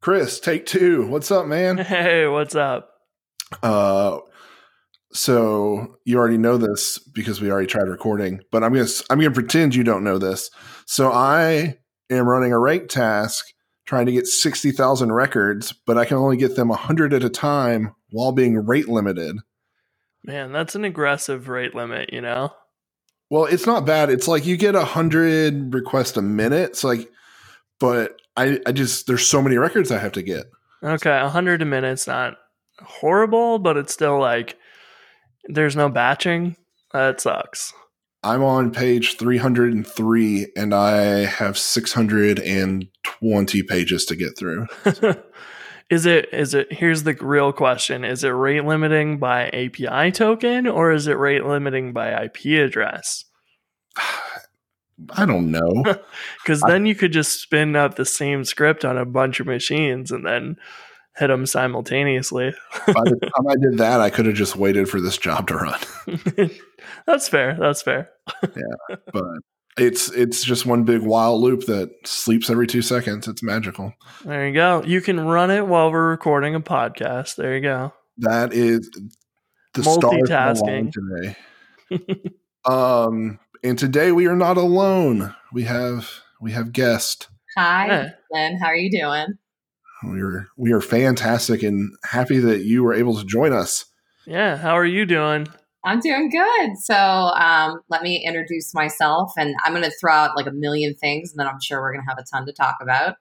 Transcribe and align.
Chris, 0.00 0.40
take 0.40 0.64
two. 0.64 1.06
What's 1.06 1.30
up, 1.30 1.46
man? 1.46 1.76
Hey, 1.90 2.26
what's 2.26 2.54
up? 2.54 2.90
Uh, 3.62 4.18
so 5.12 5.96
you 6.04 6.16
already 6.16 6.38
know 6.38 6.56
this 6.56 6.98
because 6.98 7.40
we 7.40 7.50
already 7.50 7.66
tried 7.66 7.88
recording, 7.88 8.40
but 8.50 8.64
I'm 8.64 8.72
gonna 8.72 8.88
I'm 9.10 9.18
gonna 9.18 9.30
pretend 9.30 9.74
you 9.74 9.84
don't 9.84 10.04
know 10.04 10.18
this. 10.18 10.50
So 10.86 11.10
I 11.12 11.76
am 12.08 12.28
running 12.28 12.52
a 12.52 12.58
rake 12.58 12.88
task 12.88 13.44
trying 13.86 14.06
to 14.06 14.12
get 14.12 14.26
sixty 14.26 14.70
thousand 14.70 15.12
records, 15.12 15.74
but 15.86 15.98
I 15.98 16.04
can 16.04 16.16
only 16.16 16.36
get 16.36 16.56
them 16.56 16.70
hundred 16.70 17.12
at 17.12 17.24
a 17.24 17.28
time 17.28 17.94
while 18.10 18.32
being 18.32 18.56
rate 18.64 18.88
limited. 18.88 19.36
Man, 20.24 20.52
that's 20.52 20.74
an 20.74 20.84
aggressive 20.84 21.48
rate 21.48 21.74
limit, 21.74 22.12
you 22.12 22.20
know. 22.20 22.52
Well, 23.30 23.44
it's 23.46 23.66
not 23.66 23.86
bad. 23.86 24.10
It's 24.10 24.28
like 24.28 24.46
you 24.46 24.56
get 24.56 24.74
a 24.74 24.84
hundred 24.84 25.74
requests 25.74 26.16
a 26.16 26.22
minute. 26.22 26.70
It's 26.70 26.84
like, 26.84 27.10
but 27.78 28.19
I 28.40 28.58
I 28.66 28.72
just 28.72 29.06
there's 29.06 29.26
so 29.26 29.40
many 29.42 29.58
records 29.58 29.90
I 29.90 29.98
have 29.98 30.12
to 30.12 30.22
get. 30.22 30.46
Okay, 30.82 31.20
100 31.20 31.60
a 31.60 31.66
minute's 31.66 32.06
not 32.06 32.38
horrible, 32.78 33.58
but 33.58 33.76
it's 33.76 33.92
still 33.92 34.18
like 34.18 34.56
there's 35.44 35.76
no 35.76 35.90
batching. 35.90 36.56
That 36.92 37.20
sucks. 37.20 37.74
I'm 38.22 38.42
on 38.42 38.70
page 38.70 39.16
303 39.16 40.52
and 40.56 40.74
I 40.74 41.24
have 41.24 41.58
620 41.58 43.62
pages 43.62 44.04
to 44.06 44.16
get 44.16 44.38
through. 44.38 44.66
is 45.90 46.06
it 46.06 46.32
is 46.32 46.54
it 46.54 46.72
here's 46.72 47.02
the 47.02 47.12
real 47.14 47.52
question, 47.52 48.04
is 48.04 48.24
it 48.24 48.30
rate 48.30 48.64
limiting 48.64 49.18
by 49.18 49.48
API 49.48 50.12
token 50.12 50.66
or 50.66 50.92
is 50.92 51.06
it 51.06 51.18
rate 51.18 51.44
limiting 51.44 51.92
by 51.92 52.24
IP 52.24 52.46
address? 52.64 53.26
I 55.10 55.26
don't 55.26 55.50
know. 55.50 55.84
Cuz 56.44 56.60
then 56.60 56.86
you 56.86 56.94
could 56.94 57.12
just 57.12 57.40
spin 57.40 57.76
up 57.76 57.94
the 57.94 58.04
same 58.04 58.44
script 58.44 58.84
on 58.84 58.98
a 58.98 59.04
bunch 59.04 59.40
of 59.40 59.46
machines 59.46 60.10
and 60.10 60.24
then 60.26 60.56
hit 61.16 61.28
them 61.28 61.46
simultaneously. 61.46 62.54
By 62.86 62.92
the 63.04 63.18
time 63.36 63.48
I 63.48 63.56
did 63.56 63.78
that, 63.78 64.00
I 64.00 64.10
could 64.10 64.26
have 64.26 64.34
just 64.34 64.56
waited 64.56 64.88
for 64.88 65.00
this 65.00 65.18
job 65.18 65.48
to 65.48 65.54
run. 65.56 65.80
That's 67.06 67.28
fair. 67.28 67.56
That's 67.58 67.82
fair. 67.82 68.10
yeah, 68.42 68.96
but 69.12 69.24
it's 69.78 70.10
it's 70.12 70.42
just 70.42 70.66
one 70.66 70.84
big 70.84 71.02
while 71.02 71.40
loop 71.40 71.66
that 71.66 71.90
sleeps 72.04 72.50
every 72.50 72.66
two 72.66 72.82
seconds. 72.82 73.28
It's 73.28 73.42
magical. 73.42 73.92
There 74.24 74.46
you 74.48 74.54
go. 74.54 74.82
You 74.84 75.00
can 75.00 75.20
run 75.20 75.50
it 75.50 75.66
while 75.66 75.90
we're 75.92 76.10
recording 76.10 76.54
a 76.54 76.60
podcast. 76.60 77.36
There 77.36 77.54
you 77.54 77.60
go. 77.60 77.92
That 78.18 78.52
is 78.52 78.90
the 79.74 79.82
multitasking 79.82 80.92
today. 80.92 81.36
um, 82.64 83.38
and 83.62 83.78
today 83.78 84.12
we 84.12 84.26
are 84.26 84.36
not 84.36 84.56
alone. 84.56 85.34
We 85.52 85.64
have 85.64 86.10
we 86.40 86.52
have 86.52 86.72
guest. 86.72 87.28
Hi, 87.56 87.86
hey. 87.86 88.08
Lynn. 88.30 88.58
How 88.58 88.66
are 88.66 88.76
you 88.76 88.90
doing? 88.90 89.38
We 90.04 90.20
are 90.22 90.48
we 90.56 90.72
are 90.72 90.80
fantastic 90.80 91.62
and 91.62 91.94
happy 92.04 92.38
that 92.38 92.64
you 92.64 92.82
were 92.82 92.94
able 92.94 93.16
to 93.16 93.24
join 93.24 93.52
us. 93.52 93.84
Yeah, 94.26 94.56
how 94.56 94.74
are 94.74 94.86
you 94.86 95.04
doing? 95.04 95.46
I'm 95.84 96.00
doing 96.00 96.30
good. 96.30 96.70
So 96.82 96.94
um, 96.94 97.80
let 97.88 98.02
me 98.02 98.22
introduce 98.24 98.74
myself, 98.74 99.32
and 99.38 99.54
I'm 99.64 99.72
going 99.72 99.84
to 99.84 99.96
throw 99.98 100.12
out 100.12 100.36
like 100.36 100.46
a 100.46 100.52
million 100.52 100.94
things, 100.94 101.30
and 101.30 101.40
then 101.40 101.46
I'm 101.46 101.60
sure 101.60 101.80
we're 101.80 101.92
going 101.92 102.04
to 102.04 102.10
have 102.10 102.18
a 102.18 102.24
ton 102.30 102.46
to 102.46 102.52
talk 102.52 102.76
about. 102.82 103.16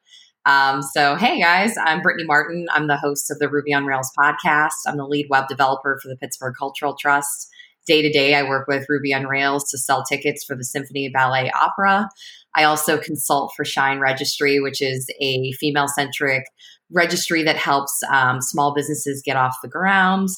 Um, 0.45 0.81
so, 0.81 1.15
hey 1.15 1.39
guys, 1.39 1.75
I'm 1.77 2.01
Brittany 2.01 2.25
Martin. 2.25 2.67
I'm 2.71 2.87
the 2.87 2.97
host 2.97 3.31
of 3.31 3.39
the 3.39 3.49
Ruby 3.49 3.73
on 3.73 3.85
Rails 3.85 4.11
podcast. 4.17 4.71
I'm 4.87 4.97
the 4.97 5.05
lead 5.05 5.27
web 5.29 5.47
developer 5.47 5.99
for 6.01 6.09
the 6.09 6.17
Pittsburgh 6.17 6.55
Cultural 6.57 6.95
Trust. 6.99 7.48
Day 7.89 8.03
to 8.03 8.11
day, 8.11 8.35
I 8.35 8.43
work 8.43 8.67
with 8.67 8.85
Ruby 8.87 9.15
on 9.15 9.25
Rails 9.25 9.67
to 9.71 9.77
sell 9.79 10.03
tickets 10.03 10.43
for 10.43 10.55
the 10.55 10.63
Symphony 10.63 11.09
Ballet 11.09 11.49
Opera. 11.59 12.07
I 12.53 12.63
also 12.63 12.99
consult 12.99 13.51
for 13.55 13.65
Shine 13.65 13.97
Registry, 13.97 14.59
which 14.59 14.79
is 14.79 15.09
a 15.19 15.51
female 15.53 15.87
centric 15.87 16.43
registry 16.91 17.41
that 17.41 17.55
helps 17.55 17.99
um, 18.11 18.41
small 18.41 18.75
businesses 18.75 19.23
get 19.25 19.37
off 19.37 19.55
the 19.63 19.69
ground. 19.69 20.29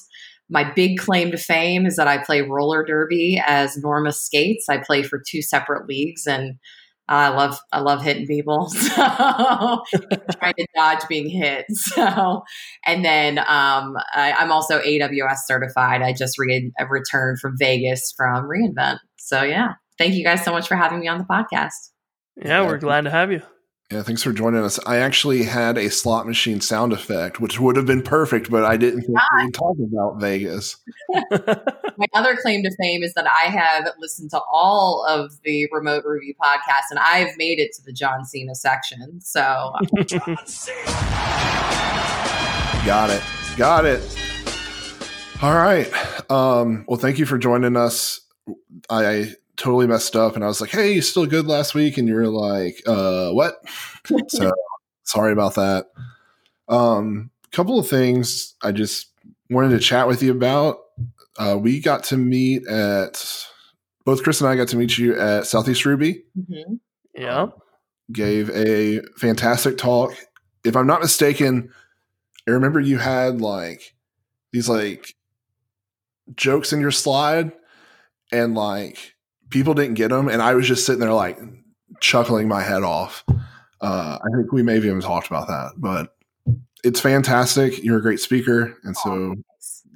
My 0.50 0.64
big 0.64 0.98
claim 0.98 1.30
to 1.32 1.38
fame 1.38 1.86
is 1.86 1.98
that 1.98 2.08
I 2.08 2.20
play 2.20 2.40
roller 2.40 2.86
derby 2.86 3.44
as 3.46 3.76
Norma 3.76 4.14
Skates. 4.14 4.70
I 4.70 4.78
play 4.78 5.04
for 5.04 5.22
two 5.22 5.42
separate 5.42 5.90
leagues 5.90 6.26
and 6.26 6.56
I 7.12 7.30
love 7.30 7.60
I 7.72 7.80
love 7.80 8.02
hitting 8.02 8.28
people. 8.28 8.72
So 8.82 8.96
trying 10.40 10.54
to 10.58 10.68
dodge 10.76 11.08
being 11.10 11.30
hit. 11.30 11.66
So 11.72 12.44
and 12.86 13.04
then 13.04 13.40
um, 13.40 13.98
I, 14.14 14.34
am 14.40 14.52
also 14.52 14.80
AWS 14.80 15.40
certified. 15.46 16.02
I 16.02 16.14
just 16.14 16.38
re- 16.38 16.72
returned 16.90 17.40
from 17.40 17.58
Vegas 17.58 18.14
from 18.16 18.48
reInvent. 18.48 19.00
So 19.18 19.44
yeah, 19.44 19.74
thank 19.98 20.14
you 20.14 20.24
guys 20.24 20.44
so 20.44 20.52
much 20.52 20.68
for 20.68 20.76
having 20.76 21.00
me 21.00 21.08
on 21.08 21.18
the 21.18 21.26
podcast. 21.26 21.90
Yeah, 22.38 22.66
we're 22.66 22.78
glad 22.78 23.02
to 23.02 23.12
have 23.12 23.32
you. 23.32 23.42
Yeah, 23.92 24.04
thanks 24.04 24.24
for 24.24 24.32
joining 24.32 24.64
us. 24.64 24.80
I 24.86 24.98
actually 25.00 25.44
had 25.44 25.78
a 25.78 25.90
slot 25.90 26.26
machine 26.26 26.62
sound 26.62 26.94
effect, 26.94 27.42
which 27.42 27.60
would 27.60 27.76
have 27.76 27.86
been 27.86 28.02
perfect, 28.02 28.50
but 28.50 28.64
I 28.64 28.78
didn't 28.78 29.02
think 29.02 29.18
ah. 29.20 29.44
we'd 29.44 29.54
talk 29.54 29.76
about 29.80 30.18
Vegas. 30.18 30.78
My 31.30 32.08
other 32.14 32.38
claim 32.38 32.64
to 32.64 32.74
fame 32.80 33.04
is 33.04 33.14
that 33.16 33.28
I 33.28 33.50
have 33.50 33.90
listened 34.00 34.30
to 34.30 34.40
all 34.50 35.06
of 35.10 35.34
the 35.44 35.68
Remote 35.74 36.06
Ruby 36.06 36.38
podcasts 36.42 36.90
and 36.90 37.00
I've 37.00 37.36
made 37.38 37.60
it 37.60 37.74
to 37.76 37.84
the 37.84 37.92
John 37.92 38.24
Cena 38.24 38.56
section. 38.56 39.20
So 39.20 39.42
got 42.86 43.10
it. 43.10 43.22
Got 43.58 43.86
it. 43.86 44.02
All 45.42 45.54
right. 45.54 45.92
Um, 46.32 46.86
well, 46.88 46.98
thank 46.98 47.20
you 47.20 47.26
for 47.26 47.38
joining 47.38 47.76
us. 47.76 48.22
I 48.90 49.34
totally 49.58 49.88
messed 49.88 50.16
up 50.16 50.36
and 50.36 50.44
I 50.44 50.48
was 50.48 50.62
like, 50.62 50.72
Hey, 50.72 50.94
you 50.94 51.02
still 51.02 51.26
good 51.26 51.48
last 51.48 51.74
week? 51.74 51.98
And 51.98 52.08
you 52.08 52.16
were 52.16 52.28
like, 52.28 52.82
uh, 52.88 53.32
what? 53.32 53.56
so 54.30 54.52
sorry 55.04 55.32
about 55.32 55.56
that. 55.56 55.88
Um, 56.68 57.32
couple 57.52 57.78
of 57.78 57.88
things 57.88 58.56
I 58.62 58.72
just 58.72 59.12
wanted 59.50 59.72
to 59.72 59.80
chat 59.80 60.08
with 60.08 60.24
you 60.24 60.32
about. 60.32 60.80
Uh, 61.38 61.58
we 61.60 61.80
got 61.80 62.04
to 62.06 62.18
meet 62.18 62.66
at 62.68 63.46
both 64.06 64.24
Chris 64.24 64.42
and 64.42 64.50
I 64.50 64.56
got 64.56 64.70
to 64.70 64.78
meet 64.78 64.98
you 64.98 65.20
at 65.20 65.46
Southeast 65.46 65.86
Ruby. 65.86 66.24
Mm-hmm. 66.38 66.76
Yeah. 67.16 67.42
Um, 67.42 67.54
gave 68.12 68.50
a 68.52 69.02
fantastic 69.18 69.78
talk. 69.78 70.14
If 70.64 70.76
I'm 70.76 70.88
not 70.88 71.02
mistaken, 71.02 71.72
I 72.48 72.52
remember 72.52 72.80
you 72.80 72.98
had 72.98 73.42
like 73.42 73.96
these 74.52 74.68
like 74.68 75.16
jokes 76.36 76.74
in 76.74 76.82
your 76.82 76.92
slide 76.92 77.52
and 78.32 78.56
like 78.56 79.11
people 79.52 79.74
didn't 79.74 79.96
get 79.96 80.10
them, 80.10 80.28
and 80.28 80.42
I 80.42 80.56
was 80.56 80.68
just 80.68 80.86
sitting 80.86 81.00
there 81.00 81.14
like 81.14 81.40
chuckling 82.00 82.48
my 82.48 82.62
head 82.62 82.84
off. 82.84 83.24
Uh, 83.82 84.18
I 84.22 84.38
think 84.38 84.52
we 84.52 84.64
maybe 84.64 84.88
even 84.88 85.02
talked 85.02 85.28
about 85.28 85.48
that, 85.48 85.74
but 85.78 86.16
it's 86.84 87.00
fantastic. 87.00 87.84
You're 87.84 88.00
a 88.00 88.02
great 88.02 88.20
speaker, 88.20 88.78
and 88.84 88.96
so 88.98 89.36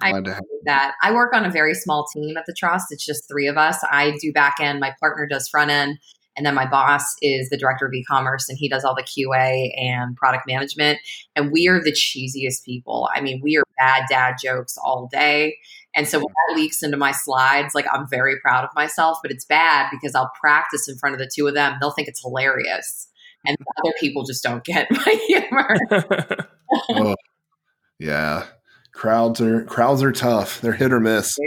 I 0.02 0.12
glad 0.12 0.26
to 0.26 0.34
have 0.34 0.44
that. 0.66 0.94
I 1.02 1.12
work 1.14 1.34
on 1.34 1.46
a 1.46 1.50
very 1.50 1.74
small 1.74 2.06
team 2.14 2.38
at 2.38 2.46
the 2.46 2.54
trust. 2.54 2.88
It's 2.92 3.06
just 3.06 3.28
three 3.28 3.48
of 3.48 3.58
us. 3.58 3.84
I 3.90 4.18
do 4.22 4.32
back 4.32 4.56
end. 4.60 4.80
My 4.80 4.94
partner 5.00 5.28
does 5.28 5.48
front 5.48 5.72
end. 5.72 5.98
And 6.38 6.46
then 6.46 6.54
my 6.54 6.66
boss 6.66 7.16
is 7.22 7.50
the 7.50 7.58
director 7.58 7.86
of 7.86 7.94
e-commerce 7.94 8.50
and 8.50 8.58
he 8.58 8.68
does 8.68 8.84
all 8.84 8.94
the 8.94 9.04
QA 9.04 9.72
and 9.78 10.18
product 10.18 10.46
management. 10.48 11.00
And 11.36 11.52
we 11.52 11.68
are 11.70 11.82
the 11.82 11.94
cheesiest 11.94 12.66
people. 12.66 13.10
I 13.14 13.22
mean, 13.22 13.40
we 13.42 13.58
are 13.58 13.64
bad 13.78 14.04
dad 14.10 14.36
jokes 14.42 14.78
all 14.78 15.08
day. 15.12 15.58
And 15.96 16.08
so 16.08 16.20
when 16.20 16.28
that 16.28 16.56
leaks 16.58 16.84
into 16.84 16.98
my 16.98 17.12
slides, 17.12 17.74
like 17.74 17.86
I'm 17.92 18.08
very 18.08 18.38
proud 18.42 18.66
of 18.66 18.70
myself, 18.76 19.20
but 19.22 19.32
it's 19.32 19.46
bad 19.46 19.90
because 19.90 20.14
I'll 20.14 20.32
practice 20.40 20.90
in 20.90 20.98
front 20.98 21.16
of 21.16 21.20
the 21.20 21.30
two 21.34 21.48
of 21.48 21.54
them. 21.54 21.78
They'll 21.80 21.92
think 21.92 22.10
it's 22.10 22.22
hilarious. 22.22 23.08
And 23.48 23.56
other 23.84 23.94
people 24.00 24.24
just 24.24 24.44
don't 24.44 24.64
get 24.66 24.92
my 24.92 25.20
humor. 25.28 26.48
oh, 26.90 27.16
yeah. 27.98 28.46
Crowds 28.94 29.42
are 29.42 29.64
crowds 29.66 30.04
are 30.04 30.12
tough. 30.12 30.62
They're 30.62 30.74
hit 30.74 30.94
or 30.94 31.00
miss. 31.00 31.38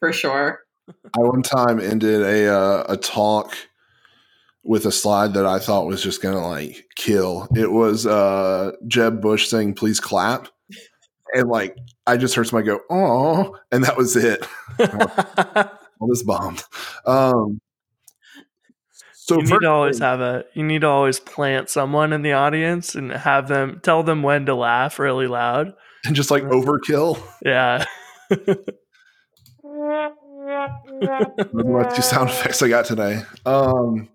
For 0.00 0.12
sure. 0.12 0.60
I 0.88 1.20
one 1.20 1.42
time 1.42 1.80
ended 1.80 2.22
a 2.22 2.52
uh, 2.52 2.84
a 2.88 2.96
talk 2.96 3.56
with 4.64 4.84
a 4.84 4.92
slide 4.92 5.34
that 5.34 5.46
I 5.46 5.60
thought 5.60 5.86
was 5.86 6.02
just 6.02 6.22
gonna 6.22 6.46
like 6.46 6.86
kill. 6.96 7.48
It 7.56 7.70
was 7.70 8.06
uh 8.06 8.72
Jeb 8.86 9.20
Bush 9.20 9.48
saying 9.48 9.74
please 9.74 10.00
clap 10.00 10.48
and 11.34 11.48
like 11.48 11.76
I 12.06 12.16
just 12.16 12.34
heard 12.34 12.46
somebody 12.46 12.66
go, 12.66 12.80
"Oh," 12.90 13.58
and 13.72 13.84
that 13.84 13.96
was 13.96 14.16
it. 14.16 14.46
All 15.98 16.08
this 16.08 16.22
bombed. 16.22 16.62
Um, 17.06 17.60
so 19.12 19.36
you 19.36 19.42
need 19.42 19.60
to 19.60 19.68
always 19.68 19.98
have 19.98 20.20
a. 20.20 20.44
You 20.54 20.62
need 20.62 20.82
to 20.82 20.88
always 20.88 21.18
plant 21.18 21.68
someone 21.70 22.12
in 22.12 22.22
the 22.22 22.32
audience 22.32 22.94
and 22.94 23.10
have 23.10 23.48
them 23.48 23.80
tell 23.82 24.02
them 24.02 24.22
when 24.22 24.46
to 24.46 24.54
laugh 24.54 24.98
really 24.98 25.26
loud 25.26 25.74
and 26.06 26.14
just 26.14 26.30
like 26.30 26.44
overkill. 26.44 27.20
Yeah. 27.44 27.84
what 31.50 31.94
two 31.94 32.02
sound 32.02 32.30
effects 32.30 32.62
I 32.62 32.68
got 32.68 32.84
today. 32.84 33.22
Um, 33.44 34.08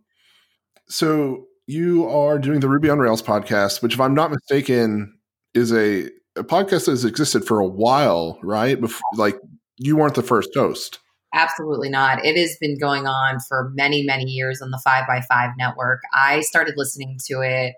so 0.88 1.48
you 1.68 2.08
are 2.08 2.40
doing 2.40 2.60
the 2.60 2.70
Ruby 2.70 2.90
on 2.90 3.00
Rails 3.00 3.22
podcast, 3.22 3.82
which, 3.82 3.94
if 3.94 4.00
I'm 4.00 4.14
not 4.14 4.32
mistaken, 4.32 5.18
is 5.54 5.74
a 5.74 6.10
a 6.36 6.44
podcast 6.44 6.88
has 6.88 7.06
existed 7.06 7.46
for 7.46 7.60
a 7.60 7.68
while, 7.68 8.40
right? 8.42 8.80
Before, 8.80 9.02
like 9.16 9.38
you 9.78 9.98
weren't 9.98 10.16
the 10.16 10.24
first 10.24 10.50
host. 10.56 11.00
Absolutely 11.34 11.90
not. 11.90 12.26
It 12.26 12.38
has 12.38 12.58
been 12.60 12.78
going 12.78 13.08
on 13.08 13.40
for 13.48 13.72
many, 13.74 14.04
many 14.04 14.26
years 14.26 14.62
on 14.62 14.72
the 14.72 14.82
Five 14.84 15.06
by 15.08 15.22
Five 15.22 15.52
network. 15.58 16.02
I 16.14 16.42
started 16.42 16.76
listening 16.76 17.20
to 17.28 17.42
it 17.42 17.76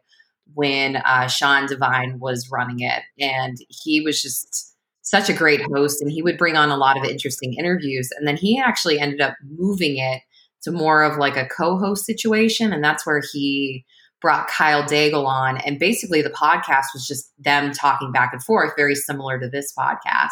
when 0.55 0.97
uh, 0.97 1.27
Sean 1.27 1.67
Devine 1.67 2.19
was 2.19 2.49
running 2.51 2.79
it, 2.79 3.03
and 3.19 3.57
he 3.69 4.01
was 4.01 4.21
just 4.21 4.75
such 5.01 5.29
a 5.29 5.33
great 5.33 5.61
host, 5.71 6.01
and 6.01 6.11
he 6.11 6.23
would 6.23 6.37
bring 6.37 6.55
on 6.55 6.69
a 6.69 6.77
lot 6.77 6.97
of 6.97 7.03
interesting 7.03 7.53
interviews. 7.53 8.09
And 8.17 8.27
then 8.27 8.37
he 8.37 8.59
actually 8.59 8.99
ended 8.99 9.21
up 9.21 9.35
moving 9.43 9.97
it 9.97 10.21
to 10.63 10.71
more 10.71 11.03
of 11.03 11.17
like 11.17 11.37
a 11.37 11.47
co-host 11.47 12.05
situation, 12.05 12.73
and 12.73 12.83
that's 12.83 13.05
where 13.05 13.21
he 13.31 13.85
brought 14.23 14.47
Kyle 14.47 14.81
Daigle 14.81 15.27
on, 15.27 15.57
and 15.57 15.77
basically 15.77 16.23
the 16.23 16.31
podcast 16.31 16.85
was 16.95 17.05
just 17.05 17.31
them 17.37 17.71
talking 17.71 18.11
back 18.11 18.33
and 18.33 18.43
forth, 18.43 18.73
very 18.75 18.95
similar 18.95 19.39
to 19.39 19.47
this 19.47 19.71
podcast. 19.77 20.29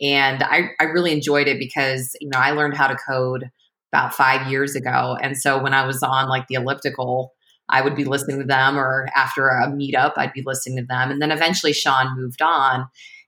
And 0.00 0.42
I, 0.42 0.70
I 0.80 0.84
really 0.84 1.12
enjoyed 1.12 1.48
it 1.48 1.58
because 1.58 2.16
you 2.20 2.30
know 2.32 2.38
I 2.38 2.52
learned 2.52 2.78
how 2.78 2.86
to 2.86 2.96
code 2.96 3.50
about 3.92 4.14
five 4.14 4.50
years 4.50 4.74
ago, 4.74 5.18
and 5.20 5.36
so 5.36 5.62
when 5.62 5.74
I 5.74 5.86
was 5.86 6.02
on 6.02 6.30
like 6.30 6.46
the 6.46 6.54
elliptical 6.54 7.34
I 7.68 7.82
would 7.82 7.94
be 7.94 8.04
listening 8.04 8.38
to 8.38 8.46
them, 8.46 8.78
or 8.78 9.08
after 9.14 9.48
a 9.48 9.68
meetup, 9.68 10.14
I'd 10.16 10.32
be 10.32 10.42
listening 10.44 10.78
to 10.78 10.86
them. 10.86 11.10
And 11.10 11.20
then 11.20 11.30
eventually 11.30 11.72
Sean 11.72 12.16
moved 12.16 12.40
on. 12.40 12.86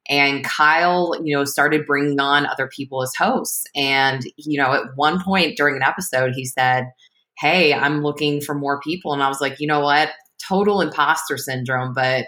And 0.09 0.43
Kyle, 0.45 1.15
you 1.23 1.37
know, 1.37 1.45
started 1.45 1.87
bringing 1.87 2.19
on 2.19 2.47
other 2.47 2.67
people 2.67 3.03
as 3.03 3.13
hosts. 3.17 3.65
And, 3.77 4.23
you 4.37 4.61
know, 4.61 4.73
at 4.73 4.97
one 4.97 5.23
point 5.23 5.57
during 5.57 5.77
an 5.77 5.83
episode, 5.83 6.33
he 6.35 6.47
said, 6.47 6.87
Hey, 7.41 7.73
I'm 7.73 8.03
looking 8.03 8.41
for 8.41 8.55
more 8.55 8.81
people. 8.81 9.13
And 9.13 9.23
I 9.23 9.29
was 9.29 9.41
like, 9.41 9.61
you 9.61 9.67
know 9.67 9.81
what? 9.81 10.11
Total 10.47 10.81
imposter 10.81 11.37
syndrome, 11.37 11.95
but 11.95 12.27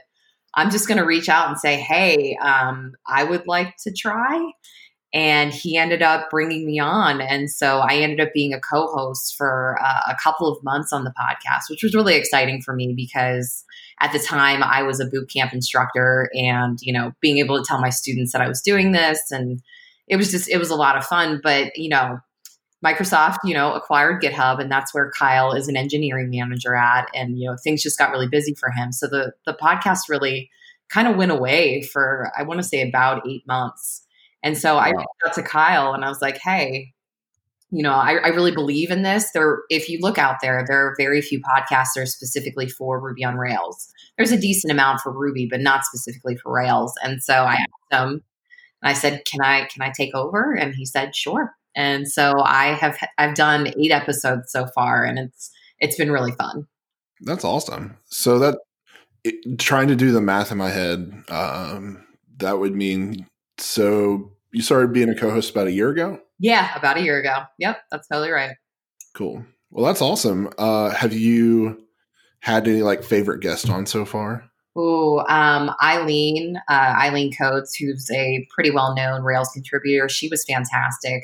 I'm 0.55 0.70
just 0.70 0.88
going 0.88 0.99
to 0.99 1.06
reach 1.06 1.29
out 1.29 1.49
and 1.49 1.59
say, 1.59 1.76
Hey, 1.76 2.37
um, 2.43 2.93
I 3.06 3.25
would 3.25 3.47
like 3.47 3.75
to 3.85 3.93
try 3.93 4.53
and 5.14 5.53
he 5.53 5.76
ended 5.76 6.03
up 6.03 6.31
bringing 6.31 6.67
me 6.67 6.79
on 6.79 7.20
and 7.20 7.50
so 7.50 7.79
i 7.79 7.97
ended 7.97 8.20
up 8.20 8.32
being 8.32 8.53
a 8.53 8.61
co-host 8.61 9.35
for 9.37 9.79
uh, 9.82 10.00
a 10.09 10.17
couple 10.23 10.49
of 10.49 10.62
months 10.64 10.93
on 10.93 11.05
the 11.05 11.12
podcast 11.20 11.69
which 11.69 11.82
was 11.82 11.94
really 11.94 12.15
exciting 12.15 12.62
for 12.62 12.75
me 12.75 12.94
because 12.97 13.65
at 14.00 14.12
the 14.12 14.19
time 14.19 14.62
i 14.62 14.82
was 14.82 15.00
a 15.00 15.06
boot 15.06 15.29
camp 15.31 15.53
instructor 15.53 16.31
and 16.35 16.79
you 16.82 16.93
know 16.93 17.12
being 17.20 17.38
able 17.38 17.58
to 17.58 17.65
tell 17.67 17.81
my 17.81 17.91
students 17.91 18.32
that 18.32 18.43
i 18.43 18.49
was 18.49 18.62
doing 18.62 18.93
this 18.93 19.31
and 19.31 19.61
it 20.08 20.17
was 20.17 20.31
just 20.31 20.49
it 20.49 20.58
was 20.58 20.70
a 20.70 20.76
lot 20.76 20.97
of 20.97 21.05
fun 21.05 21.41
but 21.43 21.76
you 21.76 21.88
know 21.88 22.19
microsoft 22.84 23.38
you 23.44 23.55
know 23.55 23.73
acquired 23.73 24.23
github 24.23 24.61
and 24.61 24.70
that's 24.70 24.93
where 24.93 25.11
kyle 25.17 25.52
is 25.52 25.69
an 25.69 25.76
engineering 25.76 26.31
manager 26.31 26.75
at 26.75 27.08
and 27.14 27.38
you 27.38 27.49
know 27.49 27.56
things 27.62 27.82
just 27.82 27.99
got 27.99 28.11
really 28.11 28.29
busy 28.29 28.55
for 28.55 28.70
him 28.70 28.93
so 28.93 29.06
the 29.06 29.32
the 29.46 29.55
podcast 29.55 30.00
really 30.08 30.50
kind 30.88 31.08
of 31.08 31.17
went 31.17 31.31
away 31.31 31.82
for 31.82 32.31
i 32.37 32.43
want 32.43 32.58
to 32.58 32.67
say 32.67 32.87
about 32.87 33.26
eight 33.26 33.46
months 33.46 34.02
and 34.43 34.58
so 34.58 34.76
I 34.76 34.90
reached 34.90 35.08
out 35.26 35.34
to 35.34 35.43
Kyle 35.43 35.94
and 35.94 36.05
I 36.05 36.08
was 36.08 36.20
like, 36.20 36.38
hey, 36.38 36.93
you 37.70 37.82
know, 37.82 37.93
I, 37.93 38.17
I, 38.17 38.29
really 38.29 38.50
believe 38.50 38.90
in 38.90 39.02
this. 39.02 39.31
There, 39.32 39.61
if 39.70 39.88
you 39.88 39.99
look 40.02 40.19
out 40.19 40.38
there, 40.43 40.62
there 40.67 40.87
are 40.87 40.94
very 40.99 41.23
few 41.23 41.40
podcasters 41.40 42.08
specifically 42.08 42.69
for 42.69 43.00
Ruby 43.00 43.25
on 43.25 43.37
Rails. 43.37 43.88
There's 44.19 44.32
a 44.32 44.38
decent 44.38 44.70
amount 44.70 45.00
for 45.00 45.11
Ruby, 45.11 45.49
but 45.50 45.61
not 45.61 45.84
specifically 45.84 46.37
for 46.37 46.52
Rails. 46.52 46.93
And 47.02 47.23
so 47.23 47.32
I 47.32 47.55
asked 47.55 48.02
him, 48.02 48.23
and 48.82 48.90
I 48.90 48.93
said, 48.93 49.25
"Can 49.25 49.40
I 49.40 49.69
can 49.73 49.81
I 49.81 49.90
take 49.96 50.14
over?" 50.14 50.52
And 50.52 50.75
he 50.75 50.84
said, 50.84 51.17
"Sure." 51.17 51.55
And 51.75 52.09
so 52.09 52.41
I 52.41 52.75
have 52.75 52.99
I've 53.19 53.35
done 53.35 53.69
eight 53.79 53.91
episodes 53.91 54.53
so 54.53 54.67
far, 54.75 55.05
and 55.05 55.19
it's 55.19 55.51
it's 55.79 55.97
been 55.97 56.11
really 56.11 56.33
fun. 56.33 56.67
That's 57.21 57.45
awesome. 57.45 57.97
So 58.07 58.39
that 58.41 58.59
it, 59.25 59.59
trying 59.59 59.89
to 59.89 59.97
do 59.97 60.13
the 60.13 60.21
math 60.21 60.53
in 60.53 60.59
my 60.59 60.71
head, 60.71 61.13
um, 61.29 62.05
that 62.39 62.59
would 62.59 62.75
mean 62.75 63.27
so 63.59 64.33
you 64.53 64.63
started 64.63 64.93
being 64.93 65.09
a 65.09 65.15
co-host 65.15 65.51
about 65.51 65.67
a 65.67 65.73
year 65.73 65.91
ago? 65.91 66.21
Yeah, 66.39 66.77
about 66.77 66.97
a 66.97 67.03
year 67.03 67.19
ago. 67.19 67.45
Yep, 67.59 67.79
that's 67.91 68.09
totally 68.09 68.31
right. 68.31 68.57
Cool. 69.15 69.45
Well, 69.71 69.87
that's 69.87 70.03
awesome. 70.03 70.51
Uh, 70.59 70.91
have 70.91 71.15
you 71.15 71.87
had 72.41 72.67
any 72.67 72.83
like 72.83 73.03
favorite 73.03 73.41
guests 73.41 73.69
on 73.71 73.87
so 73.87 74.05
far? 74.05 74.51
Oh, 74.75 75.25
um, 75.29 75.71
Eileen, 75.83 76.59
uh, 76.69 76.95
Eileen 76.99 77.33
Codes, 77.33 77.75
who's 77.75 78.11
a 78.11 78.47
pretty 78.55 78.71
well-known 78.71 79.23
Rails 79.23 79.51
contributor. 79.53 80.09
She 80.09 80.29
was 80.29 80.45
fantastic. 80.49 81.23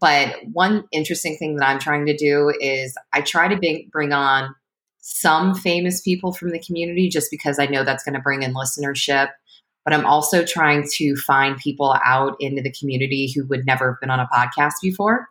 But 0.00 0.36
one 0.52 0.84
interesting 0.92 1.36
thing 1.36 1.56
that 1.56 1.68
I'm 1.68 1.78
trying 1.78 2.06
to 2.06 2.16
do 2.16 2.52
is 2.60 2.96
I 3.12 3.20
try 3.20 3.48
to 3.48 3.88
bring, 3.92 4.12
on 4.12 4.54
some 5.02 5.54
famous 5.54 6.00
people 6.00 6.32
from 6.32 6.50
the 6.50 6.60
community 6.60 7.08
just 7.08 7.30
because 7.30 7.58
I 7.58 7.66
know 7.66 7.84
that's 7.84 8.04
going 8.04 8.14
to 8.14 8.20
bring 8.20 8.42
in 8.42 8.54
listenership 8.54 9.28
but 9.84 9.94
I'm 9.94 10.06
also 10.06 10.44
trying 10.44 10.86
to 10.96 11.16
find 11.16 11.56
people 11.56 11.96
out 12.04 12.36
into 12.40 12.62
the 12.62 12.72
community 12.72 13.32
who 13.34 13.46
would 13.46 13.66
never 13.66 13.92
have 13.92 14.00
been 14.00 14.10
on 14.10 14.20
a 14.20 14.28
podcast 14.32 14.74
before. 14.82 15.28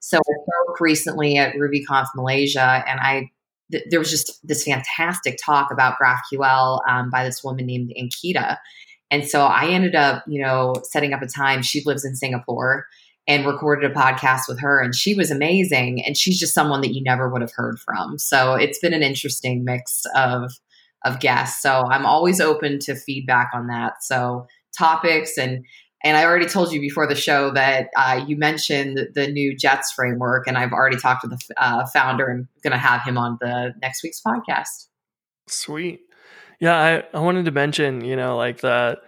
So 0.00 0.18
I 0.18 0.20
spoke 0.20 0.80
recently 0.80 1.36
at 1.36 1.54
RubyConf 1.54 2.06
Malaysia, 2.16 2.82
and 2.86 2.98
I 3.00 3.30
th- 3.70 3.84
there 3.90 3.98
was 3.98 4.10
just 4.10 4.46
this 4.46 4.64
fantastic 4.64 5.38
talk 5.44 5.70
about 5.70 5.96
GraphQL 6.02 6.80
um, 6.88 7.10
by 7.10 7.24
this 7.24 7.44
woman 7.44 7.66
named 7.66 7.92
Ankita. 8.00 8.56
And 9.10 9.28
so 9.28 9.44
I 9.44 9.66
ended 9.66 9.94
up, 9.94 10.24
you 10.26 10.40
know, 10.40 10.74
setting 10.84 11.12
up 11.12 11.20
a 11.20 11.26
time. 11.26 11.62
She 11.62 11.82
lives 11.84 12.04
in 12.04 12.16
Singapore 12.16 12.86
and 13.30 13.46
recorded 13.46 13.88
a 13.88 13.94
podcast 13.94 14.48
with 14.48 14.58
her, 14.58 14.80
and 14.80 14.92
she 14.92 15.14
was 15.14 15.30
amazing. 15.30 16.04
And 16.04 16.16
she's 16.16 16.38
just 16.38 16.52
someone 16.52 16.80
that 16.80 16.92
you 16.92 17.00
never 17.04 17.28
would 17.28 17.42
have 17.42 17.52
heard 17.54 17.78
from. 17.78 18.18
So 18.18 18.54
it's 18.54 18.80
been 18.80 18.92
an 18.92 19.04
interesting 19.04 19.64
mix 19.64 20.04
of 20.16 20.52
of 21.04 21.20
guests. 21.20 21.62
So 21.62 21.86
I'm 21.88 22.04
always 22.04 22.40
open 22.40 22.80
to 22.80 22.94
feedback 22.96 23.50
on 23.54 23.68
that. 23.68 24.02
So 24.02 24.46
topics 24.76 25.38
and 25.38 25.64
and 26.02 26.16
I 26.16 26.24
already 26.24 26.46
told 26.46 26.72
you 26.72 26.80
before 26.80 27.06
the 27.06 27.14
show 27.14 27.52
that 27.52 27.88
uh, 27.96 28.24
you 28.26 28.36
mentioned 28.36 29.08
the 29.14 29.28
new 29.28 29.56
Jets 29.56 29.92
framework, 29.92 30.48
and 30.48 30.58
I've 30.58 30.72
already 30.72 30.96
talked 30.96 31.22
to 31.22 31.28
the 31.28 31.38
uh, 31.56 31.86
founder 31.86 32.26
and 32.26 32.48
going 32.62 32.72
to 32.72 32.78
have 32.78 33.02
him 33.02 33.16
on 33.16 33.36
the 33.40 33.74
next 33.82 34.02
week's 34.02 34.20
podcast. 34.26 34.88
Sweet. 35.46 36.00
Yeah, 36.58 36.76
I, 36.76 37.16
I 37.16 37.20
wanted 37.20 37.44
to 37.44 37.50
mention, 37.50 38.02
you 38.02 38.16
know, 38.16 38.36
like 38.36 38.60
that. 38.60 39.00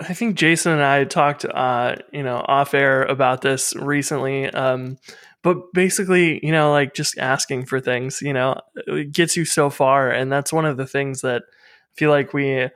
I 0.00 0.14
think 0.14 0.36
Jason 0.36 0.72
and 0.72 0.82
I 0.82 1.04
talked, 1.04 1.44
uh, 1.44 1.96
you 2.12 2.22
know, 2.22 2.44
off 2.46 2.74
air 2.74 3.02
about 3.04 3.42
this 3.42 3.74
recently. 3.76 4.48
Um, 4.50 4.96
but 5.42 5.72
basically 5.72 6.44
you 6.44 6.52
know 6.52 6.70
like 6.70 6.94
just 6.94 7.18
asking 7.18 7.66
for 7.66 7.80
things 7.80 8.20
you 8.22 8.32
know 8.32 8.60
it 8.86 9.12
gets 9.12 9.36
you 9.36 9.44
so 9.44 9.70
far 9.70 10.10
and 10.10 10.30
that's 10.30 10.52
one 10.52 10.66
of 10.66 10.76
the 10.76 10.86
things 10.86 11.22
that 11.22 11.42
I 11.50 11.96
feel 11.96 12.10
like 12.10 12.32
we 12.32 12.68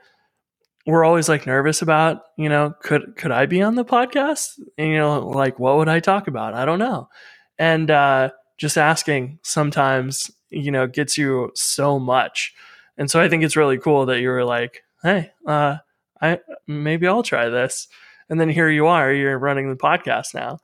we're 0.85 1.03
always 1.05 1.29
like 1.29 1.47
nervous 1.47 1.81
about 1.81 2.21
you 2.37 2.49
know 2.49 2.73
could 2.81 3.15
could 3.17 3.31
i 3.31 3.45
be 3.45 3.61
on 3.61 3.75
the 3.75 3.85
podcast? 3.85 4.59
And, 4.77 4.89
you 4.89 4.97
know 4.97 5.27
like 5.27 5.59
what 5.59 5.77
would 5.77 5.89
i 5.89 5.99
talk 5.99 6.27
about? 6.27 6.53
I 6.53 6.65
don't 6.65 6.79
know. 6.79 7.09
And 7.57 7.89
uh 7.91 8.31
just 8.57 8.77
asking 8.77 9.39
sometimes 9.43 10.31
you 10.49 10.71
know 10.71 10.87
gets 10.87 11.17
you 11.17 11.51
so 11.55 11.99
much. 11.99 12.53
And 12.97 13.09
so 13.09 13.19
i 13.21 13.29
think 13.29 13.43
it's 13.43 13.55
really 13.57 13.77
cool 13.77 14.05
that 14.07 14.21
you 14.21 14.29
were 14.29 14.45
like 14.45 14.81
hey 15.03 15.31
uh 15.47 15.77
i 16.25 16.39
maybe 16.67 17.07
i'll 17.07 17.23
try 17.23 17.49
this 17.49 17.87
and 18.29 18.39
then 18.39 18.49
here 18.49 18.69
you 18.69 18.87
are 18.87 19.11
you're 19.11 19.37
running 19.37 19.69
the 19.69 19.75
podcast 19.75 20.33
now 20.33 20.57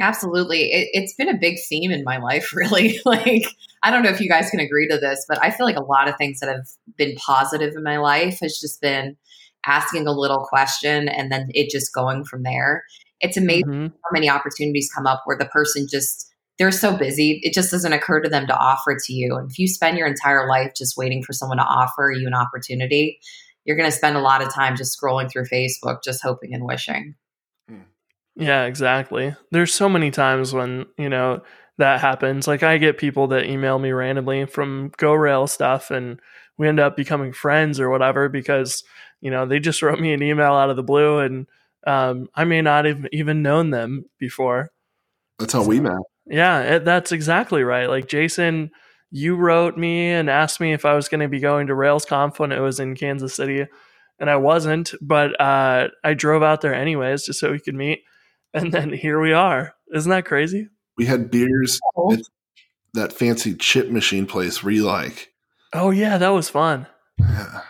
Absolutely. 0.00 0.72
It, 0.72 1.00
has 1.00 1.14
been 1.16 1.28
a 1.28 1.38
big 1.38 1.56
theme 1.68 1.90
in 1.90 2.02
my 2.04 2.18
life, 2.18 2.52
really. 2.54 3.00
like, 3.04 3.46
I 3.82 3.90
don't 3.90 4.02
know 4.02 4.10
if 4.10 4.20
you 4.20 4.28
guys 4.28 4.50
can 4.50 4.60
agree 4.60 4.88
to 4.88 4.98
this, 4.98 5.24
but 5.28 5.42
I 5.42 5.50
feel 5.50 5.66
like 5.66 5.76
a 5.76 5.84
lot 5.84 6.08
of 6.08 6.16
things 6.16 6.40
that 6.40 6.48
have 6.48 6.66
been 6.96 7.14
positive 7.16 7.74
in 7.76 7.82
my 7.82 7.98
life 7.98 8.38
has 8.42 8.58
just 8.60 8.80
been 8.80 9.16
asking 9.66 10.06
a 10.06 10.12
little 10.12 10.44
question 10.44 11.08
and 11.08 11.30
then 11.30 11.48
it 11.50 11.70
just 11.70 11.94
going 11.94 12.24
from 12.24 12.42
there. 12.42 12.82
It's 13.20 13.36
amazing 13.36 13.66
mm-hmm. 13.66 13.86
how 13.86 14.10
many 14.12 14.28
opportunities 14.28 14.90
come 14.94 15.06
up 15.06 15.22
where 15.24 15.38
the 15.38 15.46
person 15.46 15.86
just, 15.88 16.30
they're 16.58 16.70
so 16.70 16.96
busy, 16.96 17.40
it 17.42 17.54
just 17.54 17.70
doesn't 17.70 17.92
occur 17.92 18.20
to 18.20 18.28
them 18.28 18.46
to 18.46 18.56
offer 18.56 18.96
to 19.06 19.12
you. 19.12 19.36
And 19.36 19.50
if 19.50 19.58
you 19.58 19.66
spend 19.66 19.96
your 19.96 20.06
entire 20.06 20.48
life 20.48 20.72
just 20.76 20.96
waiting 20.96 21.22
for 21.22 21.32
someone 21.32 21.58
to 21.58 21.64
offer 21.64 22.12
you 22.14 22.26
an 22.26 22.34
opportunity, 22.34 23.18
you're 23.64 23.76
going 23.76 23.90
to 23.90 23.96
spend 23.96 24.16
a 24.16 24.20
lot 24.20 24.42
of 24.42 24.52
time 24.52 24.76
just 24.76 24.98
scrolling 24.98 25.30
through 25.30 25.46
Facebook, 25.46 26.02
just 26.04 26.22
hoping 26.22 26.54
and 26.54 26.64
wishing. 26.64 27.14
Yeah, 28.36 28.64
exactly. 28.64 29.34
There's 29.50 29.72
so 29.72 29.88
many 29.88 30.10
times 30.10 30.52
when, 30.52 30.86
you 30.98 31.08
know, 31.08 31.42
that 31.78 32.00
happens. 32.00 32.46
Like 32.46 32.62
I 32.62 32.78
get 32.78 32.98
people 32.98 33.28
that 33.28 33.46
email 33.46 33.78
me 33.78 33.92
randomly 33.92 34.46
from 34.46 34.90
GoRail 34.98 35.48
stuff 35.48 35.90
and 35.90 36.20
we 36.58 36.68
end 36.68 36.80
up 36.80 36.96
becoming 36.96 37.32
friends 37.32 37.78
or 37.78 37.90
whatever 37.90 38.28
because, 38.28 38.82
you 39.20 39.30
know, 39.30 39.46
they 39.46 39.58
just 39.60 39.82
wrote 39.82 40.00
me 40.00 40.12
an 40.12 40.22
email 40.22 40.52
out 40.52 40.70
of 40.70 40.76
the 40.76 40.82
blue 40.82 41.18
and 41.18 41.46
um, 41.86 42.28
I 42.34 42.44
may 42.44 42.62
not 42.62 42.86
have 42.86 43.06
even 43.12 43.42
known 43.42 43.70
them 43.70 44.06
before. 44.18 44.70
That's 45.38 45.52
how 45.52 45.64
we 45.64 45.80
met. 45.80 45.98
Yeah, 46.26 46.60
it, 46.60 46.84
that's 46.84 47.12
exactly 47.12 47.62
right. 47.62 47.88
Like 47.88 48.08
Jason, 48.08 48.70
you 49.10 49.36
wrote 49.36 49.76
me 49.76 50.10
and 50.10 50.28
asked 50.28 50.60
me 50.60 50.72
if 50.72 50.84
I 50.84 50.94
was 50.94 51.08
going 51.08 51.20
to 51.20 51.28
be 51.28 51.40
going 51.40 51.68
to 51.68 51.74
RailsConf 51.74 52.38
when 52.38 52.52
it 52.52 52.60
was 52.60 52.80
in 52.80 52.96
Kansas 52.96 53.34
City, 53.34 53.66
and 54.18 54.30
I 54.30 54.36
wasn't, 54.36 54.92
but 55.00 55.40
uh, 55.40 55.88
I 56.02 56.14
drove 56.14 56.42
out 56.42 56.60
there 56.60 56.74
anyways 56.74 57.24
just 57.24 57.40
so 57.40 57.52
we 57.52 57.60
could 57.60 57.74
meet 57.74 58.00
and 58.54 58.72
then 58.72 58.92
here 58.92 59.20
we 59.20 59.32
are. 59.32 59.74
Isn't 59.92 60.10
that 60.10 60.24
crazy? 60.24 60.68
We 60.96 61.06
had 61.06 61.30
beers 61.30 61.78
at 62.10 62.20
that 62.94 63.12
fancy 63.12 63.54
chip 63.54 63.90
machine 63.90 64.26
place 64.26 64.62
where 64.62 64.72
you 64.72 64.84
like. 64.84 65.32
Oh 65.72 65.90
yeah, 65.90 66.16
that 66.18 66.28
was 66.28 66.48
fun. 66.48 66.86
Yeah. 67.18 67.62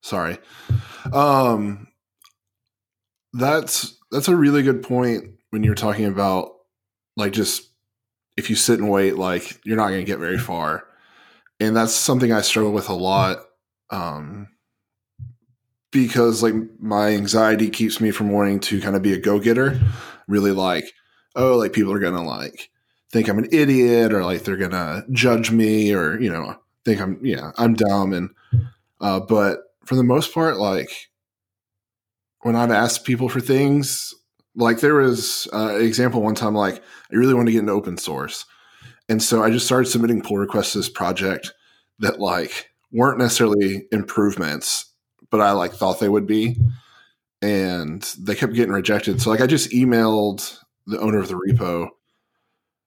Sorry. 0.00 0.38
Um 1.12 1.88
that's 3.32 3.98
that's 4.10 4.28
a 4.28 4.36
really 4.36 4.62
good 4.62 4.82
point 4.82 5.24
when 5.50 5.64
you're 5.64 5.74
talking 5.74 6.04
about 6.04 6.52
like 7.16 7.32
just 7.32 7.71
if 8.36 8.50
you 8.50 8.56
sit 8.56 8.78
and 8.78 8.90
wait 8.90 9.16
like 9.16 9.60
you're 9.64 9.76
not 9.76 9.88
going 9.88 10.00
to 10.00 10.10
get 10.10 10.18
very 10.18 10.38
far. 10.38 10.84
And 11.60 11.76
that's 11.76 11.92
something 11.92 12.32
I 12.32 12.40
struggle 12.40 12.72
with 12.72 12.88
a 12.88 12.94
lot 12.94 13.38
um, 13.90 14.48
because 15.90 16.42
like 16.42 16.54
my 16.80 17.10
anxiety 17.10 17.70
keeps 17.70 18.00
me 18.00 18.10
from 18.10 18.30
wanting 18.30 18.60
to 18.60 18.80
kind 18.80 18.96
of 18.96 19.02
be 19.02 19.12
a 19.12 19.18
go 19.18 19.38
getter. 19.38 19.78
Really 20.26 20.50
like, 20.50 20.92
oh, 21.36 21.56
like 21.56 21.72
people 21.72 21.92
are 21.92 22.00
gonna 22.00 22.24
like 22.24 22.70
think 23.12 23.28
I'm 23.28 23.38
an 23.38 23.48
idiot 23.52 24.12
or 24.12 24.24
like 24.24 24.42
they're 24.42 24.56
gonna 24.56 25.04
judge 25.12 25.50
me 25.50 25.92
or 25.94 26.18
you 26.18 26.32
know 26.32 26.56
think 26.84 27.00
I'm 27.00 27.20
yeah 27.22 27.52
I'm 27.58 27.74
dumb 27.74 28.12
and 28.12 28.30
uh, 29.00 29.20
but 29.20 29.58
for 29.84 29.94
the 29.94 30.02
most 30.02 30.32
part 30.32 30.56
like 30.56 30.90
when 32.40 32.56
I've 32.56 32.70
asked 32.70 33.04
people 33.04 33.28
for 33.28 33.40
things 33.40 34.14
like 34.54 34.80
there 34.80 34.94
was 34.94 35.48
uh, 35.52 35.76
an 35.76 35.82
example 35.82 36.22
one 36.22 36.34
time 36.34 36.54
like 36.54 36.76
I 36.76 37.14
really 37.14 37.34
want 37.34 37.46
to 37.46 37.52
get 37.52 37.60
into 37.60 37.72
open 37.72 37.96
source 37.96 38.44
and 39.08 39.22
so 39.22 39.42
I 39.42 39.50
just 39.50 39.66
started 39.66 39.86
submitting 39.86 40.22
pull 40.22 40.38
requests 40.38 40.72
to 40.72 40.78
this 40.78 40.88
project 40.88 41.52
that 41.98 42.20
like 42.20 42.70
weren't 42.92 43.18
necessarily 43.18 43.86
improvements 43.92 44.86
but 45.30 45.40
I 45.40 45.52
like 45.52 45.72
thought 45.72 46.00
they 46.00 46.08
would 46.08 46.26
be 46.26 46.56
and 47.40 48.02
they 48.18 48.34
kept 48.34 48.54
getting 48.54 48.72
rejected 48.72 49.20
so 49.20 49.30
like 49.30 49.40
I 49.40 49.46
just 49.46 49.70
emailed 49.70 50.58
the 50.86 51.00
owner 51.00 51.18
of 51.18 51.28
the 51.28 51.34
repo 51.34 51.88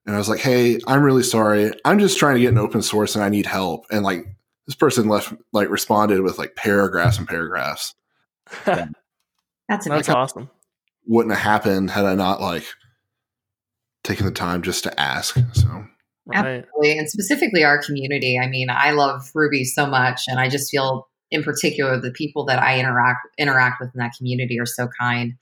and 0.05 0.15
I 0.15 0.19
was 0.19 0.29
like, 0.29 0.39
"Hey, 0.39 0.79
I'm 0.87 1.01
really 1.01 1.23
sorry. 1.23 1.71
I'm 1.83 1.99
just 1.99 2.19
trying 2.19 2.35
to 2.35 2.41
get 2.41 2.51
an 2.51 2.57
open 2.57 2.81
source 2.81 3.15
and 3.15 3.23
I 3.23 3.29
need 3.29 3.45
help." 3.45 3.85
And 3.91 4.03
like 4.03 4.25
this 4.67 4.75
person 4.75 5.07
left 5.07 5.33
like 5.51 5.69
responded 5.69 6.21
with 6.21 6.37
like 6.37 6.55
paragraphs 6.55 7.17
and 7.17 7.27
paragraphs. 7.27 7.95
That's 8.65 9.87
That's 9.87 10.09
awesome. 10.09 10.49
Wouldn't 11.07 11.35
have 11.35 11.43
happened 11.43 11.91
had 11.91 12.05
I 12.05 12.15
not 12.15 12.41
like 12.41 12.65
taken 14.03 14.25
the 14.25 14.31
time 14.31 14.61
just 14.61 14.83
to 14.83 14.99
ask. 14.99 15.37
So 15.53 15.85
Right. 16.25 16.65
Absolutely. 16.65 16.97
And 16.97 17.09
specifically 17.09 17.63
our 17.63 17.81
community. 17.81 18.39
I 18.39 18.47
mean, 18.47 18.69
I 18.71 18.91
love 18.91 19.29
Ruby 19.35 19.63
so 19.63 19.85
much 19.85 20.21
and 20.27 20.39
I 20.39 20.49
just 20.49 20.71
feel 20.71 21.07
in 21.29 21.43
particular 21.43 21.99
the 21.99 22.11
people 22.11 22.45
that 22.45 22.59
I 22.59 22.79
interact 22.79 23.27
interact 23.37 23.79
with 23.79 23.91
in 23.93 23.99
that 23.99 24.13
community 24.17 24.59
are 24.59 24.65
so 24.65 24.87
kind. 24.99 25.33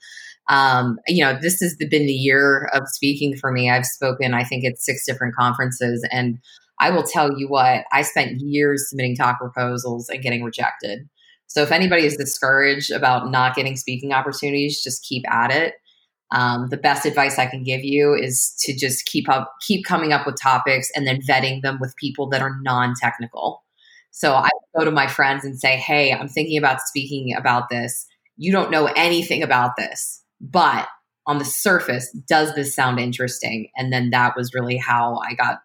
Um, 0.50 0.98
you 1.06 1.24
know, 1.24 1.38
this 1.40 1.60
has 1.60 1.74
been 1.76 2.06
the 2.06 2.12
year 2.12 2.68
of 2.74 2.82
speaking 2.88 3.34
for 3.34 3.50
me. 3.50 3.70
I've 3.70 3.86
spoken, 3.86 4.34
I 4.34 4.44
think 4.44 4.64
at 4.66 4.78
six 4.78 5.06
different 5.06 5.34
conferences 5.34 6.06
and 6.12 6.38
I 6.80 6.90
will 6.90 7.04
tell 7.04 7.38
you 7.38 7.48
what, 7.48 7.84
I 7.92 8.02
spent 8.02 8.40
years 8.40 8.90
submitting 8.90 9.16
talk 9.16 9.38
proposals 9.38 10.08
and 10.10 10.22
getting 10.22 10.42
rejected. 10.42 11.08
So 11.46 11.62
if 11.62 11.70
anybody 11.70 12.04
is 12.04 12.16
discouraged 12.16 12.90
about 12.90 13.30
not 13.30 13.54
getting 13.54 13.76
speaking 13.76 14.12
opportunities, 14.12 14.82
just 14.82 15.04
keep 15.04 15.22
at 15.30 15.50
it. 15.50 15.74
Um, 16.32 16.68
the 16.68 16.76
best 16.76 17.06
advice 17.06 17.38
I 17.38 17.46
can 17.46 17.62
give 17.62 17.84
you 17.84 18.14
is 18.14 18.54
to 18.60 18.76
just 18.76 19.04
keep 19.06 19.28
up, 19.28 19.52
keep 19.64 19.84
coming 19.84 20.12
up 20.12 20.26
with 20.26 20.40
topics 20.40 20.90
and 20.96 21.06
then 21.06 21.20
vetting 21.20 21.62
them 21.62 21.78
with 21.80 21.94
people 21.96 22.28
that 22.30 22.42
are 22.42 22.58
non-technical. 22.62 23.62
So 24.10 24.34
I 24.34 24.48
go 24.76 24.84
to 24.84 24.90
my 24.90 25.06
friends 25.06 25.44
and 25.44 25.58
say, 25.58 25.76
"Hey, 25.76 26.12
I'm 26.12 26.28
thinking 26.28 26.58
about 26.58 26.80
speaking 26.80 27.34
about 27.36 27.68
this. 27.68 28.06
You 28.36 28.52
don't 28.52 28.70
know 28.70 28.86
anything 28.96 29.42
about 29.42 29.76
this, 29.76 30.22
but 30.40 30.88
on 31.26 31.38
the 31.38 31.44
surface, 31.44 32.10
does 32.28 32.54
this 32.54 32.74
sound 32.74 32.98
interesting?" 32.98 33.68
And 33.76 33.92
then 33.92 34.10
that 34.10 34.34
was 34.36 34.54
really 34.54 34.76
how 34.76 35.20
I 35.28 35.34
got. 35.34 35.58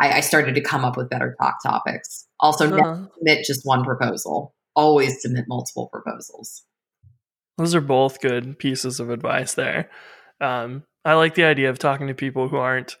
I, 0.00 0.14
I 0.14 0.20
started 0.20 0.54
to 0.54 0.60
come 0.60 0.84
up 0.84 0.96
with 0.96 1.10
better 1.10 1.36
talk 1.40 1.56
topics. 1.62 2.26
Also, 2.40 2.68
never 2.68 2.82
Uh, 2.82 3.06
submit 3.16 3.44
just 3.44 3.60
one 3.64 3.84
proposal. 3.84 4.54
Always 4.76 5.20
submit 5.20 5.44
multiple 5.48 5.88
proposals. 5.92 6.62
those 7.58 7.74
are 7.74 7.80
both 7.80 8.20
good 8.20 8.58
pieces 8.58 9.00
of 9.00 9.10
advice 9.10 9.54
there. 9.54 9.90
Um, 10.40 10.84
I 11.04 11.14
like 11.14 11.34
the 11.34 11.44
idea 11.44 11.70
of 11.70 11.78
talking 11.78 12.06
to 12.06 12.14
people 12.14 12.48
who 12.48 12.56
aren't 12.56 12.96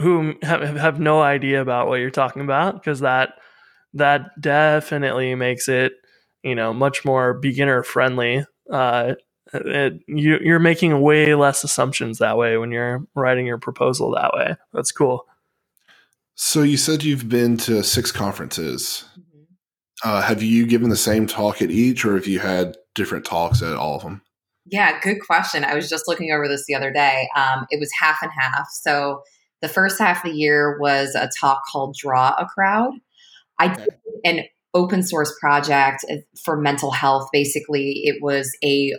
who 0.00 0.34
have, 0.42 0.76
have 0.76 1.00
no 1.00 1.20
idea 1.22 1.60
about 1.60 1.86
what 1.88 2.00
you're 2.00 2.10
talking 2.10 2.42
about 2.42 2.74
because 2.74 3.00
that 3.00 3.34
that 3.94 4.40
definitely 4.40 5.34
makes 5.34 5.68
it 5.68 5.92
you 6.42 6.54
know 6.54 6.72
much 6.72 7.04
more 7.04 7.34
beginner 7.34 7.82
friendly. 7.82 8.44
Uh, 8.70 9.14
it, 9.54 10.00
you, 10.08 10.38
you're 10.42 10.58
making 10.58 11.00
way 11.00 11.34
less 11.34 11.62
assumptions 11.62 12.18
that 12.18 12.38
way 12.38 12.56
when 12.56 12.70
you're 12.70 13.06
writing 13.14 13.46
your 13.46 13.58
proposal 13.58 14.12
that 14.12 14.32
way. 14.34 14.56
That's 14.72 14.92
cool. 14.92 15.26
So 16.34 16.62
you 16.62 16.78
said 16.78 17.04
you've 17.04 17.28
been 17.28 17.58
to 17.58 17.84
six 17.84 18.10
conferences. 18.10 19.04
Uh, 20.04 20.20
have 20.20 20.42
you 20.42 20.66
given 20.66 20.90
the 20.90 20.96
same 20.96 21.26
talk 21.26 21.62
at 21.62 21.70
each, 21.70 22.04
or 22.04 22.14
have 22.14 22.26
you 22.26 22.40
had 22.40 22.76
different 22.94 23.24
talks 23.24 23.62
at 23.62 23.74
all 23.74 23.96
of 23.96 24.02
them? 24.02 24.22
Yeah, 24.66 25.00
good 25.00 25.18
question. 25.20 25.64
I 25.64 25.74
was 25.74 25.88
just 25.88 26.06
looking 26.06 26.32
over 26.32 26.48
this 26.48 26.64
the 26.66 26.74
other 26.74 26.92
day. 26.92 27.28
Um, 27.36 27.66
it 27.70 27.80
was 27.80 27.90
half 27.98 28.18
and 28.22 28.30
half. 28.36 28.68
So 28.70 29.22
the 29.60 29.68
first 29.68 29.98
half 29.98 30.24
of 30.24 30.30
the 30.30 30.36
year 30.36 30.78
was 30.80 31.14
a 31.14 31.30
talk 31.40 31.62
called 31.70 31.96
Draw 31.98 32.34
a 32.38 32.46
Crowd. 32.46 32.92
I 33.58 33.68
did 33.68 33.88
an 34.24 34.44
open 34.74 35.02
source 35.02 35.32
project 35.40 36.04
for 36.44 36.56
mental 36.56 36.90
health. 36.90 37.28
Basically, 37.32 38.02
it 38.04 38.16
was 38.20 38.56
a 38.64 38.94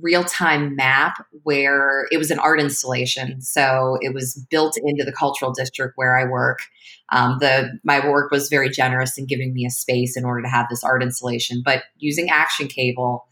real 0.00 0.24
time 0.24 0.74
map 0.74 1.24
where 1.42 2.06
it 2.10 2.18
was 2.18 2.30
an 2.30 2.38
art 2.38 2.60
installation. 2.60 3.40
So 3.40 3.98
it 4.00 4.14
was 4.14 4.44
built 4.50 4.76
into 4.82 5.04
the 5.04 5.12
cultural 5.12 5.52
district 5.52 5.94
where 5.96 6.16
I 6.16 6.24
work. 6.24 6.60
Um, 7.10 7.38
the 7.40 7.78
my 7.84 8.06
work 8.08 8.30
was 8.30 8.48
very 8.48 8.70
generous 8.70 9.18
in 9.18 9.26
giving 9.26 9.52
me 9.52 9.66
a 9.66 9.70
space 9.70 10.16
in 10.16 10.24
order 10.24 10.42
to 10.42 10.48
have 10.48 10.66
this 10.70 10.82
art 10.82 11.02
installation, 11.02 11.62
but 11.64 11.84
using 11.98 12.30
Action 12.30 12.68
Cable 12.68 13.26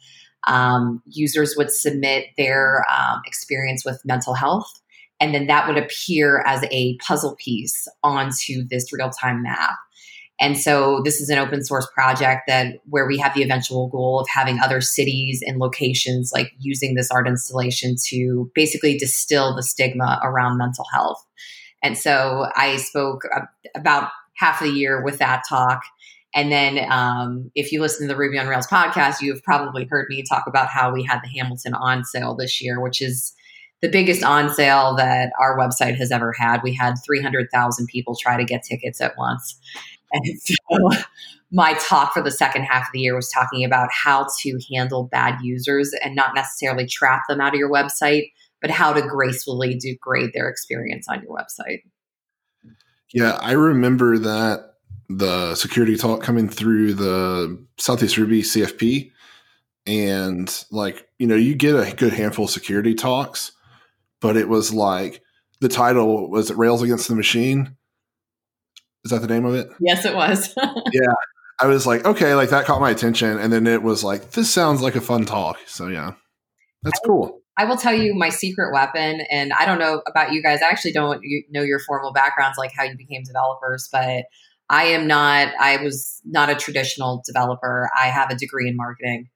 um, 0.46 1.02
users 1.06 1.54
would 1.56 1.70
submit 1.70 2.26
their 2.36 2.84
um, 2.90 3.20
experience 3.26 3.84
with 3.84 4.00
mental 4.04 4.34
health, 4.34 4.70
and 5.18 5.34
then 5.34 5.46
that 5.46 5.66
would 5.66 5.78
appear 5.78 6.42
as 6.46 6.64
a 6.70 6.96
puzzle 6.98 7.36
piece 7.36 7.88
onto 8.02 8.66
this 8.68 8.92
real 8.92 9.10
time 9.10 9.42
map. 9.42 9.76
And 10.40 10.58
so 10.58 11.02
this 11.04 11.20
is 11.20 11.28
an 11.28 11.38
open 11.38 11.62
source 11.62 11.86
project 11.94 12.42
that 12.48 12.76
where 12.88 13.06
we 13.06 13.18
have 13.18 13.34
the 13.34 13.42
eventual 13.42 13.88
goal 13.88 14.20
of 14.20 14.28
having 14.28 14.58
other 14.58 14.80
cities 14.80 15.42
and 15.46 15.58
locations 15.58 16.32
like 16.32 16.50
using 16.58 16.94
this 16.94 17.10
art 17.10 17.28
installation 17.28 17.94
to 18.06 18.50
basically 18.54 18.96
distill 18.96 19.54
the 19.54 19.62
stigma 19.62 20.18
around 20.24 20.56
mental 20.56 20.86
health. 20.92 21.22
And 21.82 21.96
so 21.96 22.46
I 22.56 22.76
spoke 22.76 23.22
about 23.76 24.10
half 24.36 24.60
the 24.60 24.70
year 24.70 25.04
with 25.04 25.18
that 25.18 25.42
talk. 25.46 25.82
And 26.34 26.50
then, 26.50 26.90
um, 26.90 27.50
if 27.54 27.72
you 27.72 27.80
listen 27.80 28.06
to 28.06 28.14
the 28.14 28.18
Ruby 28.18 28.38
on 28.38 28.46
Rails 28.46 28.66
podcast, 28.66 29.20
you 29.20 29.32
have 29.34 29.42
probably 29.42 29.84
heard 29.90 30.06
me 30.08 30.22
talk 30.22 30.44
about 30.46 30.68
how 30.68 30.92
we 30.92 31.02
had 31.02 31.20
the 31.22 31.28
Hamilton 31.28 31.74
on 31.74 32.04
sale 32.04 32.34
this 32.34 32.62
year, 32.62 32.80
which 32.80 33.02
is 33.02 33.34
the 33.82 33.88
biggest 33.88 34.22
on 34.22 34.48
sale 34.48 34.94
that 34.96 35.32
our 35.40 35.58
website 35.58 35.96
has 35.96 36.12
ever 36.12 36.32
had. 36.32 36.62
We 36.62 36.72
had 36.72 36.94
300,000 37.04 37.86
people 37.88 38.14
try 38.14 38.36
to 38.36 38.44
get 38.44 38.62
tickets 38.62 39.00
at 39.00 39.16
once. 39.18 39.58
And 40.12 40.40
so, 40.40 40.90
my 41.52 41.74
talk 41.74 42.12
for 42.12 42.22
the 42.22 42.30
second 42.30 42.62
half 42.62 42.82
of 42.82 42.92
the 42.92 43.00
year 43.00 43.16
was 43.16 43.30
talking 43.30 43.64
about 43.64 43.88
how 43.92 44.26
to 44.40 44.58
handle 44.72 45.04
bad 45.04 45.38
users 45.42 45.92
and 46.02 46.14
not 46.14 46.34
necessarily 46.34 46.86
trap 46.86 47.22
them 47.28 47.40
out 47.40 47.54
of 47.54 47.58
your 47.58 47.70
website, 47.70 48.30
but 48.60 48.70
how 48.70 48.92
to 48.92 49.02
gracefully 49.02 49.76
degrade 49.76 50.30
their 50.32 50.48
experience 50.48 51.06
on 51.08 51.22
your 51.22 51.36
website. 51.36 51.80
Yeah, 53.12 53.38
I 53.40 53.52
remember 53.52 54.18
that 54.18 54.70
the 55.08 55.56
security 55.56 55.96
talk 55.96 56.22
coming 56.22 56.48
through 56.48 56.94
the 56.94 57.66
Southeast 57.78 58.16
Ruby 58.16 58.42
CFP. 58.42 59.10
And 59.86 60.64
like, 60.70 61.08
you 61.18 61.26
know, 61.26 61.34
you 61.34 61.56
get 61.56 61.74
a 61.74 61.94
good 61.96 62.12
handful 62.12 62.44
of 62.44 62.50
security 62.52 62.94
talks, 62.94 63.50
but 64.20 64.36
it 64.36 64.48
was 64.48 64.72
like 64.72 65.20
the 65.60 65.68
title 65.68 66.30
was 66.30 66.52
Rails 66.52 66.82
Against 66.82 67.08
the 67.08 67.16
Machine? 67.16 67.76
Is 69.04 69.10
that 69.10 69.22
the 69.22 69.28
name 69.28 69.44
of 69.44 69.54
it? 69.54 69.70
Yes, 69.80 70.04
it 70.04 70.14
was. 70.14 70.54
yeah. 70.92 71.14
I 71.58 71.66
was 71.66 71.86
like, 71.86 72.04
okay, 72.04 72.34
like 72.34 72.50
that 72.50 72.64
caught 72.64 72.80
my 72.80 72.90
attention. 72.90 73.38
And 73.38 73.52
then 73.52 73.66
it 73.66 73.82
was 73.82 74.02
like, 74.02 74.32
this 74.32 74.50
sounds 74.50 74.80
like 74.80 74.96
a 74.96 75.00
fun 75.00 75.24
talk. 75.24 75.58
So 75.66 75.88
yeah. 75.88 76.14
That's 76.82 77.00
cool. 77.04 77.40
I 77.58 77.64
will 77.64 77.76
tell 77.76 77.92
you 77.92 78.14
my 78.14 78.30
secret 78.30 78.72
weapon, 78.72 79.20
and 79.30 79.52
I 79.52 79.66
don't 79.66 79.78
know 79.78 80.00
about 80.06 80.32
you 80.32 80.42
guys. 80.42 80.62
I 80.62 80.68
actually 80.68 80.92
don't 80.92 81.20
know 81.50 81.60
your 81.60 81.78
formal 81.78 82.10
backgrounds, 82.10 82.56
like 82.56 82.72
how 82.74 82.84
you 82.84 82.96
became 82.96 83.22
developers, 83.22 83.86
but 83.92 84.24
I 84.70 84.84
am 84.84 85.06
not, 85.06 85.52
I 85.60 85.76
was 85.78 86.22
not 86.24 86.48
a 86.48 86.54
traditional 86.54 87.22
developer. 87.26 87.90
I 87.94 88.06
have 88.06 88.30
a 88.30 88.34
degree 88.34 88.66
in 88.66 88.76
marketing. 88.76 89.28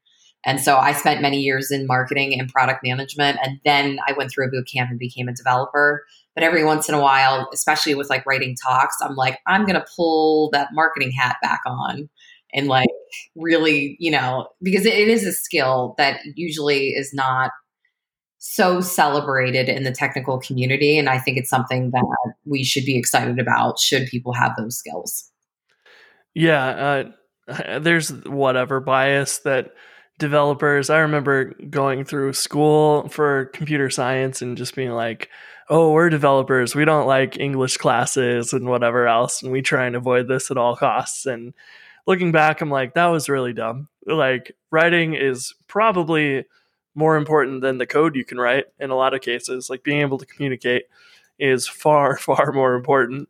And 0.46 0.60
so 0.60 0.76
I 0.78 0.92
spent 0.92 1.22
many 1.22 1.40
years 1.40 1.70
in 1.70 1.86
marketing 1.86 2.38
and 2.38 2.48
product 2.48 2.80
management. 2.82 3.38
And 3.42 3.58
then 3.64 3.98
I 4.06 4.12
went 4.12 4.30
through 4.30 4.46
a 4.46 4.50
boot 4.50 4.68
camp 4.72 4.90
and 4.90 4.98
became 4.98 5.28
a 5.28 5.34
developer. 5.34 6.04
But 6.34 6.44
every 6.44 6.64
once 6.64 6.88
in 6.88 6.94
a 6.94 7.00
while, 7.00 7.48
especially 7.52 7.94
with 7.94 8.10
like 8.10 8.26
writing 8.26 8.56
talks, 8.60 8.96
I'm 9.00 9.14
like, 9.14 9.38
I'm 9.46 9.64
going 9.64 9.78
to 9.80 9.86
pull 9.96 10.50
that 10.52 10.70
marketing 10.72 11.12
hat 11.12 11.36
back 11.42 11.60
on 11.66 12.08
and 12.52 12.66
like 12.68 12.88
really, 13.36 13.96
you 14.00 14.10
know, 14.10 14.48
because 14.62 14.86
it 14.86 15.08
is 15.08 15.24
a 15.24 15.32
skill 15.32 15.94
that 15.98 16.20
usually 16.34 16.88
is 16.88 17.12
not 17.14 17.50
so 18.38 18.80
celebrated 18.80 19.68
in 19.68 19.84
the 19.84 19.92
technical 19.92 20.38
community. 20.38 20.98
And 20.98 21.08
I 21.08 21.18
think 21.18 21.38
it's 21.38 21.48
something 21.48 21.90
that 21.92 22.34
we 22.44 22.62
should 22.62 22.84
be 22.84 22.98
excited 22.98 23.38
about 23.38 23.78
should 23.78 24.06
people 24.06 24.32
have 24.34 24.52
those 24.58 24.76
skills. 24.76 25.30
Yeah. 26.34 27.12
Uh, 27.48 27.78
there's 27.80 28.10
whatever 28.24 28.80
bias 28.80 29.38
that 29.38 29.72
developers, 30.18 30.90
I 30.90 30.98
remember 30.98 31.54
going 31.70 32.04
through 32.04 32.34
school 32.34 33.08
for 33.08 33.46
computer 33.46 33.90
science 33.90 34.42
and 34.42 34.56
just 34.56 34.76
being 34.76 34.90
like, 34.90 35.28
oh, 35.68 35.92
we're 35.92 36.10
developers. 36.10 36.74
We 36.74 36.84
don't 36.84 37.06
like 37.06 37.38
English 37.38 37.76
classes 37.76 38.52
and 38.52 38.68
whatever 38.68 39.06
else. 39.06 39.42
And 39.42 39.52
we 39.52 39.62
try 39.62 39.86
and 39.86 39.96
avoid 39.96 40.28
this 40.28 40.50
at 40.50 40.56
all 40.56 40.76
costs. 40.76 41.26
And 41.26 41.54
looking 42.06 42.32
back, 42.32 42.60
I'm 42.60 42.70
like, 42.70 42.94
that 42.94 43.06
was 43.06 43.28
really 43.28 43.52
dumb. 43.52 43.88
Like, 44.06 44.54
writing 44.70 45.14
is 45.14 45.54
probably 45.66 46.44
more 46.94 47.16
important 47.16 47.62
than 47.62 47.78
the 47.78 47.86
code 47.86 48.14
you 48.14 48.24
can 48.24 48.38
write 48.38 48.66
in 48.78 48.90
a 48.90 48.96
lot 48.96 49.14
of 49.14 49.20
cases. 49.20 49.70
Like, 49.70 49.82
being 49.82 50.00
able 50.00 50.18
to 50.18 50.26
communicate 50.26 50.84
is 51.38 51.66
far, 51.68 52.16
far 52.16 52.52
more 52.52 52.74
important. 52.74 53.28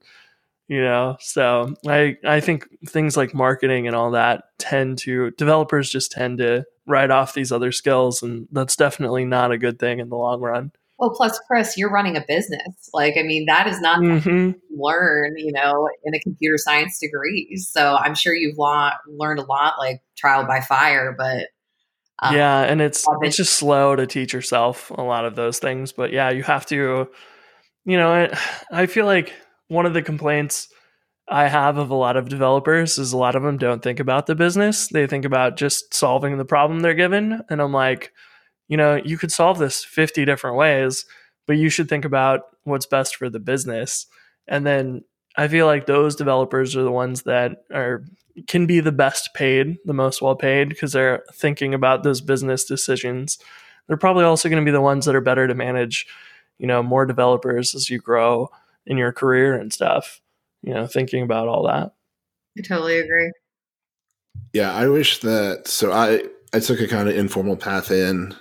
You 0.66 0.80
know, 0.80 1.18
so 1.20 1.74
I 1.86 2.16
I 2.24 2.40
think 2.40 2.66
things 2.88 3.18
like 3.18 3.34
marketing 3.34 3.86
and 3.86 3.94
all 3.94 4.12
that 4.12 4.44
tend 4.56 4.96
to 5.00 5.30
developers 5.32 5.90
just 5.90 6.10
tend 6.10 6.38
to 6.38 6.64
write 6.86 7.10
off 7.10 7.34
these 7.34 7.52
other 7.52 7.70
skills, 7.70 8.22
and 8.22 8.48
that's 8.50 8.74
definitely 8.74 9.26
not 9.26 9.52
a 9.52 9.58
good 9.58 9.78
thing 9.78 9.98
in 9.98 10.08
the 10.08 10.16
long 10.16 10.40
run. 10.40 10.72
Well, 10.98 11.10
plus, 11.10 11.38
Chris, 11.48 11.76
you're 11.76 11.90
running 11.90 12.16
a 12.16 12.24
business. 12.26 12.90
Like, 12.92 13.16
I 13.18 13.22
mean, 13.22 13.46
that 13.46 13.66
is 13.66 13.80
not 13.80 14.00
mm-hmm. 14.00 14.52
learn, 14.70 15.34
you 15.36 15.52
know, 15.52 15.88
in 16.04 16.14
a 16.14 16.20
computer 16.20 16.56
science 16.56 16.98
degree. 17.00 17.56
So 17.56 17.96
I'm 17.96 18.14
sure 18.14 18.32
you've 18.32 18.58
lot, 18.58 18.94
learned 19.08 19.40
a 19.40 19.44
lot, 19.44 19.74
like 19.78 20.02
trial 20.16 20.46
by 20.46 20.60
fire. 20.60 21.14
But 21.16 21.48
um, 22.22 22.36
yeah, 22.36 22.60
and 22.60 22.80
it's 22.80 23.04
it's 23.22 23.36
just 23.36 23.54
slow 23.54 23.96
to 23.96 24.06
teach 24.06 24.32
yourself 24.32 24.90
a 24.90 25.02
lot 25.02 25.24
of 25.24 25.34
those 25.34 25.58
things. 25.58 25.92
But 25.92 26.12
yeah, 26.12 26.30
you 26.30 26.44
have 26.44 26.64
to, 26.66 27.08
you 27.84 27.96
know, 27.96 28.12
I, 28.12 28.38
I 28.82 28.86
feel 28.86 29.06
like 29.06 29.32
one 29.68 29.86
of 29.86 29.94
the 29.94 30.02
complaints 30.02 30.68
I 31.28 31.48
have 31.48 31.76
of 31.78 31.90
a 31.90 31.94
lot 31.94 32.16
of 32.16 32.28
developers 32.28 32.98
is 32.98 33.12
a 33.12 33.16
lot 33.16 33.34
of 33.34 33.42
them 33.42 33.56
don't 33.56 33.82
think 33.82 33.98
about 33.98 34.26
the 34.26 34.34
business. 34.34 34.88
They 34.88 35.06
think 35.06 35.24
about 35.24 35.56
just 35.56 35.92
solving 35.92 36.38
the 36.38 36.44
problem 36.44 36.80
they're 36.80 36.94
given, 36.94 37.42
and 37.50 37.60
I'm 37.60 37.72
like 37.72 38.12
you 38.74 38.76
know, 38.76 39.00
you 39.04 39.16
could 39.16 39.30
solve 39.30 39.60
this 39.60 39.84
50 39.84 40.24
different 40.24 40.56
ways, 40.56 41.06
but 41.46 41.56
you 41.56 41.68
should 41.68 41.88
think 41.88 42.04
about 42.04 42.40
what's 42.64 42.86
best 42.86 43.14
for 43.14 43.30
the 43.30 43.38
business. 43.38 44.06
And 44.48 44.66
then 44.66 45.04
I 45.36 45.46
feel 45.46 45.66
like 45.66 45.86
those 45.86 46.16
developers 46.16 46.74
are 46.74 46.82
the 46.82 46.90
ones 46.90 47.22
that 47.22 47.62
are 47.72 48.04
can 48.48 48.66
be 48.66 48.80
the 48.80 48.90
best 48.90 49.32
paid, 49.32 49.76
the 49.84 49.92
most 49.92 50.20
well 50.20 50.34
paid 50.34 50.70
because 50.70 50.90
they're 50.90 51.22
thinking 51.32 51.72
about 51.72 52.02
those 52.02 52.20
business 52.20 52.64
decisions. 52.64 53.38
They're 53.86 53.96
probably 53.96 54.24
also 54.24 54.48
going 54.48 54.60
to 54.60 54.68
be 54.68 54.74
the 54.74 54.80
ones 54.80 55.06
that 55.06 55.14
are 55.14 55.20
better 55.20 55.46
to 55.46 55.54
manage, 55.54 56.08
you 56.58 56.66
know, 56.66 56.82
more 56.82 57.06
developers 57.06 57.76
as 57.76 57.88
you 57.88 58.00
grow 58.00 58.50
in 58.86 58.98
your 58.98 59.12
career 59.12 59.54
and 59.54 59.72
stuff. 59.72 60.20
You 60.64 60.74
know, 60.74 60.88
thinking 60.88 61.22
about 61.22 61.46
all 61.46 61.64
that. 61.68 61.94
I 62.58 62.62
totally 62.62 62.98
agree. 62.98 63.30
Yeah, 64.52 64.74
I 64.74 64.88
wish 64.88 65.20
that 65.20 65.68
so 65.68 65.92
I 65.92 66.24
I 66.52 66.58
took 66.58 66.80
a 66.80 66.88
kind 66.88 67.08
of 67.08 67.16
informal 67.16 67.56
path 67.56 67.92
in 67.92 68.34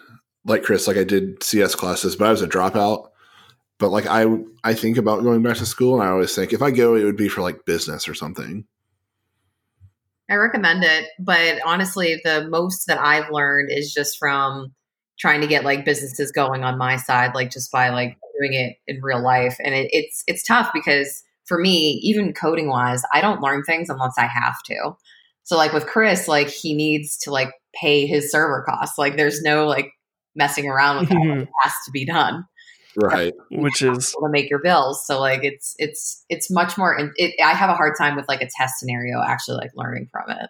like 0.46 0.64
Chris, 0.64 0.88
like 0.88 0.98
I 0.98 1.04
did 1.04 1.42
CS 1.44 1.76
classes, 1.76 2.16
but 2.16 2.28
I 2.28 2.32
was 2.32 2.42
a 2.42 2.48
dropout. 2.48 3.10
But 3.80 3.90
like 3.90 4.06
I, 4.08 4.26
I 4.64 4.74
think 4.74 4.98
about 4.98 5.24
going 5.24 5.42
back 5.42 5.58
to 5.58 5.66
school, 5.66 6.00
and 6.00 6.08
I 6.08 6.12
always 6.12 6.34
think 6.36 6.54
if 6.54 6.62
I 6.62 6.72
go, 6.72 6.96
it 6.96 7.04
would 7.04 7.18
be 7.18 7.30
for 7.30 7.42
like 7.42 7.66
business 7.66 8.08
or 8.08 8.14
something. 8.14 8.66
I 10.30 10.36
recommend 10.36 10.84
it, 10.84 11.10
but 11.20 11.60
honestly, 11.66 12.20
the 12.24 12.48
most 12.48 12.88
that 12.88 13.00
I've 13.00 13.30
learned 13.30 13.72
is 13.72 13.94
just 13.94 14.18
from 14.18 14.74
trying 15.20 15.42
to 15.42 15.48
get 15.48 15.66
like 15.66 15.86
businesses 15.86 16.32
going 16.32 16.64
on 16.64 16.78
my 16.78 16.96
side, 16.96 17.36
like 17.36 17.52
just 17.52 17.72
by 17.72 17.90
like 17.90 18.18
doing 18.40 18.54
it 18.54 18.78
in 18.88 19.02
real 19.02 19.22
life, 19.22 19.58
and 19.64 19.76
it, 19.76 19.90
it's 19.92 20.24
it's 20.28 20.44
tough 20.44 20.72
because 20.74 21.24
for 21.46 21.60
me, 21.60 22.00
even 22.04 22.34
coding 22.34 22.70
wise, 22.70 23.04
I 23.12 23.22
don't 23.22 23.42
learn 23.42 23.64
things 23.64 23.90
unless 23.90 24.14
I 24.18 24.28
have 24.28 24.56
to. 24.68 24.96
So 25.44 25.58
like 25.58 25.74
with 25.74 25.88
Chris, 25.88 26.28
like 26.28 26.48
he 26.48 26.74
needs 26.74 27.18
to 27.20 27.32
like 27.32 27.52
pay 27.76 28.06
his 28.06 28.32
server 28.32 28.64
costs. 28.68 28.98
Like 28.98 29.18
there's 29.18 29.42
no 29.42 29.68
like 29.68 29.92
messing 30.36 30.68
around 30.68 31.00
with 31.00 31.10
that. 31.10 31.16
Mm-hmm. 31.16 31.42
It 31.42 31.50
has 31.62 31.74
to 31.86 31.92
be 31.92 32.06
done. 32.06 32.46
Right. 32.96 33.34
Which 33.52 33.82
is 33.82 34.12
to 34.12 34.30
make 34.30 34.50
your 34.50 34.60
bills. 34.60 35.06
So 35.06 35.20
like 35.20 35.44
it's 35.44 35.76
it's 35.80 36.24
it's 36.30 36.52
much 36.52 36.78
more 36.78 37.12
it, 37.16 37.34
I 37.44 37.54
have 37.54 37.70
a 37.70 37.76
hard 37.76 37.94
time 37.98 38.16
with 38.16 38.28
like 38.28 38.42
a 38.42 38.50
test 38.56 38.80
scenario 38.80 39.22
actually 39.22 39.58
like 39.58 39.72
learning 39.76 40.10
from 40.12 40.30
it. 40.30 40.50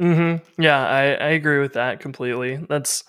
Mm-hmm. 0.00 0.62
Yeah, 0.62 0.86
I, 0.86 1.02
I 1.14 1.28
agree 1.30 1.58
with 1.58 1.74
that 1.74 2.00
completely. 2.00 2.56
That's 2.68 3.04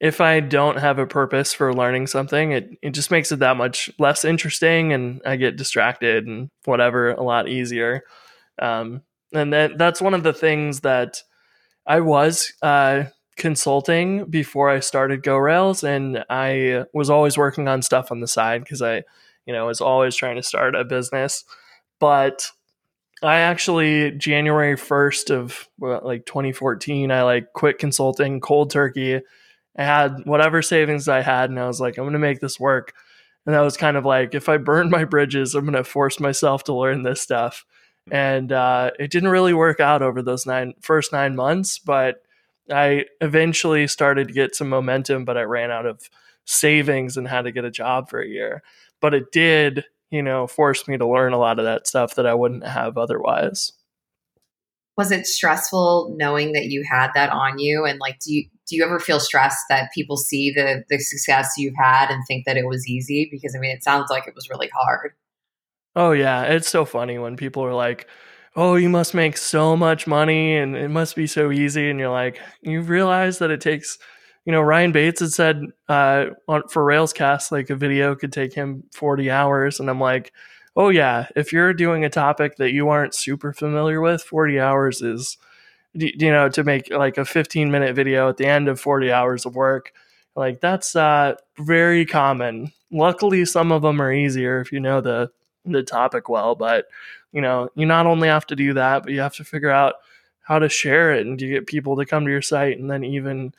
if 0.00 0.20
I 0.20 0.40
don't 0.40 0.78
have 0.78 0.98
a 0.98 1.06
purpose 1.06 1.52
for 1.52 1.74
learning 1.74 2.06
something, 2.06 2.52
it, 2.52 2.70
it 2.82 2.90
just 2.90 3.10
makes 3.10 3.30
it 3.32 3.40
that 3.40 3.56
much 3.56 3.90
less 3.98 4.24
interesting 4.24 4.92
and 4.92 5.20
I 5.26 5.36
get 5.36 5.56
distracted 5.56 6.26
and 6.26 6.48
whatever 6.64 7.10
a 7.10 7.22
lot 7.22 7.48
easier. 7.48 8.02
Um, 8.60 9.02
and 9.34 9.52
that 9.52 9.76
that's 9.76 10.00
one 10.00 10.14
of 10.14 10.22
the 10.22 10.32
things 10.32 10.80
that 10.80 11.22
I 11.86 12.00
was 12.00 12.52
uh, 12.62 13.04
consulting 13.40 14.26
before 14.26 14.68
I 14.68 14.80
started 14.80 15.22
Go 15.22 15.36
Rails, 15.36 15.82
and 15.82 16.24
I 16.28 16.84
was 16.92 17.08
always 17.08 17.38
working 17.38 17.68
on 17.68 17.80
stuff 17.80 18.12
on 18.12 18.20
the 18.20 18.28
side 18.28 18.62
because 18.62 18.82
I, 18.82 19.02
you 19.46 19.54
know, 19.54 19.66
was 19.66 19.80
always 19.80 20.14
trying 20.14 20.36
to 20.36 20.42
start 20.42 20.76
a 20.76 20.84
business. 20.84 21.44
But 21.98 22.50
I 23.22 23.38
actually 23.40 24.12
January 24.12 24.76
first 24.76 25.30
of 25.30 25.68
well, 25.78 26.02
like 26.04 26.26
2014, 26.26 27.10
I 27.10 27.22
like 27.22 27.52
quit 27.54 27.78
consulting 27.78 28.40
cold 28.40 28.70
turkey. 28.70 29.22
I 29.76 29.82
had 29.82 30.18
whatever 30.24 30.60
savings 30.60 31.08
I 31.08 31.22
had, 31.22 31.48
and 31.48 31.58
I 31.58 31.66
was 31.66 31.80
like, 31.80 31.96
I'm 31.96 32.04
going 32.04 32.12
to 32.12 32.18
make 32.18 32.40
this 32.40 32.60
work. 32.60 32.92
And 33.46 33.54
that 33.54 33.60
was 33.60 33.78
kind 33.78 33.96
of 33.96 34.04
like, 34.04 34.34
if 34.34 34.50
I 34.50 34.58
burn 34.58 34.90
my 34.90 35.04
bridges, 35.04 35.54
I'm 35.54 35.64
going 35.64 35.74
to 35.74 35.82
force 35.84 36.20
myself 36.20 36.64
to 36.64 36.74
learn 36.74 37.04
this 37.04 37.22
stuff. 37.22 37.64
And 38.10 38.52
uh, 38.52 38.90
it 38.98 39.10
didn't 39.10 39.30
really 39.30 39.54
work 39.54 39.80
out 39.80 40.02
over 40.02 40.20
those 40.20 40.44
nine 40.44 40.74
first 40.82 41.10
nine 41.10 41.36
months, 41.36 41.78
but 41.78 42.22
I 42.70 43.06
eventually 43.20 43.86
started 43.86 44.28
to 44.28 44.34
get 44.34 44.54
some 44.54 44.68
momentum, 44.68 45.24
but 45.24 45.36
I 45.36 45.42
ran 45.42 45.70
out 45.70 45.86
of 45.86 46.08
savings 46.44 47.16
and 47.16 47.28
had 47.28 47.42
to 47.42 47.52
get 47.52 47.64
a 47.64 47.70
job 47.70 48.08
for 48.08 48.20
a 48.20 48.28
year. 48.28 48.62
But 49.00 49.14
it 49.14 49.32
did, 49.32 49.84
you 50.10 50.22
know, 50.22 50.46
force 50.46 50.86
me 50.88 50.98
to 50.98 51.08
learn 51.08 51.32
a 51.32 51.38
lot 51.38 51.58
of 51.58 51.64
that 51.64 51.86
stuff 51.86 52.14
that 52.16 52.26
I 52.26 52.34
wouldn't 52.34 52.66
have 52.66 52.98
otherwise. 52.98 53.72
Was 54.96 55.10
it 55.10 55.26
stressful 55.26 56.14
knowing 56.18 56.52
that 56.52 56.66
you 56.66 56.84
had 56.88 57.10
that 57.14 57.30
on 57.30 57.58
you? 57.58 57.84
And 57.84 57.98
like, 58.00 58.18
do 58.18 58.32
you 58.32 58.44
do 58.68 58.76
you 58.76 58.84
ever 58.84 59.00
feel 59.00 59.18
stressed 59.18 59.64
that 59.68 59.90
people 59.94 60.16
see 60.16 60.50
the 60.50 60.84
the 60.90 60.98
success 60.98 61.54
you've 61.56 61.74
had 61.76 62.10
and 62.10 62.22
think 62.26 62.44
that 62.44 62.56
it 62.56 62.66
was 62.66 62.86
easy? 62.86 63.28
Because 63.30 63.54
I 63.56 63.58
mean, 63.58 63.74
it 63.74 63.82
sounds 63.82 64.10
like 64.10 64.26
it 64.26 64.34
was 64.34 64.50
really 64.50 64.68
hard. 64.74 65.12
Oh 65.96 66.12
yeah, 66.12 66.42
it's 66.42 66.68
so 66.68 66.84
funny 66.84 67.18
when 67.18 67.36
people 67.36 67.64
are 67.64 67.74
like, 67.74 68.08
oh, 68.60 68.74
you 68.74 68.90
must 68.90 69.14
make 69.14 69.38
so 69.38 69.74
much 69.74 70.06
money 70.06 70.54
and 70.54 70.76
it 70.76 70.90
must 70.90 71.16
be 71.16 71.26
so 71.26 71.50
easy. 71.50 71.88
And 71.88 71.98
you're 71.98 72.10
like, 72.10 72.38
you 72.60 72.82
realize 72.82 73.38
that 73.38 73.50
it 73.50 73.62
takes, 73.62 73.98
you 74.44 74.52
know, 74.52 74.60
Ryan 74.60 74.92
Bates 74.92 75.20
had 75.20 75.32
said 75.32 75.62
uh, 75.88 76.26
on, 76.46 76.68
for 76.68 76.84
Railscast, 76.84 77.50
like 77.50 77.70
a 77.70 77.74
video 77.74 78.14
could 78.14 78.34
take 78.34 78.52
him 78.52 78.84
40 78.92 79.30
hours. 79.30 79.80
And 79.80 79.88
I'm 79.88 79.98
like, 79.98 80.34
oh, 80.76 80.90
yeah, 80.90 81.28
if 81.34 81.54
you're 81.54 81.72
doing 81.72 82.04
a 82.04 82.10
topic 82.10 82.56
that 82.56 82.72
you 82.72 82.90
aren't 82.90 83.14
super 83.14 83.54
familiar 83.54 84.02
with, 84.02 84.22
40 84.22 84.60
hours 84.60 85.00
is, 85.00 85.38
you 85.94 86.30
know, 86.30 86.50
to 86.50 86.62
make 86.62 86.90
like 86.90 87.16
a 87.16 87.24
15 87.24 87.70
minute 87.70 87.96
video 87.96 88.28
at 88.28 88.36
the 88.36 88.46
end 88.46 88.68
of 88.68 88.78
40 88.78 89.10
hours 89.10 89.46
of 89.46 89.56
work. 89.56 89.90
Like 90.36 90.60
that's 90.60 90.94
uh, 90.94 91.36
very 91.58 92.04
common. 92.04 92.72
Luckily, 92.92 93.46
some 93.46 93.72
of 93.72 93.80
them 93.80 94.02
are 94.02 94.12
easier 94.12 94.60
if 94.60 94.70
you 94.70 94.80
know 94.80 95.00
the 95.00 95.30
the 95.64 95.82
topic 95.82 96.28
well, 96.28 96.54
but 96.54 96.86
you 97.32 97.40
know, 97.40 97.68
you 97.74 97.86
not 97.86 98.06
only 98.06 98.28
have 98.28 98.46
to 98.46 98.56
do 98.56 98.74
that, 98.74 99.02
but 99.02 99.12
you 99.12 99.20
have 99.20 99.36
to 99.36 99.44
figure 99.44 99.70
out 99.70 99.94
how 100.42 100.58
to 100.58 100.68
share 100.68 101.14
it 101.14 101.26
and 101.26 101.38
to 101.38 101.48
get 101.48 101.66
people 101.66 101.96
to 101.96 102.06
come 102.06 102.24
to 102.24 102.30
your 102.30 102.42
site 102.42 102.78
and 102.78 102.90
then 102.90 103.04
even, 103.04 103.54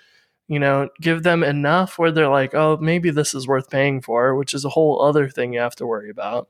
you 0.48 0.60
know, 0.60 0.90
give 1.00 1.24
them 1.24 1.44
enough 1.44 1.98
where 1.98 2.12
they're 2.12 2.28
like, 2.28 2.54
oh, 2.54 2.78
maybe 2.78 3.12
this 3.12 3.34
is 3.34 3.48
worth 3.48 3.70
paying 3.70 4.02
for, 4.02 4.36
which 4.36 4.54
is 4.54 4.66
a 4.66 4.70
whole 4.70 5.02
other 5.02 5.30
thing 5.30 5.54
you 5.54 5.60
have 5.60 5.76
to 5.78 5.88
worry 5.88 6.10
about. 6.10 6.50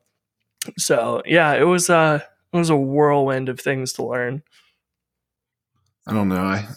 So 0.78 1.22
yeah, 1.26 1.54
it 1.54 1.64
was 1.64 1.90
a 1.90 2.26
it 2.54 2.58
was 2.58 2.70
a 2.70 2.76
whirlwind 2.76 3.50
of 3.50 3.60
things 3.60 3.94
to 3.94 4.06
learn. 4.06 4.44
I 6.08 6.14
don't 6.14 6.30
know. 6.30 6.42
I 6.42 6.68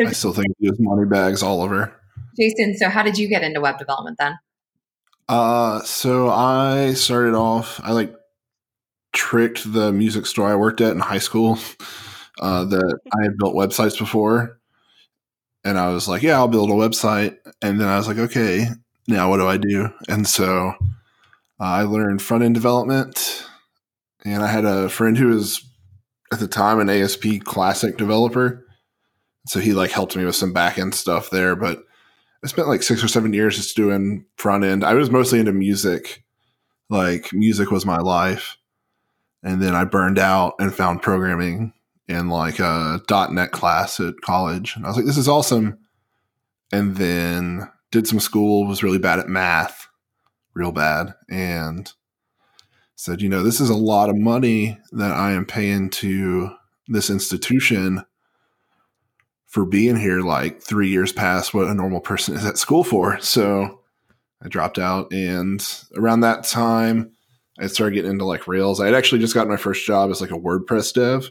I 0.00 0.12
still 0.12 0.32
think 0.32 0.48
it 0.60 0.70
was 0.70 0.80
money 0.80 1.06
bags 1.06 1.42
all 1.42 1.62
over. 1.62 1.94
Jason, 2.38 2.76
so 2.76 2.88
how 2.88 3.02
did 3.02 3.18
you 3.18 3.28
get 3.28 3.42
into 3.42 3.60
web 3.60 3.78
development 3.78 4.16
then? 4.18 4.38
Uh 5.28 5.82
so 5.82 6.30
I 6.30 6.94
started 6.94 7.34
off 7.34 7.80
I 7.84 7.92
like 7.92 8.14
tricked 9.12 9.72
the 9.72 9.92
music 9.92 10.26
store 10.26 10.48
I 10.48 10.56
worked 10.56 10.80
at 10.80 10.92
in 10.92 11.00
high 11.00 11.18
school 11.18 11.58
uh, 12.40 12.64
that 12.64 12.98
I 13.18 13.22
had 13.22 13.36
built 13.38 13.54
websites 13.54 13.98
before. 13.98 14.58
And 15.64 15.78
I 15.78 15.88
was 15.92 16.08
like, 16.08 16.22
yeah, 16.22 16.34
I'll 16.34 16.48
build 16.48 16.70
a 16.70 16.74
website. 16.74 17.36
And 17.60 17.80
then 17.80 17.88
I 17.88 17.96
was 17.96 18.08
like, 18.08 18.18
okay, 18.18 18.66
now 19.08 19.28
what 19.28 19.38
do 19.38 19.46
I 19.46 19.58
do? 19.58 19.90
And 20.08 20.26
so 20.26 20.74
uh, 21.60 21.64
I 21.64 21.82
learned 21.82 22.22
front 22.22 22.44
end 22.44 22.54
development. 22.54 23.46
And 24.24 24.42
I 24.42 24.46
had 24.46 24.64
a 24.64 24.88
friend 24.88 25.18
who 25.18 25.28
was 25.28 25.64
at 26.32 26.38
the 26.38 26.48
time 26.48 26.78
an 26.80 26.88
ASP 26.88 27.44
classic 27.44 27.98
developer. 27.98 28.66
So 29.46 29.60
he 29.60 29.72
like 29.72 29.90
helped 29.90 30.16
me 30.16 30.24
with 30.24 30.36
some 30.36 30.52
back 30.52 30.78
end 30.78 30.94
stuff 30.94 31.30
there. 31.30 31.56
But 31.56 31.82
I 32.42 32.46
spent 32.46 32.68
like 32.68 32.82
six 32.82 33.04
or 33.04 33.08
seven 33.08 33.34
years 33.34 33.56
just 33.56 33.76
doing 33.76 34.24
front 34.36 34.64
end. 34.64 34.84
I 34.84 34.94
was 34.94 35.10
mostly 35.10 35.40
into 35.40 35.52
music. 35.52 36.24
Like 36.88 37.32
music 37.32 37.70
was 37.70 37.84
my 37.84 37.98
life 37.98 38.56
and 39.42 39.62
then 39.62 39.74
I 39.74 39.84
burned 39.84 40.18
out 40.18 40.54
and 40.58 40.74
found 40.74 41.02
programming 41.02 41.72
in 42.08 42.28
like 42.28 42.58
a 42.58 43.00
.NET 43.30 43.52
class 43.52 44.00
at 44.00 44.20
college, 44.20 44.76
and 44.76 44.84
I 44.84 44.88
was 44.88 44.96
like, 44.96 45.06
"This 45.06 45.18
is 45.18 45.28
awesome." 45.28 45.78
And 46.72 46.96
then 46.96 47.68
did 47.90 48.06
some 48.06 48.20
school, 48.20 48.66
was 48.66 48.82
really 48.82 48.98
bad 48.98 49.18
at 49.18 49.28
math, 49.28 49.88
real 50.54 50.72
bad, 50.72 51.14
and 51.28 51.92
said, 52.94 53.22
"You 53.22 53.28
know, 53.28 53.42
this 53.42 53.60
is 53.60 53.70
a 53.70 53.74
lot 53.74 54.10
of 54.10 54.16
money 54.16 54.78
that 54.92 55.12
I 55.12 55.32
am 55.32 55.46
paying 55.46 55.90
to 55.90 56.50
this 56.88 57.10
institution 57.10 58.04
for 59.50 59.64
being 59.64 59.96
here 59.96 60.20
like 60.20 60.62
three 60.62 60.88
years 60.88 61.12
past 61.12 61.52
what 61.52 61.66
a 61.66 61.74
normal 61.74 62.00
person 62.00 62.36
is 62.36 62.46
at 62.46 62.56
school 62.56 62.84
for. 62.84 63.18
So 63.20 63.80
I 64.40 64.48
dropped 64.48 64.78
out. 64.78 65.12
And 65.12 65.60
around 65.96 66.20
that 66.20 66.44
time, 66.44 67.12
I 67.60 67.66
started 67.66 67.94
getting 67.94 68.12
into 68.12 68.24
like 68.24 68.48
Rails. 68.48 68.80
I 68.80 68.86
had 68.86 68.94
actually 68.94 69.20
just 69.20 69.34
gotten 69.34 69.50
my 69.50 69.56
first 69.56 69.84
job 69.84 70.10
as 70.10 70.20
like 70.20 70.30
a 70.30 70.38
WordPress 70.38 70.94
dev 70.94 71.30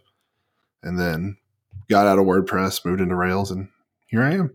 and 0.84 1.00
then 1.00 1.38
got 1.90 2.06
out 2.06 2.20
of 2.20 2.26
WordPress, 2.26 2.86
moved 2.86 3.02
into 3.02 3.16
Rails, 3.16 3.50
and 3.52 3.68
here 4.08 4.22
I 4.22 4.34
am. 4.34 4.54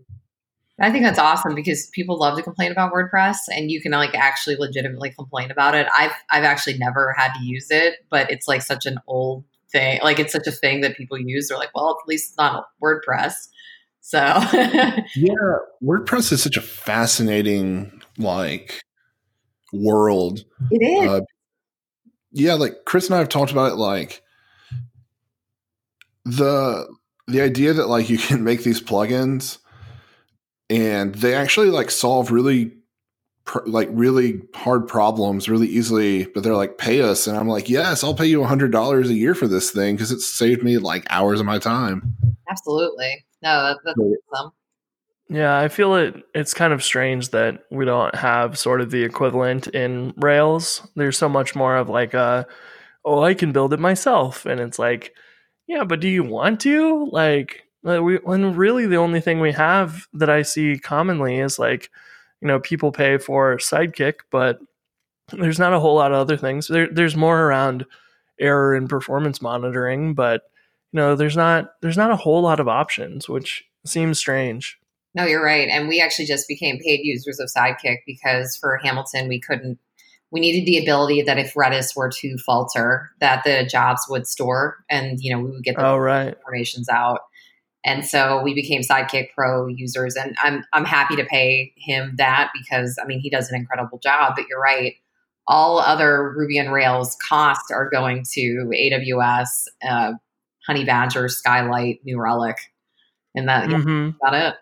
I 0.79 0.91
think 0.91 1.05
that's 1.05 1.19
awesome 1.19 1.55
because 1.55 1.87
people 1.93 2.17
love 2.19 2.37
to 2.37 2.43
complain 2.43 2.71
about 2.71 2.91
WordPress 2.91 3.37
and 3.49 3.71
you 3.71 3.81
can 3.81 3.91
like 3.93 4.13
actually 4.13 4.57
legitimately 4.57 5.11
complain 5.11 5.51
about 5.51 5.73
it. 5.75 5.87
I've 5.97 6.11
I've 6.29 6.43
actually 6.43 6.77
never 6.77 7.13
had 7.17 7.33
to 7.33 7.43
use 7.43 7.67
it, 7.69 7.95
but 8.09 8.29
it's 8.29 8.47
like 8.47 8.61
such 8.61 8.85
an 8.85 8.99
old 9.07 9.45
thing. 9.71 9.99
Like 10.03 10.19
it's 10.19 10.33
such 10.33 10.47
a 10.47 10.51
thing 10.51 10.81
that 10.81 10.97
people 10.97 11.17
use. 11.17 11.47
They're 11.47 11.57
like, 11.57 11.73
well, 11.73 11.97
at 12.01 12.07
least 12.07 12.31
it's 12.31 12.37
not 12.37 12.65
WordPress. 12.83 13.33
So 14.01 14.19
Yeah, 15.15 15.57
WordPress 15.81 16.33
is 16.33 16.43
such 16.43 16.57
a 16.57 16.61
fascinating 16.61 18.01
like 18.17 18.83
world. 19.71 20.43
it 20.71 20.83
is. 20.83 21.09
Uh, 21.09 21.21
yeah, 22.35 22.53
like 22.53 22.85
Chris 22.85 23.07
and 23.07 23.15
I 23.15 23.19
have 23.19 23.29
talked 23.29 23.51
about 23.51 23.71
it 23.71 23.75
like 23.75 24.21
the 26.25 26.87
the 27.27 27.41
idea 27.41 27.73
that 27.73 27.87
like 27.87 28.09
you 28.09 28.17
can 28.19 28.43
make 28.43 28.63
these 28.63 28.81
plugins 28.81 29.57
and 30.69 31.13
they 31.15 31.35
actually 31.35 31.69
like 31.69 31.91
solve 31.91 32.31
really 32.31 32.71
pr- 33.45 33.65
like 33.65 33.89
really 33.91 34.41
hard 34.55 34.87
problems 34.87 35.47
really 35.47 35.67
easily 35.67 36.25
but 36.25 36.43
they're 36.43 36.55
like 36.55 36.79
pay 36.79 37.01
us 37.01 37.27
and 37.27 37.37
i'm 37.37 37.47
like 37.47 37.69
yes 37.69 38.03
i'll 38.03 38.15
pay 38.15 38.25
you 38.25 38.41
a 38.41 38.47
hundred 38.47 38.71
dollars 38.71 39.11
a 39.11 39.13
year 39.13 39.35
for 39.35 39.47
this 39.47 39.69
thing 39.69 39.95
because 39.95 40.11
it 40.11 40.19
saved 40.19 40.63
me 40.63 40.79
like 40.79 41.05
hours 41.11 41.39
of 41.39 41.45
my 41.45 41.59
time 41.59 42.15
Absolutely. 42.49 43.25
No, 43.41 43.63
that, 43.63 43.77
that's 43.83 43.99
awesome. 44.33 44.51
Yeah, 45.29 45.57
I 45.57 45.69
feel 45.69 45.95
it. 45.95 46.15
It's 46.35 46.53
kind 46.53 46.71
of 46.71 46.83
strange 46.83 47.29
that 47.29 47.63
we 47.71 47.83
don't 47.85 48.13
have 48.13 48.59
sort 48.59 48.81
of 48.81 48.91
the 48.91 49.03
equivalent 49.03 49.67
in 49.67 50.13
Rails. 50.17 50.87
There's 50.95 51.17
so 51.17 51.27
much 51.27 51.55
more 51.55 51.77
of 51.77 51.89
like 51.89 52.13
a, 52.13 52.45
oh, 53.03 53.23
I 53.23 53.33
can 53.33 53.51
build 53.51 53.73
it 53.73 53.79
myself, 53.79 54.45
and 54.45 54.59
it's 54.59 54.77
like, 54.77 55.13
yeah, 55.67 55.83
but 55.83 55.99
do 55.99 56.07
you 56.07 56.23
want 56.23 56.61
to? 56.61 57.09
Like, 57.11 57.63
we, 57.83 58.17
when 58.17 58.55
really 58.55 58.85
the 58.85 58.97
only 58.97 59.19
thing 59.19 59.39
we 59.39 59.51
have 59.53 60.07
that 60.13 60.29
I 60.29 60.43
see 60.43 60.77
commonly 60.77 61.39
is 61.39 61.57
like, 61.57 61.89
you 62.41 62.47
know, 62.47 62.59
people 62.59 62.91
pay 62.91 63.17
for 63.17 63.57
Sidekiq, 63.57 64.15
but 64.31 64.59
there's 65.31 65.59
not 65.59 65.73
a 65.73 65.79
whole 65.79 65.95
lot 65.95 66.11
of 66.11 66.17
other 66.19 66.37
things. 66.37 66.67
There, 66.67 66.87
there's 66.91 67.15
more 67.15 67.41
around 67.41 67.85
error 68.39 68.75
and 68.75 68.87
performance 68.89 69.41
monitoring, 69.41 70.13
but 70.13 70.43
you 70.91 70.97
know, 70.97 71.15
there's 71.15 71.35
not 71.35 71.71
there's 71.81 71.97
not 71.97 72.11
a 72.11 72.15
whole 72.15 72.41
lot 72.41 72.59
of 72.59 72.67
options, 72.67 73.27
which 73.27 73.63
seems 73.85 74.19
strange. 74.19 74.77
No, 75.15 75.25
you're 75.25 75.43
right. 75.43 75.69
And 75.69 75.87
we 75.87 76.01
actually 76.01 76.25
just 76.25 76.47
became 76.47 76.79
paid 76.79 77.01
users 77.03 77.39
of 77.39 77.49
Sidekiq 77.49 77.99
because 78.05 78.57
for 78.57 78.79
Hamilton, 78.83 79.27
we 79.29 79.39
couldn't, 79.41 79.79
we 80.31 80.41
needed 80.41 80.67
the 80.67 80.77
ability 80.77 81.21
that 81.23 81.39
if 81.39 81.53
Redis 81.55 81.95
were 81.95 82.11
to 82.11 82.37
falter, 82.39 83.11
that 83.21 83.43
the 83.45 83.65
jobs 83.69 84.01
would 84.09 84.27
store 84.27 84.77
and, 84.89 85.19
you 85.21 85.33
know, 85.33 85.41
we 85.41 85.51
would 85.51 85.63
get 85.63 85.79
the 85.79 85.85
Oh 85.85 85.97
right. 85.97 86.35
informations 86.45 86.89
out. 86.89 87.21
And 87.85 88.05
so 88.05 88.41
we 88.43 88.53
became 88.55 88.81
Sidekiq 88.81 89.29
Pro 89.35 89.67
users, 89.67 90.15
and 90.15 90.35
I'm 90.43 90.63
I'm 90.73 90.85
happy 90.85 91.15
to 91.17 91.25
pay 91.25 91.73
him 91.77 92.15
that 92.17 92.51
because 92.53 92.97
I 93.01 93.05
mean 93.05 93.19
he 93.19 93.29
does 93.29 93.49
an 93.49 93.55
incredible 93.55 93.99
job. 93.99 94.33
But 94.35 94.47
you're 94.49 94.59
right, 94.59 94.95
all 95.47 95.79
other 95.79 96.33
Ruby 96.35 96.57
and 96.57 96.73
Rails 96.73 97.15
costs 97.27 97.71
are 97.71 97.89
going 97.89 98.25
to 98.33 98.71
AWS, 98.73 99.67
uh, 99.87 100.13
Honeybadger, 100.67 101.29
Skylight, 101.29 101.99
New 102.03 102.19
Relic, 102.19 102.57
and 103.35 103.47
that, 103.47 103.69
hmm 103.69 104.09
that's 104.09 104.21
about 104.21 104.33
it. 104.33 104.55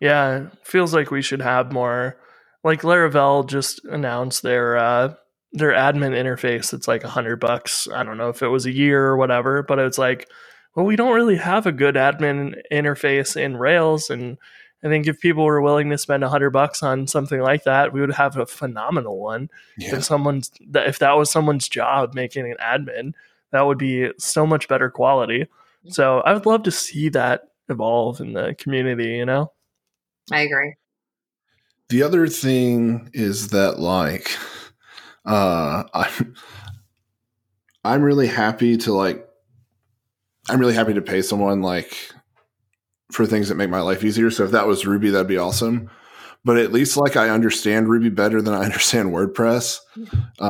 Yeah, 0.00 0.48
feels 0.62 0.92
like 0.92 1.10
we 1.10 1.22
should 1.22 1.42
have 1.42 1.72
more. 1.72 2.16
Like 2.62 2.82
Laravel 2.82 3.48
just 3.48 3.84
announced 3.84 4.42
their 4.42 4.76
uh, 4.76 5.14
their 5.52 5.72
admin 5.72 6.12
interface. 6.12 6.72
It's 6.72 6.88
like 6.88 7.04
a 7.04 7.08
hundred 7.08 7.40
bucks. 7.40 7.88
I 7.92 8.02
don't 8.02 8.18
know 8.18 8.28
if 8.28 8.42
it 8.42 8.48
was 8.48 8.66
a 8.66 8.72
year 8.72 9.06
or 9.06 9.16
whatever, 9.16 9.62
but 9.62 9.78
it's 9.78 9.98
like, 9.98 10.28
well, 10.74 10.84
we 10.84 10.96
don't 10.96 11.14
really 11.14 11.36
have 11.36 11.66
a 11.66 11.72
good 11.72 11.94
admin 11.94 12.56
interface 12.70 13.36
in 13.36 13.56
Rails, 13.56 14.10
and 14.10 14.36
I 14.84 14.88
think 14.88 15.06
if 15.06 15.20
people 15.20 15.44
were 15.44 15.62
willing 15.62 15.90
to 15.90 15.98
spend 15.98 16.22
a 16.24 16.28
hundred 16.28 16.50
bucks 16.50 16.82
on 16.82 17.06
something 17.06 17.40
like 17.40 17.64
that, 17.64 17.92
we 17.92 18.00
would 18.00 18.12
have 18.12 18.36
a 18.36 18.46
phenomenal 18.46 19.18
one. 19.18 19.48
Yeah. 19.78 19.96
If 19.96 20.04
someone's 20.04 20.50
that 20.68 20.88
if 20.88 20.98
that 20.98 21.16
was 21.16 21.30
someone's 21.30 21.68
job 21.68 22.14
making 22.14 22.50
an 22.50 22.56
admin, 22.60 23.12
that 23.52 23.62
would 23.62 23.78
be 23.78 24.10
so 24.18 24.46
much 24.46 24.68
better 24.68 24.90
quality. 24.90 25.46
So 25.88 26.20
I 26.20 26.34
would 26.34 26.46
love 26.46 26.64
to 26.64 26.70
see 26.70 27.08
that 27.10 27.48
evolve 27.68 28.20
in 28.20 28.34
the 28.34 28.54
community. 28.58 29.16
You 29.16 29.24
know. 29.24 29.52
I 30.32 30.40
agree. 30.40 30.74
The 31.88 32.02
other 32.02 32.26
thing 32.26 33.10
is 33.12 33.48
that 33.48 33.78
like 33.78 34.36
uh 35.24 35.84
I'm 35.94 36.34
I'm 37.84 38.02
really 38.02 38.26
happy 38.26 38.76
to 38.78 38.92
like 38.92 39.26
I'm 40.48 40.60
really 40.60 40.74
happy 40.74 40.94
to 40.94 41.02
pay 41.02 41.22
someone 41.22 41.62
like 41.62 41.96
for 43.12 43.26
things 43.26 43.48
that 43.48 43.54
make 43.54 43.70
my 43.70 43.80
life 43.80 44.04
easier. 44.04 44.30
So 44.30 44.44
if 44.44 44.50
that 44.50 44.66
was 44.66 44.86
Ruby, 44.86 45.10
that'd 45.10 45.26
be 45.26 45.38
awesome. 45.38 45.90
But 46.44 46.56
at 46.56 46.72
least 46.72 46.96
like 46.96 47.16
I 47.16 47.30
understand 47.30 47.88
Ruby 47.88 48.08
better 48.08 48.42
than 48.42 48.54
I 48.54 48.58
understand 48.64 49.10
WordPress. 49.10 49.78
Uh, 50.38 50.48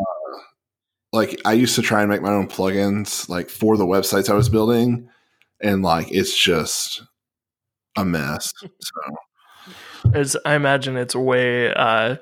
like 1.12 1.40
I 1.44 1.52
used 1.52 1.74
to 1.76 1.82
try 1.82 2.00
and 2.00 2.10
make 2.10 2.22
my 2.22 2.32
own 2.32 2.48
plugins 2.48 3.28
like 3.28 3.48
for 3.50 3.76
the 3.76 3.86
websites 3.86 4.28
I 4.28 4.34
was 4.34 4.48
building, 4.48 5.08
and 5.60 5.82
like 5.82 6.08
it's 6.10 6.36
just 6.36 7.02
a 7.96 8.04
mess. 8.04 8.52
So 8.60 9.16
It's, 10.06 10.36
I 10.44 10.54
imagine 10.54 10.96
it's 10.96 11.14
way 11.14 11.72
uh, 11.72 12.16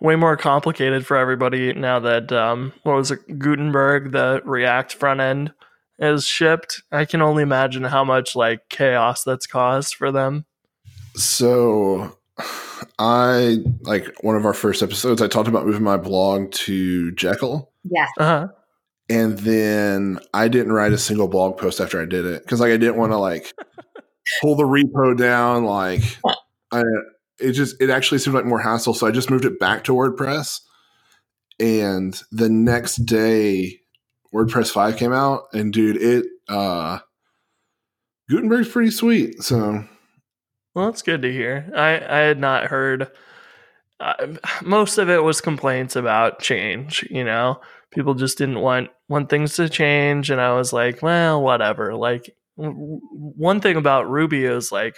way 0.00 0.16
more 0.16 0.36
complicated 0.36 1.06
for 1.06 1.16
everybody 1.16 1.72
now 1.72 1.98
that 2.00 2.32
um, 2.32 2.72
what 2.82 2.96
was 2.96 3.10
it 3.10 3.38
Gutenberg 3.38 4.12
the 4.12 4.40
React 4.44 4.94
front 4.94 5.20
end 5.20 5.52
is 5.98 6.24
shipped. 6.24 6.82
I 6.92 7.04
can 7.04 7.22
only 7.22 7.42
imagine 7.42 7.84
how 7.84 8.04
much 8.04 8.36
like 8.36 8.68
chaos 8.68 9.24
that's 9.24 9.46
caused 9.46 9.94
for 9.94 10.12
them. 10.12 10.44
So 11.14 12.16
I 12.98 13.58
like 13.82 14.14
one 14.22 14.36
of 14.36 14.46
our 14.46 14.54
first 14.54 14.82
episodes, 14.82 15.20
I 15.20 15.26
talked 15.26 15.48
about 15.48 15.66
moving 15.66 15.82
my 15.82 15.96
blog 15.96 16.52
to 16.52 17.12
Jekyll. 17.12 17.72
Yes. 17.84 18.08
Uh-huh. 18.18 18.48
And 19.10 19.38
then 19.38 20.20
I 20.34 20.48
didn't 20.48 20.72
write 20.72 20.92
a 20.92 20.98
single 20.98 21.28
blog 21.28 21.56
post 21.56 21.80
after 21.80 22.00
I 22.00 22.04
did 22.04 22.26
it 22.26 22.42
because 22.42 22.60
like 22.60 22.72
I 22.72 22.76
didn't 22.76 22.96
want 22.96 23.12
to 23.12 23.18
like 23.18 23.52
pull 24.40 24.54
the 24.54 24.64
repo 24.64 25.16
down. 25.16 25.64
Like 25.64 26.02
I, 26.70 26.82
it 27.40 27.52
just 27.52 27.80
it 27.80 27.90
actually 27.90 28.18
seemed 28.18 28.34
like 28.34 28.44
more 28.44 28.60
hassle. 28.60 28.94
So 28.94 29.06
I 29.06 29.10
just 29.10 29.30
moved 29.30 29.44
it 29.44 29.58
back 29.58 29.84
to 29.84 29.92
WordPress. 29.92 30.60
And 31.60 32.20
the 32.30 32.48
next 32.48 32.96
day, 33.04 33.80
WordPress 34.32 34.70
five 34.70 34.96
came 34.96 35.12
out, 35.12 35.44
and 35.52 35.72
dude, 35.72 35.96
it 35.96 36.26
uh 36.48 36.98
Gutenberg's 38.30 38.68
pretty 38.68 38.90
sweet. 38.90 39.42
So 39.42 39.84
Well, 40.74 40.86
that's 40.86 41.02
good 41.02 41.22
to 41.22 41.32
hear. 41.32 41.70
I 41.74 41.94
I 41.96 42.18
had 42.20 42.38
not 42.38 42.66
heard. 42.66 43.10
Uh, 44.00 44.36
most 44.62 44.96
of 44.98 45.10
it 45.10 45.24
was 45.24 45.40
complaints 45.40 45.96
about 45.96 46.38
change. 46.40 47.04
You 47.10 47.24
know, 47.24 47.60
people 47.90 48.14
just 48.14 48.38
didn't 48.38 48.60
want 48.60 48.90
want 49.08 49.28
things 49.28 49.56
to 49.56 49.68
change, 49.68 50.30
and 50.30 50.40
I 50.40 50.54
was 50.54 50.72
like, 50.72 51.02
well, 51.02 51.42
whatever. 51.42 51.96
Like 51.96 52.36
w- 52.56 53.00
one 53.10 53.60
thing 53.60 53.76
about 53.76 54.08
Ruby 54.08 54.44
is 54.44 54.70
like 54.70 54.96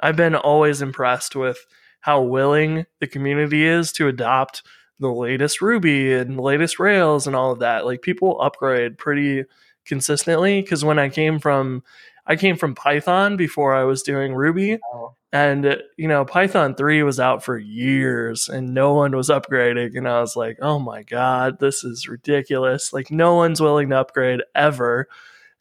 I've 0.00 0.16
been 0.16 0.34
always 0.34 0.82
impressed 0.82 1.36
with 1.36 1.58
how 2.00 2.20
willing 2.20 2.86
the 3.00 3.06
community 3.06 3.66
is 3.66 3.90
to 3.92 4.08
adopt 4.08 4.62
the 5.00 5.08
latest 5.08 5.60
Ruby 5.60 6.12
and 6.12 6.38
the 6.38 6.42
latest 6.42 6.78
Rails 6.78 7.26
and 7.26 7.34
all 7.34 7.52
of 7.52 7.60
that. 7.60 7.84
Like 7.86 8.02
people 8.02 8.40
upgrade 8.40 8.98
pretty 8.98 9.44
consistently 9.84 10.62
because 10.62 10.84
when 10.84 10.98
I 10.98 11.08
came 11.08 11.38
from 11.38 11.82
I 12.26 12.36
came 12.36 12.56
from 12.56 12.74
Python 12.74 13.36
before 13.36 13.74
I 13.74 13.84
was 13.84 14.02
doing 14.02 14.34
Ruby 14.34 14.78
Oh, 14.94 15.14
and 15.32 15.82
you 15.96 16.08
know 16.08 16.24
Python 16.24 16.74
3 16.74 17.02
was 17.02 17.20
out 17.20 17.42
for 17.42 17.58
years 17.58 18.48
and 18.48 18.72
no 18.72 18.94
one 18.94 19.16
was 19.16 19.28
upgrading 19.28 19.96
and 19.96 20.08
I 20.08 20.20
was 20.20 20.36
like, 20.36 20.58
"Oh 20.62 20.78
my 20.78 21.02
god, 21.02 21.58
this 21.58 21.84
is 21.84 22.08
ridiculous. 22.08 22.92
Like 22.92 23.10
no 23.10 23.34
one's 23.34 23.60
willing 23.60 23.90
to 23.90 24.00
upgrade 24.00 24.42
ever." 24.54 25.08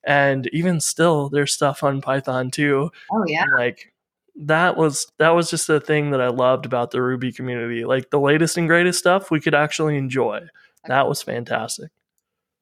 And 0.06 0.48
even 0.54 0.82
still 0.82 1.30
there's 1.30 1.54
stuff 1.54 1.84
on 1.84 2.02
Python 2.02 2.52
2 2.52 2.92
oh 3.12 3.24
yeah. 3.28 3.46
like 3.58 3.93
that 4.36 4.78
was 4.78 5.12
that 5.20 5.30
was 5.30 5.50
just 5.50 5.68
the 5.68 5.80
thing 5.80 6.12
that 6.12 6.22
I 6.22 6.28
loved 6.30 6.66
about 6.66 6.92
the 6.92 7.02
Ruby 7.02 7.32
community. 7.32 7.86
Like 7.86 8.10
the 8.10 8.20
latest 8.20 8.58
and 8.58 8.68
greatest 8.68 9.00
stuff 9.00 9.30
we 9.30 9.40
could 9.40 9.56
actually 9.56 9.98
enjoy. 9.98 10.42
That 10.88 11.08
was 11.08 11.22
fantastic. 11.22 11.92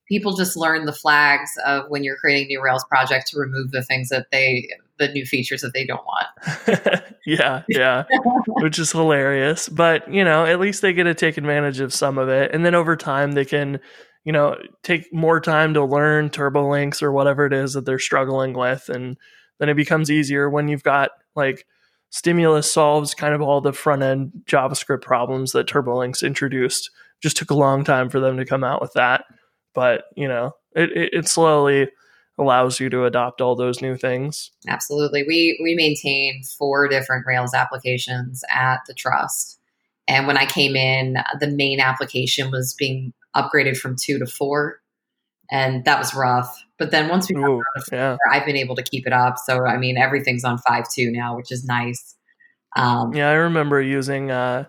People 0.07 0.35
just 0.35 0.57
learn 0.57 0.85
the 0.85 0.93
flags 0.93 1.49
of 1.65 1.85
when 1.87 2.03
you're 2.03 2.17
creating 2.17 2.47
new 2.47 2.61
Rails 2.61 2.83
project 2.89 3.27
to 3.27 3.39
remove 3.39 3.71
the 3.71 3.81
things 3.81 4.09
that 4.09 4.27
they, 4.29 4.67
the 4.99 5.07
new 5.07 5.25
features 5.25 5.61
that 5.61 5.73
they 5.73 5.85
don't 5.85 6.03
want. 6.05 7.03
yeah, 7.25 7.63
yeah, 7.69 8.03
which 8.47 8.77
is 8.77 8.91
hilarious. 8.91 9.69
But 9.69 10.11
you 10.13 10.25
know, 10.25 10.45
at 10.45 10.59
least 10.59 10.81
they 10.81 10.91
get 10.91 11.05
to 11.05 11.13
take 11.13 11.37
advantage 11.37 11.79
of 11.79 11.93
some 11.93 12.17
of 12.17 12.27
it, 12.27 12.53
and 12.53 12.65
then 12.65 12.75
over 12.75 12.97
time 12.97 13.31
they 13.31 13.45
can, 13.45 13.79
you 14.25 14.33
know, 14.33 14.57
take 14.83 15.11
more 15.13 15.39
time 15.39 15.73
to 15.75 15.85
learn 15.85 16.29
TurboLinks 16.29 17.01
or 17.01 17.13
whatever 17.13 17.45
it 17.45 17.53
is 17.53 17.73
that 17.73 17.85
they're 17.85 17.97
struggling 17.97 18.51
with. 18.51 18.89
And 18.89 19.15
then 19.59 19.69
it 19.69 19.75
becomes 19.75 20.11
easier 20.11 20.49
when 20.49 20.67
you've 20.67 20.83
got 20.83 21.11
like 21.35 21.65
Stimulus 22.09 22.71
solves 22.71 23.13
kind 23.13 23.33
of 23.33 23.41
all 23.41 23.61
the 23.61 23.73
front 23.73 24.03
end 24.03 24.31
JavaScript 24.45 25.01
problems 25.01 25.53
that 25.53 25.67
TurboLinks 25.67 26.25
introduced. 26.25 26.91
Just 27.21 27.37
took 27.37 27.51
a 27.51 27.55
long 27.55 27.83
time 27.83 28.09
for 28.09 28.19
them 28.19 28.37
to 28.37 28.45
come 28.45 28.63
out 28.63 28.81
with 28.81 28.93
that. 28.93 29.25
But, 29.73 30.05
you 30.15 30.27
know, 30.27 30.53
it, 30.75 30.91
it, 30.91 31.09
it 31.13 31.27
slowly 31.27 31.89
allows 32.37 32.79
you 32.79 32.89
to 32.89 33.05
adopt 33.05 33.41
all 33.41 33.55
those 33.55 33.81
new 33.81 33.95
things. 33.95 34.51
Absolutely. 34.67 35.23
We 35.23 35.59
we 35.63 35.75
maintain 35.75 36.43
four 36.57 36.87
different 36.87 37.25
Rails 37.27 37.53
applications 37.53 38.43
at 38.49 38.79
the 38.87 38.93
trust. 38.93 39.59
And 40.07 40.27
when 40.27 40.37
I 40.37 40.45
came 40.45 40.75
in, 40.75 41.17
the 41.39 41.47
main 41.47 41.79
application 41.79 42.51
was 42.51 42.73
being 42.73 43.13
upgraded 43.35 43.77
from 43.77 43.95
two 43.95 44.17
to 44.19 44.25
four. 44.25 44.81
And 45.49 45.85
that 45.85 45.99
was 45.99 46.13
rough. 46.13 46.65
But 46.81 46.89
then 46.89 47.09
once 47.09 47.29
we 47.29 47.35
got 47.35 47.43
Ooh, 47.47 47.61
four, 47.75 47.83
yeah. 47.91 48.17
I've 48.31 48.43
been 48.43 48.55
able 48.55 48.75
to 48.75 48.81
keep 48.81 49.05
it 49.05 49.13
up. 49.13 49.37
So 49.37 49.67
I 49.67 49.77
mean 49.77 49.97
everything's 49.97 50.43
on 50.43 50.57
five 50.67 50.85
two 50.91 51.11
now, 51.11 51.35
which 51.35 51.51
is 51.51 51.63
nice. 51.63 52.15
Um, 52.75 53.13
Yeah, 53.13 53.29
I 53.29 53.33
remember 53.33 53.79
using 53.79 54.31
uh 54.31 54.63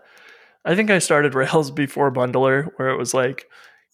I 0.67 0.75
think 0.77 0.91
I 0.91 0.99
started 0.99 1.35
Rails 1.43 1.71
before 1.71 2.13
Bundler 2.13 2.69
where 2.77 2.91
it 2.91 2.99
was 2.99 3.15
like 3.15 3.47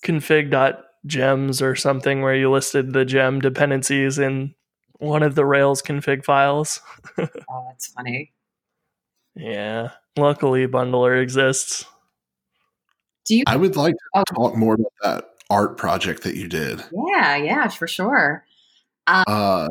config.gems 0.04 1.62
or 1.62 1.76
something 1.76 2.22
where 2.22 2.34
you 2.34 2.50
listed 2.50 2.92
the 2.92 3.04
gem 3.04 3.40
dependencies 3.40 4.18
in 4.18 4.52
one 4.98 5.22
of 5.22 5.36
the 5.36 5.44
Rails 5.44 5.80
config 5.80 6.24
files. 6.24 6.80
oh, 7.18 7.28
that's 7.68 7.86
funny. 7.86 8.32
Yeah. 9.36 9.90
Luckily 10.16 10.66
Bundler 10.66 11.22
exists. 11.22 11.86
Do 13.26 13.36
you 13.36 13.44
I 13.46 13.54
would 13.54 13.76
like 13.76 13.94
to 13.94 14.00
Oh. 14.16 14.22
talk 14.34 14.56
more 14.56 14.74
about 14.74 14.92
that 15.04 15.37
art 15.50 15.76
project 15.76 16.22
that 16.22 16.36
you 16.36 16.48
did. 16.48 16.82
Yeah, 16.92 17.36
yeah, 17.36 17.68
for 17.68 17.86
sure. 17.86 18.44
Uh, 19.06 19.68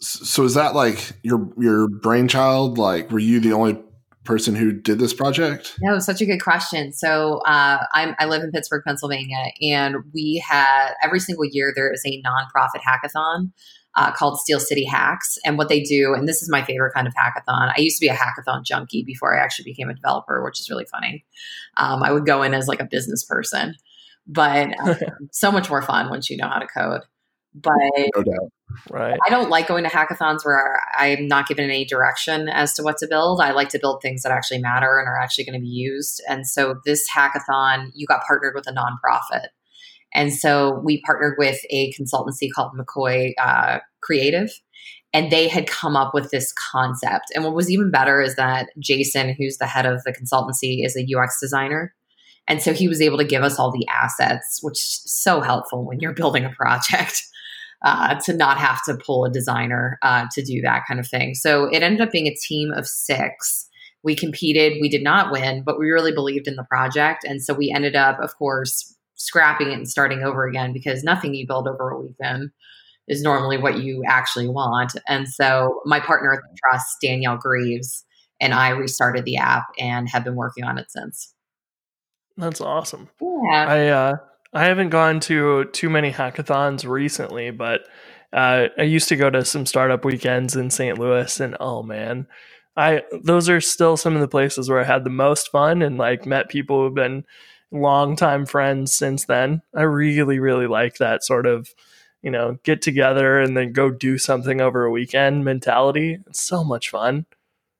so 0.00 0.44
is 0.44 0.54
that 0.54 0.74
like 0.74 1.12
your 1.22 1.52
your 1.58 1.88
brainchild? 1.88 2.78
Like, 2.78 3.10
were 3.10 3.18
you 3.18 3.40
the 3.40 3.52
only 3.52 3.78
person 4.24 4.54
who 4.54 4.72
did 4.72 4.98
this 4.98 5.14
project? 5.14 5.76
No, 5.80 5.98
such 5.98 6.20
a 6.20 6.26
good 6.26 6.40
question. 6.40 6.92
So 6.92 7.38
uh, 7.46 7.84
I'm, 7.92 8.14
I 8.18 8.26
live 8.26 8.42
in 8.42 8.52
Pittsburgh, 8.52 8.82
Pennsylvania, 8.86 9.50
and 9.60 9.96
we 10.14 10.42
had 10.48 10.92
every 11.02 11.20
single 11.20 11.44
year 11.44 11.72
there 11.74 11.92
is 11.92 12.02
a 12.06 12.22
nonprofit 12.22 12.80
hackathon 12.86 13.50
uh, 13.94 14.12
called 14.12 14.38
Steel 14.38 14.60
City 14.60 14.84
Hacks. 14.84 15.38
And 15.44 15.58
what 15.58 15.68
they 15.68 15.82
do, 15.82 16.14
and 16.14 16.28
this 16.28 16.42
is 16.42 16.48
my 16.48 16.62
favorite 16.64 16.94
kind 16.94 17.06
of 17.06 17.14
hackathon. 17.14 17.72
I 17.76 17.80
used 17.80 17.98
to 17.98 18.06
be 18.06 18.08
a 18.08 18.14
hackathon 18.14 18.64
junkie 18.64 19.02
before 19.04 19.36
I 19.36 19.42
actually 19.42 19.64
became 19.64 19.88
a 19.88 19.94
developer, 19.94 20.42
which 20.44 20.60
is 20.60 20.70
really 20.70 20.86
funny. 20.86 21.24
Um, 21.76 22.02
I 22.02 22.12
would 22.12 22.26
go 22.26 22.42
in 22.42 22.54
as 22.54 22.68
like 22.68 22.80
a 22.80 22.88
business 22.90 23.24
person, 23.24 23.74
but 24.26 24.74
um, 24.84 24.96
so 25.30 25.50
much 25.52 25.68
more 25.68 25.82
fun 25.82 26.10
once 26.10 26.30
you 26.30 26.36
know 26.36 26.48
how 26.48 26.58
to 26.58 26.66
code. 26.66 27.02
But 27.54 27.74
No 28.16 28.22
doubt. 28.22 28.52
Right. 28.90 29.18
I 29.26 29.30
don't 29.30 29.50
like 29.50 29.68
going 29.68 29.84
to 29.84 29.90
hackathons 29.90 30.44
where 30.44 30.80
I'm 30.96 31.28
not 31.28 31.46
given 31.46 31.64
any 31.64 31.84
direction 31.84 32.48
as 32.48 32.72
to 32.74 32.82
what 32.82 32.96
to 32.98 33.06
build. 33.06 33.40
I 33.40 33.52
like 33.52 33.68
to 33.70 33.78
build 33.78 34.00
things 34.00 34.22
that 34.22 34.32
actually 34.32 34.60
matter 34.60 34.98
and 34.98 35.06
are 35.06 35.18
actually 35.18 35.44
going 35.44 35.58
to 35.58 35.60
be 35.60 35.68
used. 35.68 36.22
And 36.28 36.46
so 36.46 36.80
this 36.86 37.06
hackathon, 37.14 37.90
you 37.94 38.06
got 38.06 38.24
partnered 38.26 38.54
with 38.54 38.66
a 38.66 38.72
nonprofit. 38.72 39.48
And 40.14 40.32
so 40.32 40.80
we 40.84 41.00
partnered 41.02 41.36
with 41.38 41.58
a 41.70 41.92
consultancy 41.92 42.48
called 42.54 42.72
McCoy 42.78 43.32
uh, 43.38 43.80
Creative. 44.00 44.50
And 45.14 45.30
they 45.30 45.46
had 45.46 45.66
come 45.66 45.94
up 45.94 46.14
with 46.14 46.30
this 46.30 46.52
concept. 46.52 47.26
And 47.34 47.44
what 47.44 47.54
was 47.54 47.70
even 47.70 47.90
better 47.90 48.22
is 48.22 48.36
that 48.36 48.70
Jason, 48.78 49.34
who's 49.38 49.58
the 49.58 49.66
head 49.66 49.84
of 49.84 50.02
the 50.04 50.12
consultancy, 50.12 50.84
is 50.84 50.96
a 50.96 51.06
UX 51.14 51.38
designer. 51.38 51.94
And 52.48 52.60
so 52.62 52.72
he 52.72 52.88
was 52.88 53.00
able 53.00 53.18
to 53.18 53.24
give 53.24 53.42
us 53.42 53.58
all 53.58 53.70
the 53.70 53.86
assets, 53.88 54.58
which 54.62 54.78
is 54.78 55.02
so 55.06 55.40
helpful 55.40 55.84
when 55.84 56.00
you're 56.00 56.12
building 56.14 56.44
a 56.44 56.50
project 56.50 57.22
uh, 57.84 58.16
to 58.24 58.32
not 58.32 58.58
have 58.58 58.82
to 58.84 58.96
pull 58.96 59.24
a 59.24 59.30
designer 59.30 59.98
uh, 60.02 60.26
to 60.32 60.42
do 60.42 60.60
that 60.62 60.82
kind 60.86 61.00
of 61.00 61.08
thing. 61.08 61.34
So 61.34 61.64
it 61.66 61.82
ended 61.82 62.00
up 62.00 62.12
being 62.12 62.26
a 62.26 62.34
team 62.34 62.72
of 62.72 62.86
six. 62.86 63.68
We 64.04 64.16
competed, 64.16 64.78
we 64.80 64.88
did 64.88 65.02
not 65.02 65.30
win, 65.30 65.62
but 65.64 65.78
we 65.78 65.90
really 65.90 66.12
believed 66.12 66.48
in 66.48 66.56
the 66.56 66.64
project. 66.64 67.24
And 67.24 67.42
so 67.42 67.54
we 67.54 67.72
ended 67.74 67.94
up, 67.94 68.18
of 68.20 68.36
course, 68.36 68.96
scrapping 69.14 69.70
it 69.70 69.74
and 69.74 69.88
starting 69.88 70.22
over 70.22 70.46
again 70.46 70.72
because 70.72 71.04
nothing 71.04 71.34
you 71.34 71.46
build 71.46 71.68
over 71.68 71.90
a 71.90 72.00
weekend 72.00 72.50
is 73.08 73.22
normally 73.22 73.58
what 73.58 73.78
you 73.78 74.02
actually 74.06 74.48
want. 74.48 74.94
And 75.08 75.28
so 75.28 75.80
my 75.84 76.00
partner 76.00 76.32
at 76.32 76.40
the 76.40 76.56
trust, 76.58 76.96
Danielle 77.00 77.36
Greaves, 77.36 78.04
and 78.40 78.54
I 78.54 78.70
restarted 78.70 79.24
the 79.24 79.36
app 79.36 79.64
and 79.78 80.08
have 80.08 80.24
been 80.24 80.34
working 80.34 80.64
on 80.64 80.78
it 80.78 80.90
since. 80.90 81.31
That's 82.36 82.60
awesome. 82.60 83.08
Yeah. 83.20 83.66
I 83.68 83.86
uh, 83.88 84.16
I 84.52 84.64
haven't 84.64 84.90
gone 84.90 85.20
to 85.20 85.64
too 85.66 85.90
many 85.90 86.10
hackathons 86.10 86.86
recently, 86.88 87.50
but 87.50 87.82
uh, 88.32 88.68
I 88.78 88.82
used 88.82 89.08
to 89.08 89.16
go 89.16 89.30
to 89.30 89.44
some 89.44 89.66
startup 89.66 90.04
weekends 90.04 90.56
in 90.56 90.70
St. 90.70 90.98
Louis, 90.98 91.40
and 91.40 91.56
oh 91.60 91.82
man, 91.82 92.26
I 92.76 93.02
those 93.22 93.48
are 93.48 93.60
still 93.60 93.96
some 93.96 94.14
of 94.14 94.20
the 94.20 94.28
places 94.28 94.68
where 94.68 94.80
I 94.80 94.84
had 94.84 95.04
the 95.04 95.10
most 95.10 95.50
fun 95.50 95.82
and 95.82 95.98
like 95.98 96.26
met 96.26 96.48
people 96.48 96.82
who've 96.82 96.94
been 96.94 97.24
longtime 97.70 98.46
friends 98.46 98.94
since 98.94 99.24
then. 99.26 99.62
I 99.74 99.82
really 99.82 100.38
really 100.38 100.66
like 100.66 100.96
that 100.96 101.24
sort 101.24 101.46
of 101.46 101.68
you 102.22 102.30
know 102.30 102.58
get 102.62 102.82
together 102.82 103.40
and 103.40 103.56
then 103.56 103.72
go 103.72 103.90
do 103.90 104.16
something 104.18 104.60
over 104.60 104.84
a 104.84 104.90
weekend 104.90 105.44
mentality. 105.44 106.18
It's 106.26 106.42
so 106.42 106.64
much 106.64 106.88
fun. 106.88 107.26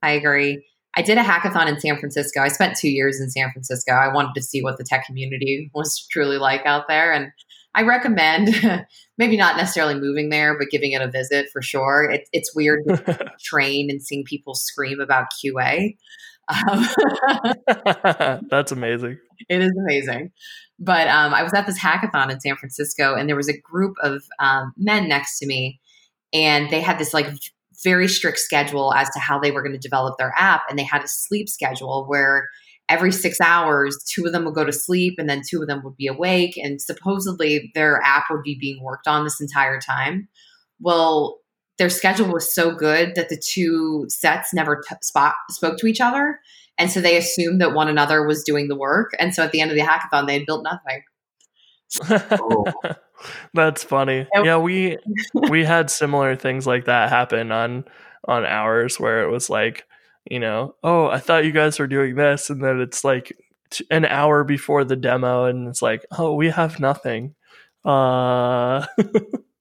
I 0.03 0.13
agree. 0.13 0.65
I 0.97 1.03
did 1.03 1.17
a 1.19 1.23
hackathon 1.23 1.69
in 1.69 1.81
San 1.81 1.99
Francisco. 1.99 2.41
I 2.41 2.49
spent 2.49 2.77
two 2.77 2.91
years 2.91 3.21
in 3.21 3.31
San 3.31 3.51
Francisco. 3.51 3.93
I 3.93 4.13
wanted 4.13 4.35
to 4.35 4.43
see 4.43 4.63
what 4.63 4.79
the 4.79 4.85
tech 4.85 5.07
community 5.07 5.71
was 5.75 6.07
truly 6.11 6.39
like 6.39 6.65
out 6.67 6.89
there. 6.89 7.13
And 7.13 7.33
I 7.75 7.83
recommend 7.83 8.55
maybe 9.19 9.37
not 9.37 9.57
necessarily 9.57 9.95
moving 9.95 10.29
there, 10.29 10.59
but 10.59 10.69
giving 10.71 10.93
it 10.93 11.01
a 11.01 11.11
visit 11.11 11.49
for 11.53 11.63
sure. 11.63 12.11
It, 12.11 12.29
it's 12.33 12.55
weird 12.55 12.85
to 12.87 13.33
train 13.43 13.91
and 13.91 14.03
seeing 14.03 14.25
people 14.25 14.55
scream 14.55 15.01
about 15.01 15.27
QA. 15.43 15.97
Um, 16.49 16.87
That's 18.51 18.73
amazing. 18.73 19.19
it 19.49 19.63
is 19.63 19.73
amazing. 19.79 20.33
But 20.79 21.09
um, 21.09 21.33
I 21.33 21.43
was 21.43 21.55
at 21.55 21.67
this 21.67 21.79
hackathon 21.79 22.31
in 22.31 22.41
San 22.41 22.57
Francisco, 22.57 23.15
and 23.15 23.29
there 23.29 23.37
was 23.37 23.49
a 23.49 23.57
group 23.57 23.95
of 24.03 24.23
um, 24.41 24.73
men 24.77 25.09
next 25.09 25.39
to 25.39 25.47
me, 25.47 25.81
and 26.33 26.69
they 26.71 26.81
had 26.81 26.99
this 26.99 27.15
like 27.15 27.29
very 27.83 28.09
strict 28.09 28.39
schedule 28.39 28.93
as 28.95 29.09
to 29.11 29.19
how 29.19 29.39
they 29.39 29.51
were 29.51 29.63
going 29.63 29.73
to 29.73 29.79
develop 29.79 30.17
their 30.19 30.33
app. 30.37 30.63
And 30.69 30.79
they 30.79 30.85
had 30.85 31.03
a 31.03 31.09
sleep 31.09 31.49
schedule 31.49 32.05
where 32.07 32.49
every 32.89 33.13
six 33.13 33.41
hours, 33.41 33.97
two 34.09 34.27
of 34.27 34.33
them 34.33 34.45
would 34.45 34.55
go 34.55 34.65
to 34.65 34.73
sleep 34.73 35.15
and 35.19 35.29
then 35.29 35.43
two 35.49 35.63
of 35.63 35.69
them 35.69 35.83
would 35.85 35.97
be 35.97 36.07
awake. 36.07 36.57
And 36.57 36.81
supposedly 36.81 37.71
their 37.75 38.01
app 38.03 38.25
would 38.31 38.43
be 38.43 38.59
being 38.61 38.83
worked 38.83 39.09
on 39.09 39.25
this 39.25 39.41
entire 39.41 39.81
time. 39.81 40.29
Well, 40.81 41.39
their 41.79 41.91
schedule 41.91 42.31
was 42.31 42.53
so 42.55 42.75
good 42.75 43.15
that 43.15 43.29
the 43.29 43.41
two 43.43 44.05
sets 44.09 44.53
never 44.53 44.83
t- 44.89 44.95
spot, 45.03 45.35
spoke 45.51 45.79
to 45.79 45.87
each 45.87 46.01
other. 46.01 46.39
And 46.79 46.91
so 46.91 47.01
they 47.01 47.17
assumed 47.17 47.61
that 47.61 47.75
one 47.75 47.89
another 47.89 48.27
was 48.27 48.43
doing 48.43 48.69
the 48.69 48.77
work. 48.77 49.13
And 49.19 49.35
so 49.35 49.43
at 49.43 49.53
the 49.53 49.61
end 49.61 49.71
of 49.71 49.77
the 49.77 49.83
hackathon, 49.83 50.27
they 50.27 50.35
had 50.35 50.47
built 50.47 50.65
nothing. 50.65 51.03
Oh. 52.01 52.65
That's 53.55 53.85
funny. 53.85 54.27
Yep. 54.35 54.45
Yeah, 54.45 54.59
we 54.59 54.99
we 55.49 55.65
had 55.65 55.91
similar 55.91 56.37
things 56.37 56.67
like 56.67 56.87
that 56.87 57.11
happen 57.11 57.53
on 57.53 57.85
on 58.27 58.45
ours 58.45 58.99
where 58.99 59.23
it 59.23 59.31
was 59.31 59.51
like, 59.51 59.85
you 60.31 60.39
know, 60.39 60.75
oh, 60.83 61.07
I 61.07 61.19
thought 61.19 61.45
you 61.45 61.53
guys 61.53 61.79
were 61.79 61.87
doing 61.87 62.15
this, 62.15 62.51
and 62.51 62.63
then 62.63 62.81
it's 62.81 63.05
like 63.05 63.37
t- 63.71 63.87
an 63.91 64.05
hour 64.05 64.45
before 64.45 64.85
the 64.85 64.97
demo, 64.97 65.45
and 65.45 65.69
it's 65.69 65.83
like, 65.83 66.05
oh, 66.19 66.35
we 66.35 66.51
have 66.51 66.81
nothing. 66.81 67.35
Uh, 67.85 68.87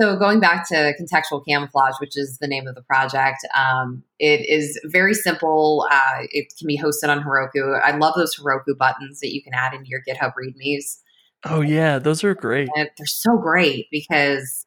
So 0.00 0.16
going 0.16 0.40
back 0.40 0.66
to 0.68 0.92
contextual 1.00 1.44
camouflage, 1.46 1.94
which 2.00 2.16
is 2.16 2.38
the 2.40 2.48
name 2.48 2.66
of 2.66 2.74
the 2.74 2.82
project, 2.82 3.46
um, 3.56 4.02
it 4.18 4.44
is 4.48 4.80
very 4.86 5.14
simple. 5.14 5.86
Uh, 5.88 6.22
it 6.30 6.52
can 6.58 6.66
be 6.66 6.76
hosted 6.76 7.08
on 7.08 7.22
Heroku. 7.22 7.80
I 7.80 7.96
love 7.96 8.14
those 8.16 8.36
Heroku 8.36 8.76
buttons 8.76 9.20
that 9.20 9.32
you 9.32 9.40
can 9.40 9.54
add 9.54 9.72
into 9.72 9.88
your 9.88 10.02
GitHub 10.08 10.32
README's. 10.34 11.00
Oh 11.44 11.60
yeah, 11.60 11.98
those 11.98 12.24
are 12.24 12.34
great. 12.34 12.68
And 12.74 12.90
they're 12.96 13.06
so 13.06 13.36
great 13.36 13.88
because, 13.90 14.66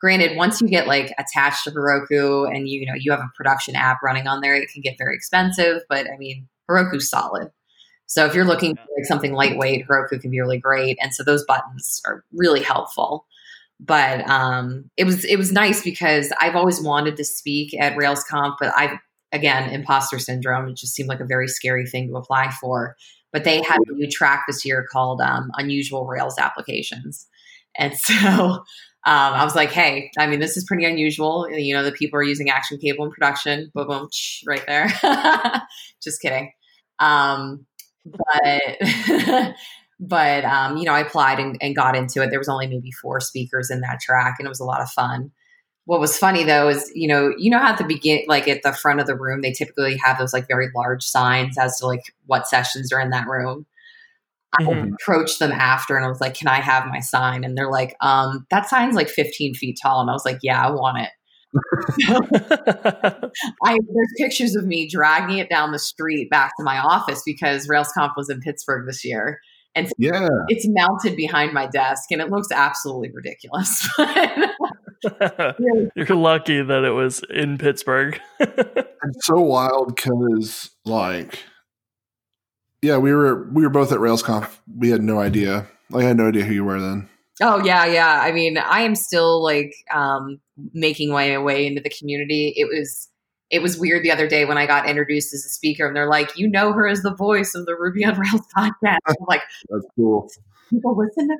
granted, 0.00 0.36
once 0.36 0.60
you 0.60 0.68
get 0.68 0.86
like 0.86 1.14
attached 1.18 1.64
to 1.64 1.70
Heroku 1.70 2.48
and 2.54 2.68
you, 2.68 2.80
you 2.80 2.86
know 2.86 2.94
you 2.96 3.10
have 3.10 3.20
a 3.20 3.30
production 3.36 3.76
app 3.76 4.02
running 4.02 4.26
on 4.26 4.40
there, 4.40 4.54
it 4.54 4.68
can 4.72 4.82
get 4.82 4.96
very 4.98 5.14
expensive. 5.14 5.82
But 5.88 6.06
I 6.06 6.16
mean, 6.18 6.48
Heroku's 6.70 7.08
solid. 7.08 7.50
So 8.06 8.26
if 8.26 8.34
you're 8.34 8.44
looking 8.44 8.76
for 8.76 8.82
like 8.96 9.06
something 9.06 9.32
lightweight, 9.32 9.86
Heroku 9.88 10.20
can 10.20 10.30
be 10.30 10.40
really 10.40 10.58
great. 10.58 10.98
And 11.00 11.14
so 11.14 11.24
those 11.24 11.44
buttons 11.44 12.00
are 12.06 12.24
really 12.32 12.62
helpful 12.62 13.26
but 13.80 14.28
um, 14.28 14.90
it 14.96 15.04
was 15.04 15.24
it 15.24 15.36
was 15.36 15.52
nice 15.52 15.82
because 15.82 16.32
I've 16.40 16.56
always 16.56 16.80
wanted 16.80 17.16
to 17.16 17.24
speak 17.24 17.74
at 17.78 17.96
RailsConf, 17.96 18.56
but 18.60 18.72
I've 18.76 18.98
again 19.32 19.70
imposter 19.70 20.18
syndrome. 20.18 20.68
It 20.68 20.76
just 20.76 20.94
seemed 20.94 21.08
like 21.08 21.20
a 21.20 21.26
very 21.26 21.48
scary 21.48 21.86
thing 21.86 22.08
to 22.08 22.16
apply 22.16 22.50
for. 22.60 22.96
But 23.34 23.44
they 23.44 23.56
had 23.56 23.80
a 23.86 23.92
new 23.92 24.08
track 24.08 24.44
this 24.48 24.64
year 24.64 24.86
called 24.90 25.20
um, 25.20 25.50
Unusual 25.56 26.06
Rails 26.06 26.38
Applications, 26.38 27.26
and 27.76 27.94
so 27.98 28.64
um, 29.06 29.34
I 29.34 29.44
was 29.44 29.54
like, 29.54 29.70
hey, 29.70 30.10
I 30.18 30.26
mean, 30.26 30.40
this 30.40 30.56
is 30.56 30.64
pretty 30.64 30.86
unusual. 30.86 31.46
You 31.50 31.74
know, 31.74 31.82
the 31.82 31.92
people 31.92 32.18
are 32.18 32.22
using 32.22 32.48
Action 32.48 32.78
Cable 32.78 33.04
in 33.04 33.10
production. 33.10 33.70
Boom, 33.74 33.86
boom, 33.86 34.08
shh, 34.10 34.42
right 34.46 34.64
there. 34.66 34.88
just 36.02 36.22
kidding. 36.22 36.52
Um, 37.00 37.66
but 38.06 38.78
but 40.00 40.44
um, 40.44 40.78
you 40.78 40.84
know, 40.84 40.92
I 40.92 41.00
applied 41.00 41.38
and, 41.38 41.58
and 41.60 41.76
got 41.76 41.96
into 41.96 42.22
it. 42.22 42.30
There 42.30 42.38
was 42.38 42.48
only 42.48 42.66
maybe 42.66 42.90
four 42.92 43.20
speakers 43.20 43.70
in 43.70 43.80
that 43.80 44.00
track, 44.00 44.36
and 44.38 44.46
it 44.46 44.48
was 44.48 44.60
a 44.60 44.64
lot 44.64 44.80
of 44.80 44.88
fun. 44.90 45.30
What 45.86 46.00
was 46.00 46.16
funny 46.16 46.44
though 46.44 46.68
is, 46.68 46.90
you 46.94 47.06
know, 47.06 47.32
you 47.36 47.50
know 47.50 47.58
how 47.58 47.72
at 47.72 47.78
the 47.78 47.84
begin, 47.84 48.22
like 48.26 48.48
at 48.48 48.62
the 48.62 48.72
front 48.72 49.00
of 49.00 49.06
the 49.06 49.16
room, 49.16 49.42
they 49.42 49.52
typically 49.52 49.96
have 49.98 50.18
those 50.18 50.32
like 50.32 50.48
very 50.48 50.68
large 50.74 51.02
signs 51.02 51.58
as 51.58 51.76
to 51.78 51.86
like 51.86 52.00
what 52.26 52.48
sessions 52.48 52.90
are 52.92 53.00
in 53.00 53.10
that 53.10 53.26
room. 53.28 53.66
I 54.58 54.62
Mhm. 54.64 54.94
approached 54.94 55.40
them 55.40 55.52
after 55.52 55.96
and 55.96 56.04
I 56.06 56.08
was 56.08 56.20
like, 56.20 56.34
"Can 56.34 56.48
I 56.48 56.60
have 56.60 56.86
my 56.86 57.00
sign?" 57.00 57.44
And 57.44 57.56
they're 57.58 57.70
like, 57.70 57.96
"Um, 58.02 58.46
that 58.50 58.68
sign's 58.68 58.96
like 58.96 59.08
15 59.10 59.54
feet 59.54 59.78
tall." 59.82 60.00
And 60.00 60.10
I 60.10 60.14
was 60.14 60.24
like, 60.24 60.38
"Yeah, 60.42 60.62
I 60.66 60.70
want 60.70 60.98
it." 61.00 61.10
I 63.64 63.78
there's 63.94 64.12
pictures 64.18 64.56
of 64.56 64.66
me 64.66 64.88
dragging 64.88 65.38
it 65.38 65.50
down 65.50 65.72
the 65.72 65.78
street 65.78 66.30
back 66.30 66.52
to 66.58 66.64
my 66.64 66.78
office 66.78 67.22
because 67.26 67.68
RailsConf 67.68 68.12
was 68.16 68.30
in 68.30 68.40
Pittsburgh 68.40 68.86
this 68.86 69.04
year, 69.04 69.40
and 69.74 69.88
Yeah. 69.98 70.28
it's 70.48 70.66
mounted 70.68 71.16
behind 71.16 71.52
my 71.54 71.66
desk, 71.68 72.04
and 72.12 72.20
it 72.22 72.30
looks 72.30 72.48
absolutely 72.52 73.10
ridiculous. 73.12 73.88
But 75.18 75.56
really, 75.58 75.88
You're 75.94 76.16
lucky 76.16 76.62
that 76.62 76.84
it 76.84 76.90
was 76.90 77.22
in 77.30 77.58
Pittsburgh. 77.58 78.20
It's 79.06 79.26
so 79.26 79.38
wild 79.38 79.94
because 79.94 80.70
like 80.86 81.40
yeah, 82.80 82.96
we 82.98 83.12
were 83.14 83.50
we 83.52 83.62
were 83.62 83.70
both 83.70 83.92
at 83.92 83.98
RailsConf. 83.98 84.48
We 84.78 84.90
had 84.90 85.02
no 85.02 85.18
idea. 85.20 85.66
Like, 85.90 86.04
I 86.04 86.08
had 86.08 86.16
no 86.16 86.28
idea 86.28 86.44
who 86.44 86.54
you 86.54 86.64
were 86.64 86.80
then. 86.80 87.08
oh 87.42 87.62
yeah, 87.64 87.84
yeah. 87.86 88.20
I 88.22 88.32
mean, 88.32 88.56
I 88.58 88.80
am 88.80 88.94
still 88.94 89.42
like 89.42 89.74
um, 89.92 90.40
making 90.72 91.10
my 91.10 91.36
way 91.38 91.66
into 91.66 91.82
the 91.82 91.90
community. 91.90 92.52
It 92.56 92.64
was. 92.66 93.08
It 93.50 93.62
was 93.62 93.78
weird 93.78 94.02
the 94.02 94.10
other 94.10 94.26
day 94.26 94.46
when 94.46 94.56
I 94.58 94.66
got 94.66 94.88
introduced 94.88 95.32
as 95.34 95.44
a 95.44 95.48
speaker, 95.50 95.86
and 95.86 95.94
they're 95.94 96.08
like, 96.08 96.36
"You 96.36 96.48
know 96.48 96.72
her 96.72 96.88
as 96.88 97.02
the 97.02 97.14
voice 97.14 97.54
of 97.54 97.66
the 97.66 97.76
Ruby 97.78 98.04
on 98.04 98.18
Rails 98.18 98.40
podcast." 98.56 98.98
I'm 99.06 99.14
like, 99.28 99.42
That's 99.68 99.86
cool. 99.94 100.28
people 100.70 100.96
listen 100.96 101.28
to 101.28 101.36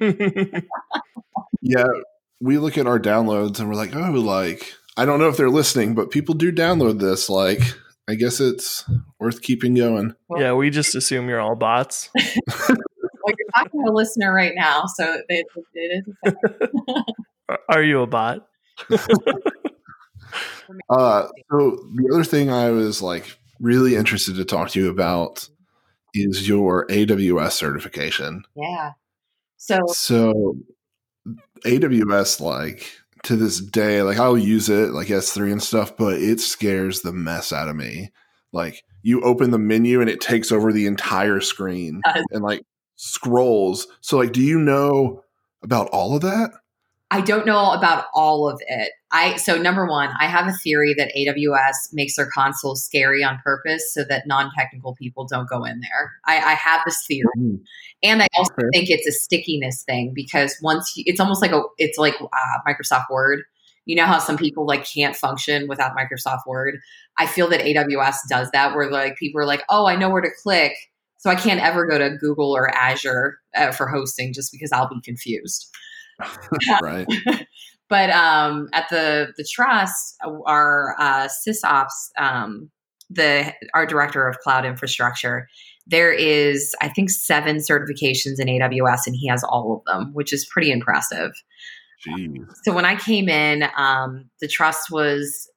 that. 0.00 0.64
Yeah, 1.62 1.84
we 2.42 2.58
look 2.58 2.76
at 2.76 2.86
our 2.86 2.98
downloads 3.00 3.60
and 3.60 3.68
we're 3.68 3.74
like, 3.76 3.94
oh, 3.94 4.10
like 4.12 4.72
I 4.96 5.04
don't 5.06 5.18
know 5.20 5.28
if 5.28 5.36
they're 5.36 5.48
listening, 5.50 5.94
but 5.94 6.10
people 6.10 6.34
do 6.34 6.52
download 6.52 6.98
this. 7.00 7.30
Like, 7.30 7.60
I 8.08 8.14
guess 8.14 8.40
it's 8.40 8.84
worth 9.20 9.40
keeping 9.42 9.74
going. 9.74 10.14
yeah, 10.36 10.52
we 10.52 10.68
just 10.70 10.94
assume 10.94 11.28
you're 11.28 11.40
all 11.40 11.56
bots. 11.56 12.10
well, 12.14 12.26
you're 12.68 13.48
talking 13.56 13.84
to 13.86 13.90
a 13.90 13.94
listener 13.94 14.34
right 14.34 14.52
now, 14.54 14.84
so 14.86 15.20
it, 15.28 15.46
it 15.74 16.04
is. 16.26 16.34
Are- 17.48 17.58
Are 17.68 17.82
you 17.82 18.00
a 18.02 18.06
bot? 18.06 18.46
Uh, 20.88 21.28
so 21.50 21.70
the 21.94 22.10
other 22.12 22.24
thing 22.24 22.50
I 22.50 22.70
was 22.70 23.02
like 23.02 23.36
really 23.60 23.94
interested 23.96 24.36
to 24.36 24.44
talk 24.44 24.70
to 24.70 24.80
you 24.80 24.88
about 24.88 25.46
is 26.14 26.48
your 26.48 26.86
AWS 26.86 27.52
certification. 27.52 28.44
Yeah. 28.56 28.92
So 29.58 29.80
So 29.88 30.56
AWS, 31.64 32.40
like 32.40 32.90
to 33.24 33.36
this 33.36 33.60
day, 33.60 34.02
like 34.02 34.18
I'll 34.18 34.38
use 34.38 34.68
it 34.68 34.90
like 34.90 35.08
S3 35.08 35.52
and 35.52 35.62
stuff, 35.62 35.96
but 35.96 36.14
it 36.14 36.40
scares 36.40 37.02
the 37.02 37.12
mess 37.12 37.52
out 37.52 37.68
of 37.68 37.76
me. 37.76 38.10
Like 38.52 38.84
you 39.02 39.20
open 39.22 39.50
the 39.50 39.58
menu 39.58 40.00
and 40.00 40.10
it 40.10 40.20
takes 40.20 40.52
over 40.52 40.72
the 40.72 40.86
entire 40.86 41.40
screen 41.40 42.02
and 42.30 42.42
like 42.42 42.62
scrolls. 42.96 43.86
So 44.00 44.18
like, 44.18 44.32
do 44.32 44.42
you 44.42 44.58
know 44.58 45.22
about 45.62 45.88
all 45.88 46.14
of 46.16 46.22
that? 46.22 46.50
I 47.12 47.20
don't 47.20 47.44
know 47.44 47.72
about 47.72 48.06
all 48.14 48.48
of 48.48 48.58
it. 48.66 48.90
I 49.10 49.36
so 49.36 49.58
number 49.60 49.86
one, 49.86 50.08
I 50.18 50.26
have 50.26 50.46
a 50.46 50.52
theory 50.52 50.94
that 50.96 51.12
AWS 51.14 51.92
makes 51.92 52.16
their 52.16 52.30
console 52.34 52.74
scary 52.74 53.22
on 53.22 53.38
purpose 53.44 53.92
so 53.92 54.02
that 54.04 54.26
non-technical 54.26 54.94
people 54.94 55.26
don't 55.26 55.46
go 55.46 55.62
in 55.64 55.80
there. 55.80 56.12
I, 56.24 56.38
I 56.38 56.54
have 56.54 56.80
this 56.86 57.04
theory, 57.06 57.60
and 58.02 58.22
I 58.22 58.28
also 58.38 58.54
Okay. 58.58 58.68
think 58.72 58.88
it's 58.88 59.06
a 59.06 59.12
stickiness 59.12 59.82
thing 59.82 60.12
because 60.14 60.56
once 60.62 60.90
you, 60.96 61.04
it's 61.06 61.20
almost 61.20 61.42
like 61.42 61.52
a 61.52 61.60
it's 61.76 61.98
like 61.98 62.14
uh, 62.18 62.58
Microsoft 62.66 63.10
Word. 63.10 63.42
You 63.84 63.96
know 63.96 64.06
how 64.06 64.18
some 64.18 64.38
people 64.38 64.66
like 64.66 64.86
can't 64.86 65.14
function 65.14 65.68
without 65.68 65.94
Microsoft 65.94 66.46
Word. 66.46 66.78
I 67.18 67.26
feel 67.26 67.48
that 67.50 67.60
AWS 67.60 68.16
does 68.30 68.50
that, 68.52 68.74
where 68.74 68.90
like 68.90 69.18
people 69.18 69.38
are 69.38 69.46
like, 69.46 69.64
oh, 69.68 69.84
I 69.86 69.96
know 69.96 70.08
where 70.08 70.22
to 70.22 70.30
click, 70.42 70.72
so 71.18 71.28
I 71.28 71.34
can't 71.34 71.60
ever 71.60 71.86
go 71.86 71.98
to 71.98 72.16
Google 72.16 72.56
or 72.56 72.74
Azure 72.74 73.38
uh, 73.54 73.70
for 73.70 73.86
hosting 73.86 74.32
just 74.32 74.50
because 74.50 74.72
I'll 74.72 74.88
be 74.88 75.02
confused 75.02 75.68
right. 76.82 77.06
but 77.88 78.10
um, 78.10 78.68
at 78.72 78.88
the 78.90 79.32
the 79.36 79.46
trust, 79.50 80.16
our 80.46 80.94
uh, 80.98 81.28
sysops, 81.46 82.10
um, 82.18 82.70
the 83.10 83.52
our 83.74 83.86
director 83.86 84.26
of 84.26 84.38
cloud 84.38 84.64
infrastructure, 84.64 85.48
there 85.86 86.12
is 86.12 86.74
I 86.80 86.88
think 86.88 87.10
seven 87.10 87.56
certifications 87.56 88.38
in 88.38 88.48
AWS, 88.48 89.00
and 89.06 89.16
he 89.16 89.28
has 89.28 89.44
all 89.44 89.76
of 89.76 89.92
them, 89.92 90.12
which 90.12 90.32
is 90.32 90.46
pretty 90.50 90.70
impressive. 90.70 91.32
Jeez. 92.06 92.36
So 92.64 92.72
when 92.74 92.84
I 92.84 92.96
came 92.96 93.28
in, 93.28 93.64
um, 93.76 94.28
the 94.40 94.48
trust 94.48 94.90
was 94.90 95.48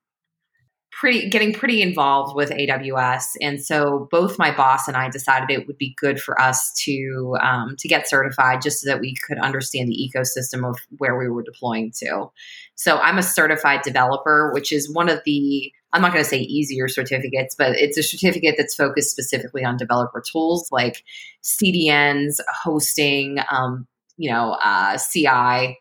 pretty 0.99 1.29
getting 1.29 1.53
pretty 1.53 1.81
involved 1.81 2.35
with 2.35 2.49
AWS, 2.51 3.35
and 3.41 3.63
so 3.63 4.07
both 4.11 4.39
my 4.39 4.55
boss 4.55 4.87
and 4.87 4.95
I 4.95 5.09
decided 5.09 5.49
it 5.49 5.67
would 5.67 5.77
be 5.77 5.95
good 5.97 6.19
for 6.19 6.39
us 6.39 6.73
to 6.83 7.37
um, 7.41 7.75
to 7.79 7.87
get 7.87 8.09
certified, 8.09 8.61
just 8.61 8.81
so 8.81 8.89
that 8.89 9.01
we 9.01 9.15
could 9.27 9.37
understand 9.37 9.89
the 9.89 10.11
ecosystem 10.11 10.67
of 10.67 10.77
where 10.97 11.17
we 11.17 11.29
were 11.29 11.43
deploying 11.43 11.91
to. 11.97 12.27
So 12.75 12.97
I'm 12.97 13.17
a 13.17 13.23
certified 13.23 13.81
developer, 13.81 14.51
which 14.53 14.71
is 14.71 14.91
one 14.91 15.09
of 15.09 15.21
the 15.25 15.71
I'm 15.93 16.01
not 16.01 16.11
going 16.11 16.23
to 16.23 16.29
say 16.29 16.39
easier 16.39 16.89
certificates, 16.89 17.55
but 17.55 17.75
it's 17.77 17.97
a 17.97 18.03
certificate 18.03 18.55
that's 18.57 18.75
focused 18.75 19.11
specifically 19.11 19.63
on 19.63 19.77
developer 19.77 20.21
tools 20.21 20.67
like 20.69 21.03
CDNs, 21.41 22.39
hosting, 22.63 23.37
um, 23.49 23.87
you 24.17 24.29
know, 24.29 24.57
uh, 24.61 24.97
CI 24.97 25.77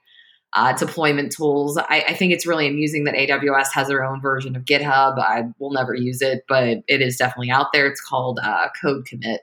uh, 0.55 0.73
deployment 0.73 1.33
tools. 1.33 1.77
I, 1.77 2.05
I 2.09 2.15
think 2.15 2.33
it's 2.33 2.47
really 2.47 2.69
amusing 2.69 3.05
that 3.05 3.15
AWS 3.15 3.69
has 3.73 3.89
their 3.89 4.05
own 4.05 4.21
version 4.21 4.55
of 4.57 4.65
GitHub. 4.65 5.19
I 5.19 5.45
will 5.59 5.73
never 5.73 5.95
use 5.95 6.23
it, 6.23 6.45
but 6.49 6.83
it 6.87 7.03
is 7.03 7.17
definitely 7.17 7.51
out 7.51 7.73
there. 7.73 7.87
It's 7.87 8.01
called 8.01 8.39
uh, 8.43 8.69
Code 8.81 9.05
Commit. 9.07 9.41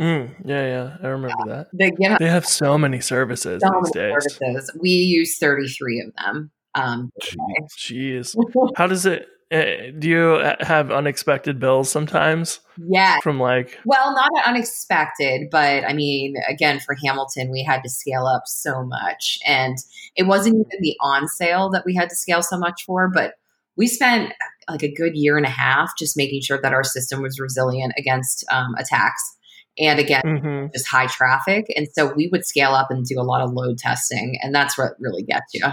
Mm, 0.00 0.32
yeah, 0.44 0.64
yeah, 0.66 0.96
I 1.02 1.08
remember 1.08 1.44
that. 1.46 1.66
The 1.72 1.90
GitHub 1.90 2.18
They 2.18 2.28
have 2.28 2.46
so 2.46 2.78
many 2.78 3.00
services 3.00 3.60
so 3.62 3.70
these 3.82 3.94
many 3.94 4.12
days. 4.12 4.34
services. 4.34 4.70
We 4.80 4.90
use 4.90 5.38
33 5.38 6.00
of 6.02 6.14
them. 6.14 6.50
Um, 6.76 7.10
Jeez. 7.20 8.36
Jeez, 8.36 8.72
how 8.76 8.86
does 8.86 9.06
it? 9.06 9.26
Uh, 9.50 9.90
do 9.98 10.08
you 10.08 10.32
uh, 10.34 10.56
have 10.60 10.90
unexpected 10.90 11.58
bills 11.58 11.90
sometimes 11.90 12.60
yeah. 12.76 13.18
from 13.22 13.40
like? 13.40 13.78
Well, 13.86 14.14
not 14.14 14.30
unexpected, 14.44 15.48
but 15.50 15.84
I 15.84 15.94
mean, 15.94 16.34
again, 16.48 16.80
for 16.80 16.94
Hamilton, 17.02 17.50
we 17.50 17.62
had 17.62 17.82
to 17.82 17.88
scale 17.88 18.26
up 18.26 18.42
so 18.46 18.84
much. 18.84 19.38
And 19.46 19.78
it 20.16 20.24
wasn't 20.24 20.56
even 20.56 20.82
the 20.82 20.96
on 21.00 21.28
sale 21.28 21.70
that 21.70 21.84
we 21.86 21.94
had 21.94 22.10
to 22.10 22.16
scale 22.16 22.42
so 22.42 22.58
much 22.58 22.84
for, 22.84 23.08
but 23.08 23.34
we 23.76 23.86
spent 23.86 24.34
like 24.68 24.82
a 24.82 24.92
good 24.92 25.14
year 25.14 25.38
and 25.38 25.46
a 25.46 25.50
half 25.50 25.92
just 25.98 26.16
making 26.16 26.42
sure 26.42 26.60
that 26.60 26.74
our 26.74 26.84
system 26.84 27.22
was 27.22 27.40
resilient 27.40 27.94
against 27.96 28.44
um, 28.50 28.74
attacks 28.76 29.36
and 29.78 30.00
again, 30.00 30.22
Mhm. 30.24 30.72
just 30.72 30.88
high 30.88 31.06
traffic. 31.06 31.72
And 31.76 31.86
so 31.92 32.12
we 32.12 32.28
would 32.28 32.44
scale 32.44 32.72
up 32.72 32.90
and 32.90 33.04
do 33.04 33.20
a 33.20 33.22
lot 33.22 33.40
of 33.40 33.52
load 33.52 33.78
testing. 33.78 34.38
And 34.42 34.54
that's 34.54 34.76
what 34.76 34.94
really 34.98 35.22
gets 35.22 35.54
you 35.54 35.64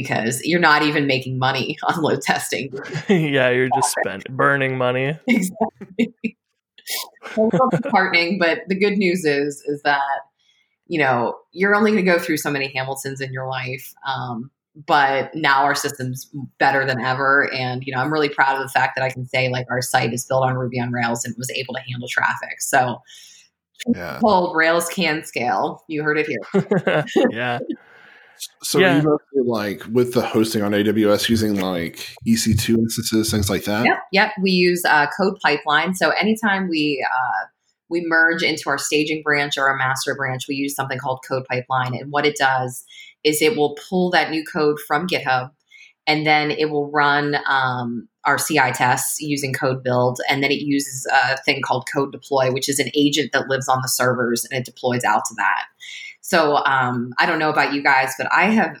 because 0.00 0.40
you're 0.44 0.60
not 0.60 0.82
even 0.82 1.06
making 1.06 1.38
money 1.38 1.76
on 1.88 2.02
load 2.02 2.22
testing. 2.22 2.72
yeah, 3.08 3.50
you're 3.50 3.68
just 3.74 3.94
spending 4.00 4.36
burning 4.36 4.78
money. 4.78 5.18
exactly. 5.26 6.36
a 7.36 7.40
little 7.40 7.68
disheartening, 7.70 8.38
but 8.38 8.60
the 8.68 8.78
good 8.78 8.96
news 8.96 9.24
is 9.24 9.62
is 9.66 9.82
that 9.82 10.20
you 10.86 10.98
know 10.98 11.34
you're 11.52 11.74
only 11.74 11.90
going 11.90 12.04
to 12.04 12.10
go 12.10 12.18
through 12.18 12.36
so 12.36 12.50
many 12.50 12.68
Hamiltons 12.68 13.20
in 13.20 13.32
your 13.32 13.48
life. 13.48 13.92
Um, 14.06 14.50
but 14.86 15.34
now 15.34 15.64
our 15.64 15.74
system's 15.74 16.30
better 16.60 16.86
than 16.86 17.00
ever, 17.00 17.52
and 17.52 17.82
you 17.84 17.92
know 17.92 18.00
I'm 18.00 18.12
really 18.12 18.28
proud 18.28 18.56
of 18.56 18.62
the 18.62 18.68
fact 18.68 18.94
that 18.96 19.04
I 19.04 19.10
can 19.10 19.26
say 19.26 19.48
like 19.48 19.66
our 19.70 19.82
site 19.82 20.12
is 20.12 20.24
built 20.24 20.44
on 20.44 20.54
Ruby 20.54 20.78
on 20.80 20.92
Rails 20.92 21.24
and 21.24 21.34
was 21.36 21.50
able 21.50 21.74
to 21.74 21.80
handle 21.80 22.08
traffic. 22.08 22.60
So, 22.60 23.02
Yeah. 23.94 24.18
told 24.20 24.56
Rails 24.56 24.88
can 24.88 25.24
scale. 25.24 25.82
You 25.88 26.02
heard 26.04 26.16
it 26.18 26.26
here. 26.26 27.04
yeah, 27.30 27.58
So 28.62 28.78
Yeah. 28.78 28.96
you 28.96 29.02
mostly 29.02 29.42
like 29.44 29.82
with 29.90 30.14
the 30.14 30.22
hosting 30.22 30.62
on 30.62 30.72
AWS 30.72 31.28
using 31.28 31.60
like 31.60 32.14
EC2 32.26 32.76
instances, 32.76 33.30
things 33.30 33.48
like 33.50 33.64
that. 33.64 33.84
Yep, 33.84 33.98
yep. 34.12 34.32
We 34.40 34.50
use 34.50 34.84
uh, 34.84 35.06
Code 35.16 35.38
Pipeline. 35.42 35.94
So 35.94 36.10
anytime 36.10 36.68
we 36.68 37.04
uh, 37.10 37.46
we 37.88 38.04
merge 38.06 38.42
into 38.42 38.68
our 38.68 38.78
staging 38.78 39.22
branch 39.22 39.56
or 39.56 39.68
our 39.68 39.76
master 39.76 40.14
branch, 40.14 40.46
we 40.48 40.54
use 40.54 40.74
something 40.74 40.98
called 40.98 41.20
Code 41.26 41.44
Pipeline. 41.50 41.94
And 41.94 42.12
what 42.12 42.26
it 42.26 42.36
does 42.36 42.84
is 43.24 43.42
it 43.42 43.56
will 43.56 43.76
pull 43.88 44.10
that 44.10 44.30
new 44.30 44.44
code 44.44 44.78
from 44.86 45.06
GitHub, 45.06 45.50
and 46.06 46.26
then 46.26 46.50
it 46.50 46.70
will 46.70 46.90
run 46.90 47.36
um, 47.46 48.08
our 48.24 48.38
CI 48.38 48.72
tests 48.72 49.20
using 49.20 49.52
Code 49.52 49.82
Build, 49.82 50.20
and 50.28 50.42
then 50.42 50.50
it 50.50 50.60
uses 50.60 51.06
a 51.12 51.36
thing 51.38 51.62
called 51.62 51.88
Code 51.92 52.12
Deploy, 52.12 52.52
which 52.52 52.68
is 52.68 52.78
an 52.78 52.90
agent 52.94 53.32
that 53.32 53.48
lives 53.48 53.68
on 53.68 53.80
the 53.82 53.88
servers 53.88 54.44
and 54.44 54.58
it 54.60 54.64
deploys 54.64 55.04
out 55.04 55.22
to 55.26 55.34
that. 55.36 55.64
So 56.20 56.56
um, 56.56 57.12
I 57.18 57.26
don't 57.26 57.38
know 57.38 57.50
about 57.50 57.72
you 57.72 57.82
guys, 57.82 58.12
but 58.18 58.28
I 58.32 58.50
have 58.50 58.80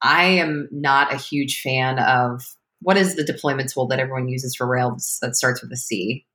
I 0.00 0.24
am 0.24 0.68
not 0.72 1.12
a 1.12 1.16
huge 1.16 1.60
fan 1.60 1.98
of 1.98 2.44
what 2.80 2.96
is 2.96 3.14
the 3.14 3.24
deployment 3.24 3.70
tool 3.70 3.86
that 3.88 4.00
everyone 4.00 4.28
uses 4.28 4.56
for 4.56 4.66
Rails 4.66 5.18
that 5.22 5.36
starts 5.36 5.62
with 5.62 5.72
a 5.72 5.76
C? 5.76 6.26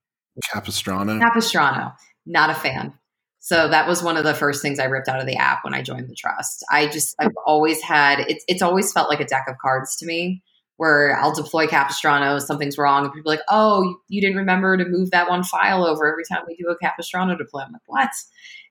Capistrano. 0.52 1.20
Capistrano. 1.20 1.92
Not 2.26 2.50
a 2.50 2.56
fan. 2.56 2.94
So 3.40 3.68
that 3.68 3.88
was 3.88 4.04
one 4.04 4.18
of 4.18 4.24
the 4.24 4.34
first 4.34 4.62
things 4.62 4.80
I 4.80 4.86
ripped 4.86 5.08
out 5.08 5.20
of 5.20 5.26
the 5.26 5.38
app 5.38 5.64
when 5.64 5.74
I 5.74 5.82
joined 5.82 6.10
the 6.10 6.16
trust. 6.16 6.66
I 6.72 6.88
just 6.88 7.16
I've 7.20 7.32
always 7.46 7.82
had 7.82 8.22
it's 8.22 8.44
it's 8.48 8.62
always 8.62 8.92
felt 8.92 9.10
like 9.10 9.20
a 9.20 9.26
deck 9.26 9.46
of 9.48 9.58
cards 9.62 9.96
to 9.98 10.06
me 10.06 10.44
where 10.78 11.18
I'll 11.18 11.34
deploy 11.34 11.66
Capistrano, 11.66 12.38
something's 12.40 12.78
wrong, 12.78 13.04
and 13.04 13.14
people 13.14 13.32
are 13.32 13.36
like, 13.36 13.46
oh, 13.50 13.98
you 14.10 14.22
didn't 14.22 14.38
remember 14.38 14.78
to 14.78 14.86
move 14.86 15.10
that 15.12 15.28
one 15.28 15.44
file 15.44 15.84
over 15.84 16.08
every 16.08 16.24
time 16.24 16.44
we 16.48 16.56
do 16.56 16.70
a 16.70 16.78
Capistrano 16.78 17.36
deploy. 17.36 17.62
I'm 17.62 17.72
like, 17.72 17.82
what? 17.88 18.12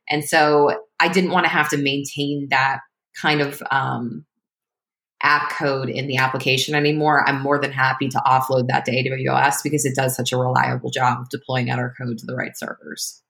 And 0.08 0.24
so 0.24 0.85
I 1.00 1.08
didn't 1.08 1.30
want 1.30 1.44
to 1.44 1.50
have 1.50 1.68
to 1.70 1.76
maintain 1.76 2.48
that 2.50 2.80
kind 3.20 3.40
of 3.40 3.62
um, 3.70 4.24
app 5.22 5.50
code 5.50 5.88
in 5.88 6.06
the 6.06 6.16
application 6.16 6.74
anymore. 6.74 7.26
I'm 7.28 7.40
more 7.40 7.58
than 7.58 7.72
happy 7.72 8.08
to 8.08 8.22
offload 8.26 8.68
that 8.68 8.84
to 8.86 8.92
AWS 8.92 9.56
because 9.62 9.84
it 9.84 9.94
does 9.94 10.14
such 10.14 10.32
a 10.32 10.36
reliable 10.36 10.90
job 10.90 11.20
of 11.20 11.28
deploying 11.28 11.70
out 11.70 11.78
our 11.78 11.94
code 12.00 12.18
to 12.18 12.26
the 12.26 12.36
right 12.36 12.56
servers. 12.56 13.22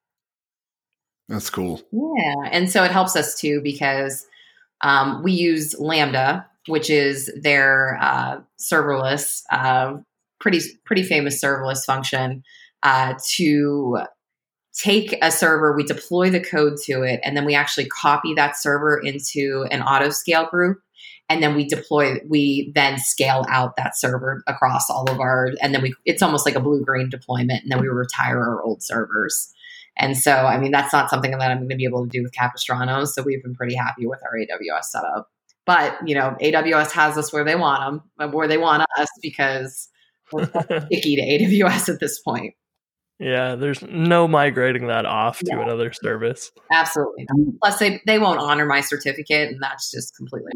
That's 1.29 1.51
cool. 1.51 1.83
Yeah. 1.93 2.51
And 2.53 2.71
so 2.71 2.85
it 2.85 2.91
helps 2.91 3.17
us 3.17 3.39
too 3.39 3.61
because 3.63 4.27
um, 4.83 5.23
we 5.23 5.33
use 5.33 5.75
Lambda, 5.79 6.47
which 6.67 6.91
is 6.91 7.33
their 7.41 7.99
uh, 8.01 8.41
serverless, 8.61 9.43
uh, 9.51 9.95
pretty 10.41 10.61
pretty 10.85 11.03
famous 11.03 11.43
serverless 11.43 11.85
function 11.85 12.43
uh, 12.83 13.15
to 13.37 13.99
take 14.77 15.17
a 15.23 15.31
server, 15.31 15.75
we 15.75 15.85
deploy 15.85 16.31
the 16.31 16.41
code 16.41 16.77
to 16.85 17.03
it, 17.03 17.21
and 17.25 17.37
then 17.37 17.45
we 17.45 17.55
actually 17.55 17.87
copy 17.87 18.35
that 18.35 18.57
server 18.57 18.99
into 18.99 19.67
an 19.71 19.83
auto 19.83 20.11
scale 20.11 20.47
group. 20.47 20.79
And 21.29 21.43
then 21.43 21.57
we 21.57 21.67
deploy, 21.67 22.21
we 22.29 22.71
then 22.77 22.99
scale 22.99 23.45
out 23.49 23.75
that 23.77 23.99
server 23.99 24.45
across 24.47 24.89
all 24.89 25.11
of 25.11 25.19
our, 25.19 25.51
and 25.61 25.75
then 25.75 25.83
we, 25.83 25.95
it's 26.05 26.23
almost 26.23 26.47
like 26.47 26.55
a 26.55 26.61
blue 26.61 26.85
green 26.85 27.09
deployment. 27.09 27.65
And 27.65 27.73
then 27.73 27.81
we 27.81 27.89
retire 27.89 28.39
our 28.39 28.63
old 28.63 28.83
servers. 28.83 29.53
And 29.97 30.17
so, 30.17 30.31
I 30.31 30.59
mean, 30.59 30.71
that's 30.71 30.93
not 30.93 31.11
something 31.11 31.33
that 31.33 31.41
I'm 31.41 31.59
going 31.59 31.71
to 31.71 31.77
be 31.77 31.85
able 31.85 32.05
to 32.05 32.11
do 32.11 32.23
with 32.23 32.33
Capistrano. 32.33 33.05
So 33.07 33.23
we've 33.23 33.43
been 33.43 33.55
pretty 33.55 33.75
happy 33.75 34.07
with 34.07 34.21
our 34.23 34.39
AWS 34.39 34.85
setup. 34.85 35.31
But, 35.65 35.97
you 36.07 36.15
know, 36.15 36.37
AWS 36.41 36.93
has 36.93 37.19
us 37.19 37.33
where 37.33 37.45
they 37.45 37.57
want 37.57 38.03
them, 38.19 38.31
where 38.31 38.47
they 38.47 38.59
want 38.59 38.85
us 38.99 39.09
because 39.21 39.89
we're 40.31 40.47
sticky 40.87 41.17
to 41.17 41.23
AWS 41.23 41.89
at 41.89 41.99
this 41.99 42.21
point. 42.21 42.55
Yeah, 43.19 43.55
there's 43.55 43.81
no 43.83 44.29
migrating 44.29 44.89
that 44.89 45.07
off 45.07 45.39
to 45.39 45.61
another 45.61 45.91
service. 45.93 46.53
Absolutely. 46.71 47.27
Plus, 47.63 47.79
they, 47.79 48.03
they 48.07 48.19
won't 48.19 48.41
honor 48.41 48.67
my 48.67 48.83
certificate, 48.83 49.51
and 49.51 49.63
that's 49.63 49.91
just 49.91 50.15
completely. 50.15 50.53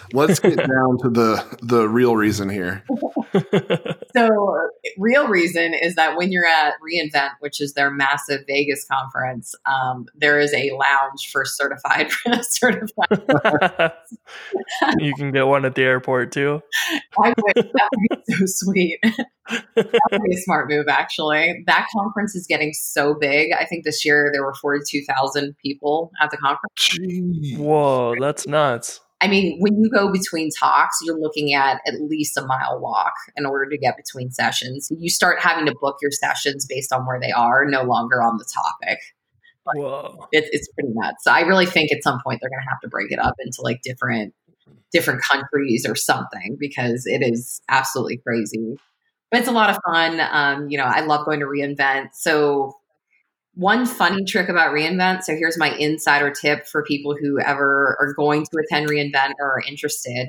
Let's 0.12 0.38
get 0.38 0.56
down 0.56 0.98
to 0.98 1.10
the 1.10 1.58
the 1.62 1.88
real 1.88 2.14
reason 2.14 2.48
here. 2.48 2.84
so, 4.16 4.68
real 4.98 5.28
reason 5.28 5.74
is 5.74 5.94
that 5.96 6.16
when 6.16 6.32
you're 6.32 6.46
at 6.46 6.74
reInvent, 6.80 7.30
which 7.40 7.60
is 7.60 7.74
their 7.74 7.90
massive 7.90 8.42
Vegas 8.46 8.84
conference, 8.84 9.54
um, 9.66 10.06
there 10.14 10.38
is 10.38 10.52
a 10.54 10.70
lounge 10.72 11.30
for 11.32 11.44
certified 11.44 12.10
certified. 12.42 13.92
you 14.98 15.14
can 15.14 15.32
get 15.32 15.46
one 15.46 15.64
at 15.64 15.74
the 15.74 15.82
airport 15.82 16.32
too. 16.32 16.62
I 17.22 17.34
would. 17.36 17.56
That 17.56 17.88
would 17.92 18.22
be 18.26 18.34
so 18.34 18.44
sweet. 18.46 18.98
that 19.02 20.00
would 20.12 20.22
be 20.22 20.34
a 20.34 20.40
smart 20.42 20.68
move, 20.68 20.86
actually 20.88 21.64
that 21.66 21.86
conference 21.96 22.34
is 22.34 22.46
getting 22.46 22.72
so 22.72 23.14
big. 23.14 23.52
I 23.52 23.64
think 23.64 23.84
this 23.84 24.04
year 24.04 24.30
there 24.32 24.44
were 24.44 24.54
42,000 24.54 25.56
people 25.58 26.12
at 26.20 26.30
the 26.30 26.36
conference. 26.36 26.72
Jeez. 26.78 27.58
Whoa, 27.58 28.14
that's 28.20 28.46
nuts. 28.46 29.00
I 29.24 29.28
mean, 29.28 29.58
when 29.58 29.80
you 29.80 29.88
go 29.88 30.12
between 30.12 30.50
talks, 30.50 30.98
you're 31.02 31.18
looking 31.18 31.54
at 31.54 31.80
at 31.86 31.94
least 32.02 32.36
a 32.36 32.44
mile 32.44 32.78
walk 32.78 33.14
in 33.36 33.46
order 33.46 33.70
to 33.70 33.78
get 33.78 33.96
between 33.96 34.30
sessions. 34.30 34.90
You 34.98 35.08
start 35.08 35.40
having 35.40 35.64
to 35.64 35.74
book 35.80 35.96
your 36.02 36.10
sessions 36.10 36.66
based 36.68 36.92
on 36.92 37.06
where 37.06 37.18
they 37.18 37.32
are, 37.32 37.64
no 37.64 37.84
longer 37.84 38.22
on 38.22 38.36
the 38.36 38.44
topic. 38.44 38.98
Whoa. 39.64 40.28
It, 40.30 40.44
it's 40.52 40.68
pretty 40.72 40.90
nuts. 40.92 41.24
So 41.24 41.32
I 41.32 41.40
really 41.40 41.64
think 41.64 41.90
at 41.90 42.02
some 42.02 42.20
point 42.22 42.40
they're 42.42 42.50
going 42.50 42.62
to 42.62 42.68
have 42.68 42.80
to 42.80 42.88
break 42.88 43.10
it 43.10 43.18
up 43.18 43.34
into 43.38 43.62
like 43.62 43.80
different 43.82 44.34
different 44.92 45.22
countries 45.22 45.86
or 45.88 45.96
something 45.96 46.56
because 46.60 47.04
it 47.06 47.22
is 47.22 47.62
absolutely 47.68 48.18
crazy 48.18 48.76
but 49.34 49.40
it's 49.40 49.48
a 49.48 49.52
lot 49.52 49.68
of 49.68 49.78
fun. 49.84 50.20
Um, 50.20 50.70
you 50.70 50.78
know, 50.78 50.84
I 50.84 51.00
love 51.00 51.24
going 51.26 51.40
to 51.40 51.46
reInvent. 51.46 52.10
So 52.12 52.76
one 53.54 53.86
funny 53.86 54.24
trick 54.24 54.48
about 54.48 54.72
reInvent. 54.72 55.22
So 55.22 55.34
here's 55.34 55.58
my 55.58 55.74
insider 55.76 56.30
tip 56.30 56.66
for 56.66 56.82
people 56.82 57.16
who 57.20 57.40
ever 57.40 57.96
are 58.00 58.14
going 58.14 58.44
to 58.44 58.58
attend 58.58 58.88
reInvent 58.88 59.34
or 59.38 59.58
are 59.58 59.62
interested. 59.66 60.28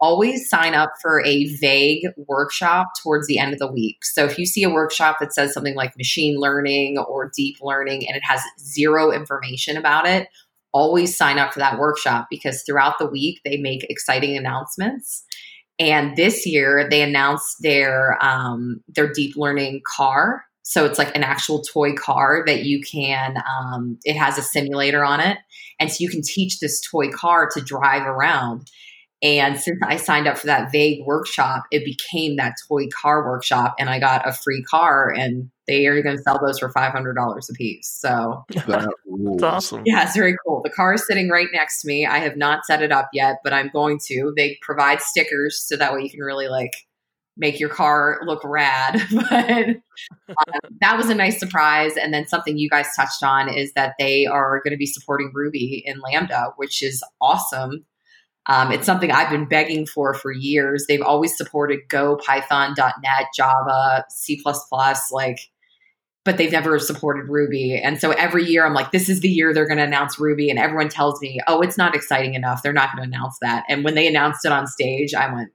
Always 0.00 0.48
sign 0.48 0.74
up 0.74 0.92
for 1.00 1.24
a 1.24 1.46
vague 1.56 2.06
workshop 2.16 2.88
towards 3.02 3.26
the 3.28 3.38
end 3.38 3.52
of 3.52 3.58
the 3.58 3.70
week. 3.70 4.04
So 4.04 4.24
if 4.24 4.38
you 4.38 4.46
see 4.46 4.64
a 4.64 4.70
workshop 4.70 5.18
that 5.20 5.32
says 5.32 5.52
something 5.54 5.76
like 5.76 5.96
machine 5.96 6.38
learning 6.38 6.98
or 6.98 7.30
deep 7.34 7.58
learning 7.62 8.06
and 8.08 8.16
it 8.16 8.24
has 8.24 8.40
zero 8.60 9.12
information 9.12 9.76
about 9.76 10.06
it, 10.06 10.28
always 10.72 11.16
sign 11.16 11.38
up 11.38 11.52
for 11.52 11.60
that 11.60 11.78
workshop 11.78 12.26
because 12.30 12.62
throughout 12.62 12.98
the 12.98 13.06
week 13.06 13.40
they 13.44 13.58
make 13.58 13.84
exciting 13.88 14.36
announcements 14.36 15.24
and 15.78 16.16
this 16.16 16.46
year 16.46 16.86
they 16.88 17.02
announced 17.02 17.56
their 17.60 18.22
um, 18.24 18.82
their 18.88 19.12
deep 19.12 19.36
learning 19.36 19.82
car. 19.86 20.44
So 20.62 20.84
it's 20.84 20.98
like 20.98 21.14
an 21.16 21.24
actual 21.24 21.62
toy 21.62 21.94
car 21.94 22.44
that 22.46 22.64
you 22.64 22.80
can. 22.80 23.36
Um, 23.36 23.98
it 24.04 24.16
has 24.16 24.38
a 24.38 24.42
simulator 24.42 25.04
on 25.04 25.20
it, 25.20 25.38
and 25.80 25.90
so 25.90 25.96
you 26.00 26.08
can 26.08 26.22
teach 26.22 26.60
this 26.60 26.80
toy 26.80 27.10
car 27.10 27.48
to 27.54 27.60
drive 27.60 28.06
around. 28.06 28.68
And 29.22 29.58
since 29.58 29.78
I 29.84 29.96
signed 29.96 30.26
up 30.26 30.36
for 30.36 30.48
that 30.48 30.72
vague 30.72 31.06
workshop, 31.06 31.62
it 31.70 31.84
became 31.84 32.36
that 32.36 32.54
toy 32.68 32.88
car 32.88 33.24
workshop, 33.24 33.74
and 33.78 33.88
I 33.88 34.00
got 34.00 34.26
a 34.28 34.32
free 34.32 34.62
car. 34.62 35.10
And 35.10 35.50
they 35.68 35.86
are 35.86 36.02
going 36.02 36.16
to 36.16 36.22
sell 36.22 36.40
those 36.44 36.58
for 36.58 36.70
five 36.70 36.92
hundred 36.92 37.14
dollars 37.14 37.48
a 37.48 37.52
piece. 37.54 37.88
So 37.88 38.44
that's 38.66 39.42
awesome. 39.42 39.82
Yeah, 39.86 40.04
it's 40.04 40.16
very 40.16 40.36
cool. 40.44 40.60
The 40.62 40.70
car 40.70 40.94
is 40.94 41.06
sitting 41.06 41.28
right 41.28 41.46
next 41.52 41.82
to 41.82 41.88
me. 41.88 42.04
I 42.04 42.18
have 42.18 42.36
not 42.36 42.64
set 42.66 42.82
it 42.82 42.90
up 42.90 43.08
yet, 43.12 43.36
but 43.44 43.52
I'm 43.52 43.70
going 43.72 44.00
to. 44.08 44.32
They 44.36 44.58
provide 44.60 45.00
stickers 45.00 45.62
so 45.64 45.76
that 45.76 45.92
way 45.92 46.02
you 46.02 46.10
can 46.10 46.20
really 46.20 46.48
like 46.48 46.72
make 47.36 47.58
your 47.58 47.68
car 47.68 48.20
look 48.24 48.42
rad. 48.44 49.00
but 49.10 49.68
um, 50.28 50.78
that 50.80 50.96
was 50.96 51.08
a 51.08 51.14
nice 51.14 51.38
surprise. 51.38 51.96
And 51.96 52.12
then 52.12 52.26
something 52.26 52.58
you 52.58 52.68
guys 52.68 52.88
touched 52.94 53.22
on 53.22 53.48
is 53.48 53.72
that 53.74 53.94
they 53.98 54.26
are 54.26 54.60
going 54.64 54.72
to 54.72 54.78
be 54.78 54.86
supporting 54.86 55.30
Ruby 55.34 55.82
in 55.86 56.00
Lambda, 56.00 56.52
which 56.56 56.82
is 56.82 57.02
awesome. 57.20 57.84
Um, 58.46 58.72
it's 58.72 58.86
something 58.86 59.12
I've 59.12 59.30
been 59.30 59.46
begging 59.46 59.86
for 59.86 60.14
for 60.14 60.32
years. 60.32 60.86
They've 60.88 61.02
always 61.02 61.36
supported 61.36 61.80
Go, 61.88 62.16
Python, 62.16 62.74
.NET, 62.76 63.26
Java, 63.36 64.04
C++, 64.10 64.42
like, 65.12 65.38
but 66.24 66.36
they've 66.36 66.52
never 66.52 66.78
supported 66.78 67.28
Ruby. 67.28 67.80
And 67.80 68.00
so 68.00 68.10
every 68.12 68.44
year 68.44 68.66
I'm 68.66 68.74
like, 68.74 68.90
this 68.90 69.08
is 69.08 69.20
the 69.20 69.28
year 69.28 69.54
they're 69.54 69.66
going 69.66 69.78
to 69.78 69.84
announce 69.84 70.18
Ruby. 70.18 70.50
And 70.50 70.58
everyone 70.58 70.88
tells 70.88 71.20
me, 71.20 71.40
oh, 71.46 71.60
it's 71.60 71.78
not 71.78 71.94
exciting 71.94 72.34
enough. 72.34 72.62
They're 72.62 72.72
not 72.72 72.94
going 72.94 73.08
to 73.08 73.16
announce 73.16 73.38
that. 73.42 73.64
And 73.68 73.84
when 73.84 73.94
they 73.94 74.08
announced 74.08 74.44
it 74.44 74.52
on 74.52 74.66
stage, 74.66 75.14
I 75.14 75.32
went, 75.32 75.50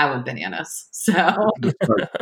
I 0.00 0.10
went 0.10 0.24
bananas. 0.24 0.86
So 1.00 1.14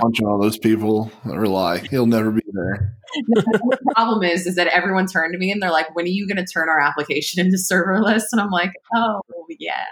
punching 0.01 0.25
all 0.25 0.39
those 0.41 0.57
people 0.57 1.11
that 1.25 1.37
rely. 1.37 1.79
He'll 1.79 2.07
never 2.07 2.31
be 2.31 2.43
there. 2.53 2.95
the 3.27 3.79
problem 3.97 4.23
is, 4.23 4.47
is 4.47 4.55
that 4.55 4.69
everyone 4.69 5.07
turned 5.09 5.33
to 5.33 5.39
me 5.39 5.51
and 5.51 5.61
they're 5.61 5.73
like, 5.73 5.93
"When 5.97 6.05
are 6.05 6.09
you 6.09 6.29
going 6.29 6.37
to 6.37 6.47
turn 6.47 6.69
our 6.69 6.81
application 6.81 7.45
into 7.45 7.57
serverless?" 7.57 8.23
And 8.31 8.41
I'm 8.41 8.51
like, 8.51 8.71
"Oh 8.95 9.21
yeah, 9.59 9.85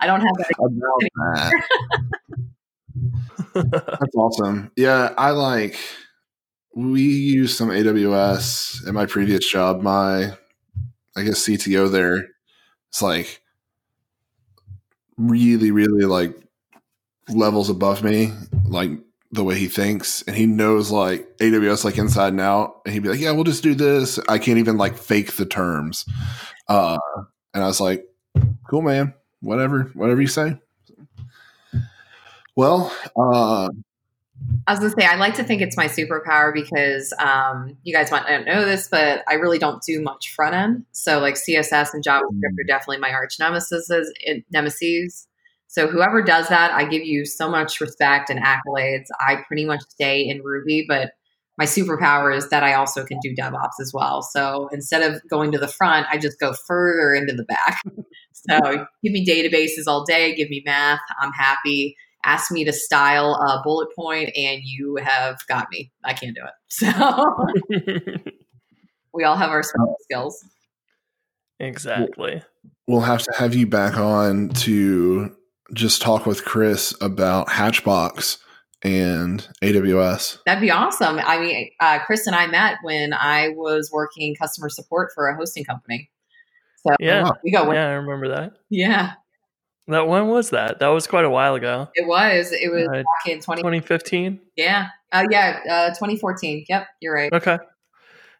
I 0.00 0.06
don't 0.06 0.20
have 0.20 0.36
that." 0.36 1.62
that. 3.54 3.98
That's 4.00 4.14
awesome. 4.14 4.70
Yeah, 4.76 5.14
I 5.16 5.30
like. 5.30 5.78
We 6.74 7.02
use 7.02 7.56
some 7.56 7.70
AWS 7.70 8.86
in 8.86 8.94
my 8.94 9.06
previous 9.06 9.50
job. 9.50 9.80
My, 9.80 10.36
I 11.16 11.22
guess 11.22 11.46
CTO 11.46 11.90
there, 11.90 12.28
it's 12.90 13.00
like 13.00 13.40
really, 15.16 15.70
really 15.70 16.04
like 16.04 16.36
levels 17.28 17.70
above 17.70 18.02
me, 18.02 18.32
like 18.64 18.90
the 19.32 19.44
way 19.44 19.56
he 19.56 19.68
thinks, 19.68 20.22
and 20.22 20.36
he 20.36 20.46
knows 20.46 20.90
like 20.90 21.36
AWS 21.38 21.84
like 21.84 21.98
inside 21.98 22.28
and 22.28 22.40
out. 22.40 22.80
And 22.84 22.92
he'd 22.92 23.02
be 23.02 23.08
like, 23.08 23.20
"Yeah, 23.20 23.32
we'll 23.32 23.44
just 23.44 23.62
do 23.62 23.74
this." 23.74 24.18
I 24.28 24.38
can't 24.38 24.58
even 24.58 24.76
like 24.76 24.96
fake 24.96 25.36
the 25.36 25.46
terms. 25.46 26.04
Uh, 26.68 26.98
and 27.54 27.62
I 27.62 27.66
was 27.66 27.80
like, 27.80 28.06
"Cool, 28.68 28.82
man. 28.82 29.14
Whatever, 29.40 29.90
whatever 29.94 30.20
you 30.20 30.28
say." 30.28 30.58
Well, 32.56 32.92
uh, 33.16 33.68
I 34.66 34.72
was 34.72 34.80
gonna 34.80 34.90
say 34.90 35.06
I 35.06 35.16
like 35.16 35.34
to 35.34 35.44
think 35.44 35.62
it's 35.62 35.76
my 35.76 35.86
superpower 35.86 36.52
because 36.52 37.12
um, 37.18 37.76
you 37.82 37.94
guys 37.94 38.10
might 38.10 38.28
not 38.28 38.44
know 38.46 38.64
this, 38.64 38.88
but 38.88 39.22
I 39.28 39.34
really 39.34 39.58
don't 39.58 39.82
do 39.82 40.02
much 40.02 40.32
front 40.34 40.54
end. 40.54 40.84
So 40.92 41.20
like 41.20 41.34
CSS 41.34 41.94
and 41.94 42.04
JavaScript 42.04 42.58
are 42.58 42.66
definitely 42.66 42.98
my 42.98 43.12
arch 43.12 43.38
nemesis. 43.38 43.90
Nemesis. 44.50 45.26
So 45.70 45.86
whoever 45.86 46.20
does 46.20 46.48
that, 46.48 46.72
I 46.72 46.84
give 46.84 47.04
you 47.04 47.24
so 47.24 47.48
much 47.48 47.80
respect 47.80 48.28
and 48.28 48.42
accolades. 48.42 49.06
I 49.20 49.36
pretty 49.46 49.64
much 49.64 49.82
stay 49.88 50.28
in 50.28 50.42
Ruby, 50.42 50.84
but 50.88 51.12
my 51.58 51.64
superpower 51.64 52.36
is 52.36 52.48
that 52.48 52.64
I 52.64 52.74
also 52.74 53.04
can 53.04 53.20
do 53.22 53.32
DevOps 53.36 53.78
as 53.80 53.92
well. 53.94 54.20
So 54.20 54.68
instead 54.72 55.02
of 55.02 55.22
going 55.30 55.52
to 55.52 55.58
the 55.58 55.68
front, 55.68 56.08
I 56.10 56.18
just 56.18 56.40
go 56.40 56.54
further 56.66 57.14
into 57.14 57.34
the 57.34 57.44
back. 57.44 57.80
so 58.32 58.84
give 59.04 59.12
me 59.12 59.24
databases 59.24 59.84
all 59.86 60.04
day, 60.04 60.34
give 60.34 60.50
me 60.50 60.60
math, 60.66 60.98
I'm 61.20 61.30
happy. 61.32 61.96
Ask 62.24 62.50
me 62.50 62.64
to 62.64 62.72
style 62.72 63.34
a 63.34 63.62
bullet 63.62 63.88
point, 63.96 64.30
and 64.36 64.60
you 64.64 64.98
have 65.00 65.38
got 65.46 65.68
me. 65.70 65.92
I 66.04 66.14
can't 66.14 66.36
do 66.36 66.42
it. 66.42 66.52
So 66.68 68.20
We 69.14 69.22
all 69.22 69.36
have 69.36 69.50
our 69.50 69.62
special 69.62 69.96
skills. 70.02 70.44
Exactly. 71.60 72.42
We'll 72.88 73.00
have 73.00 73.22
to 73.22 73.32
have 73.36 73.54
you 73.54 73.66
back 73.68 73.96
on 73.96 74.48
to 74.50 75.36
just 75.74 76.02
talk 76.02 76.26
with 76.26 76.44
Chris 76.44 76.94
about 77.00 77.50
Hatchbox 77.50 78.38
and 78.82 79.46
AWS. 79.62 80.38
That'd 80.46 80.60
be 80.62 80.70
awesome. 80.70 81.18
I 81.18 81.38
mean, 81.38 81.70
uh, 81.80 81.98
Chris 82.00 82.26
and 82.26 82.34
I 82.34 82.46
met 82.46 82.78
when 82.82 83.12
I 83.12 83.50
was 83.50 83.90
working 83.92 84.34
customer 84.34 84.68
support 84.68 85.10
for 85.14 85.28
a 85.28 85.36
hosting 85.36 85.64
company. 85.64 86.10
So 86.86 86.94
Yeah. 86.98 87.30
we 87.44 87.50
go. 87.50 87.70
Yeah, 87.72 87.88
I 87.88 87.92
remember 87.92 88.28
that. 88.28 88.52
yeah, 88.70 89.12
That 89.88 90.06
when 90.08 90.28
was 90.28 90.50
that? 90.50 90.78
That 90.78 90.88
was 90.88 91.06
quite 91.06 91.24
a 91.24 91.30
while 91.30 91.54
ago. 91.56 91.88
it 91.94 92.06
was. 92.06 92.52
It 92.52 92.70
was 92.72 92.88
Uh, 92.88 93.02
back 93.02 93.26
in 93.26 93.40
20. 93.40 93.60
2015. 93.62 94.40
Yeah. 94.56 94.88
Uh, 95.12 95.26
yeah. 95.30 95.60
Uh, 95.68 95.88
2014. 95.90 96.64
Yep. 96.68 96.86
You're 97.00 97.14
right. 97.14 97.32
Okay. 97.32 97.58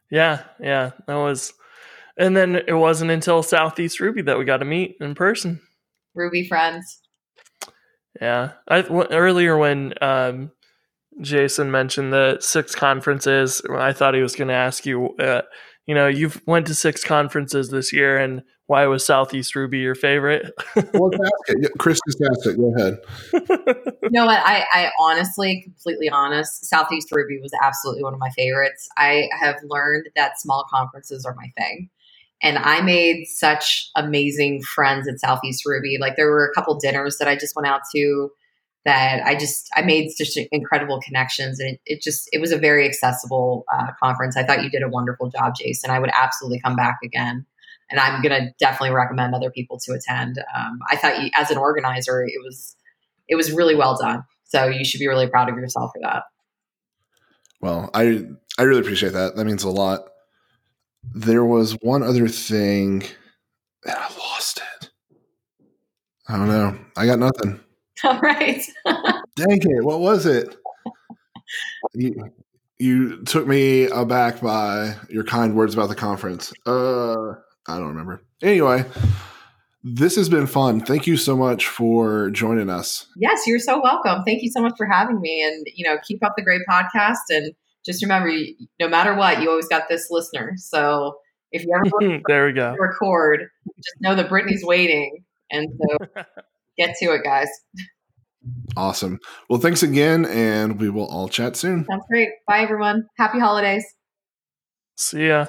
Yeah, 0.09 0.43
yeah, 0.59 0.91
that 1.07 1.15
was. 1.15 1.53
And 2.17 2.35
then 2.35 2.55
it 2.55 2.73
wasn't 2.73 3.11
until 3.11 3.43
Southeast 3.43 3.99
Ruby 3.99 4.21
that 4.23 4.37
we 4.37 4.43
got 4.45 4.57
to 4.57 4.65
meet 4.65 4.97
in 4.99 5.13
person. 5.15 5.61
Ruby 6.15 6.47
friends. 6.47 7.00
Yeah, 8.19 8.51
I 8.67 8.81
w- 8.81 9.07
earlier 9.09 9.57
when 9.57 9.93
um, 10.01 10.51
Jason 11.21 11.71
mentioned 11.71 12.11
the 12.11 12.37
six 12.39 12.75
conferences, 12.75 13.61
I 13.73 13.93
thought 13.93 14.15
he 14.15 14.21
was 14.21 14.35
going 14.35 14.47
to 14.49 14.53
ask 14.53 14.85
you. 14.85 15.15
Uh, 15.17 15.43
you 15.87 15.95
know, 15.95 16.07
you've 16.07 16.41
went 16.45 16.67
to 16.67 16.75
six 16.75 17.03
conferences 17.03 17.69
this 17.69 17.91
year, 17.91 18.17
and 18.17 18.43
why 18.67 18.85
was 18.85 19.05
Southeast 19.05 19.55
Ruby 19.55 19.79
your 19.79 19.95
favorite? 19.95 20.51
Well, 20.93 21.11
ask 21.13 21.49
it. 21.49 21.57
Yeah, 21.61 21.69
Chris 21.77 21.99
just 22.07 22.21
asked 22.29 22.47
it. 22.47 22.57
Go 22.57 22.73
ahead. 22.75 23.85
You 24.03 24.19
know 24.19 24.25
what? 24.25 24.41
I, 24.43 24.65
I 24.73 24.91
honestly, 24.99 25.61
completely 25.61 26.09
honest, 26.09 26.65
Southeast 26.65 27.09
Ruby 27.13 27.39
was 27.41 27.51
absolutely 27.61 28.03
one 28.03 28.13
of 28.13 28.19
my 28.19 28.29
favorites. 28.31 28.89
I 28.97 29.29
have 29.39 29.55
learned 29.63 30.09
that 30.17 30.37
small 30.37 30.65
conferences 30.69 31.23
are 31.23 31.33
my 31.35 31.49
thing. 31.57 31.89
And 32.43 32.57
I 32.57 32.81
made 32.81 33.27
such 33.27 33.89
amazing 33.95 34.63
friends 34.63 35.07
at 35.07 35.19
Southeast 35.19 35.65
Ruby. 35.65 35.97
Like 35.99 36.15
there 36.15 36.29
were 36.29 36.45
a 36.45 36.53
couple 36.53 36.75
dinners 36.79 37.17
that 37.17 37.27
I 37.27 37.35
just 37.35 37.55
went 37.55 37.67
out 37.67 37.81
to 37.95 38.31
that 38.85 39.21
I 39.25 39.35
just 39.35 39.69
I 39.75 39.81
made 39.83 40.09
such 40.09 40.37
incredible 40.51 40.99
connections, 41.01 41.59
and 41.59 41.73
it, 41.73 41.81
it 41.85 42.01
just 42.01 42.27
it 42.31 42.41
was 42.41 42.51
a 42.51 42.57
very 42.57 42.87
accessible 42.87 43.63
uh, 43.71 43.87
conference. 44.01 44.35
I 44.35 44.43
thought 44.43 44.63
you 44.63 44.69
did 44.69 44.81
a 44.81 44.89
wonderful 44.89 45.29
job, 45.29 45.53
Jason. 45.55 45.91
I 45.91 45.99
would 45.99 46.09
absolutely 46.19 46.59
come 46.61 46.75
back 46.75 46.97
again, 47.03 47.45
and 47.89 47.99
I'm 47.99 48.21
gonna 48.21 48.51
definitely 48.59 48.95
recommend 48.95 49.35
other 49.35 49.51
people 49.51 49.77
to 49.85 49.93
attend. 49.93 50.39
Um, 50.55 50.79
I 50.89 50.95
thought 50.95 51.21
you, 51.21 51.29
as 51.35 51.51
an 51.51 51.57
organizer, 51.57 52.23
it 52.23 52.41
was 52.43 52.75
it 53.27 53.35
was 53.35 53.51
really 53.51 53.75
well 53.75 53.97
done. 53.97 54.23
So 54.45 54.65
you 54.65 54.83
should 54.83 54.99
be 54.99 55.07
really 55.07 55.27
proud 55.27 55.49
of 55.49 55.55
yourself 55.57 55.91
for 55.93 56.01
that. 56.01 56.23
Well, 57.61 57.91
I 57.93 58.25
I 58.57 58.63
really 58.63 58.81
appreciate 58.81 59.13
that. 59.13 59.35
That 59.35 59.45
means 59.45 59.63
a 59.63 59.69
lot. 59.69 60.10
There 61.03 61.45
was 61.45 61.73
one 61.81 62.03
other 62.03 62.27
thing, 62.27 63.03
and 63.85 63.95
I 63.95 64.13
lost 64.17 64.61
it. 64.81 64.89
I 66.27 66.37
don't 66.37 66.47
know. 66.47 66.77
I 66.95 67.05
got 67.05 67.19
nothing. 67.19 67.59
All 68.03 68.19
right. 68.19 68.61
Dang 68.85 69.59
it! 69.61 69.83
What 69.83 69.99
was 69.99 70.25
it? 70.25 70.55
You, 71.93 72.31
you 72.79 73.23
took 73.23 73.45
me 73.47 73.85
aback 73.85 74.41
by 74.41 74.95
your 75.09 75.23
kind 75.23 75.55
words 75.55 75.73
about 75.73 75.89
the 75.89 75.95
conference. 75.95 76.53
Uh, 76.65 77.31
I 77.67 77.77
don't 77.77 77.89
remember. 77.89 78.23
Anyway, 78.41 78.85
this 79.83 80.15
has 80.15 80.29
been 80.29 80.47
fun. 80.47 80.81
Thank 80.81 81.05
you 81.07 81.17
so 81.17 81.35
much 81.35 81.67
for 81.67 82.29
joining 82.31 82.69
us. 82.69 83.07
yes, 83.17 83.41
you're 83.45 83.59
so 83.59 83.81
welcome. 83.81 84.23
Thank 84.23 84.41
you 84.41 84.51
so 84.51 84.61
much 84.61 84.73
for 84.77 84.85
having 84.85 85.19
me, 85.21 85.43
and 85.43 85.65
you 85.75 85.85
know, 85.87 85.97
keep 86.07 86.23
up 86.23 86.33
the 86.37 86.43
great 86.43 86.61
podcast. 86.69 87.17
And 87.29 87.53
just 87.85 88.01
remember, 88.01 88.31
no 88.79 88.87
matter 88.87 89.15
what, 89.15 89.41
you 89.41 89.49
always 89.49 89.67
got 89.67 89.89
this 89.89 90.07
listener. 90.09 90.53
So 90.57 91.15
if 91.51 91.63
you 91.63 91.73
ever 91.73 92.21
there 92.27 92.45
we 92.47 92.53
go. 92.53 92.75
record, 92.79 93.47
just 93.77 93.95
know 94.01 94.15
that 94.15 94.29
Brittany's 94.29 94.63
waiting, 94.63 95.23
and 95.49 95.67
so 95.79 95.97
get 96.77 96.95
to 96.99 97.13
it, 97.13 97.23
guys. 97.23 97.49
Awesome. 98.75 99.19
Well, 99.49 99.59
thanks 99.59 99.83
again, 99.83 100.25
and 100.25 100.79
we 100.79 100.89
will 100.89 101.05
all 101.07 101.29
chat 101.29 101.55
soon. 101.55 101.85
Sounds 101.85 102.03
great. 102.09 102.29
Bye, 102.47 102.61
everyone. 102.61 103.05
Happy 103.17 103.39
holidays. 103.39 103.85
See 104.95 105.27
ya. 105.27 105.47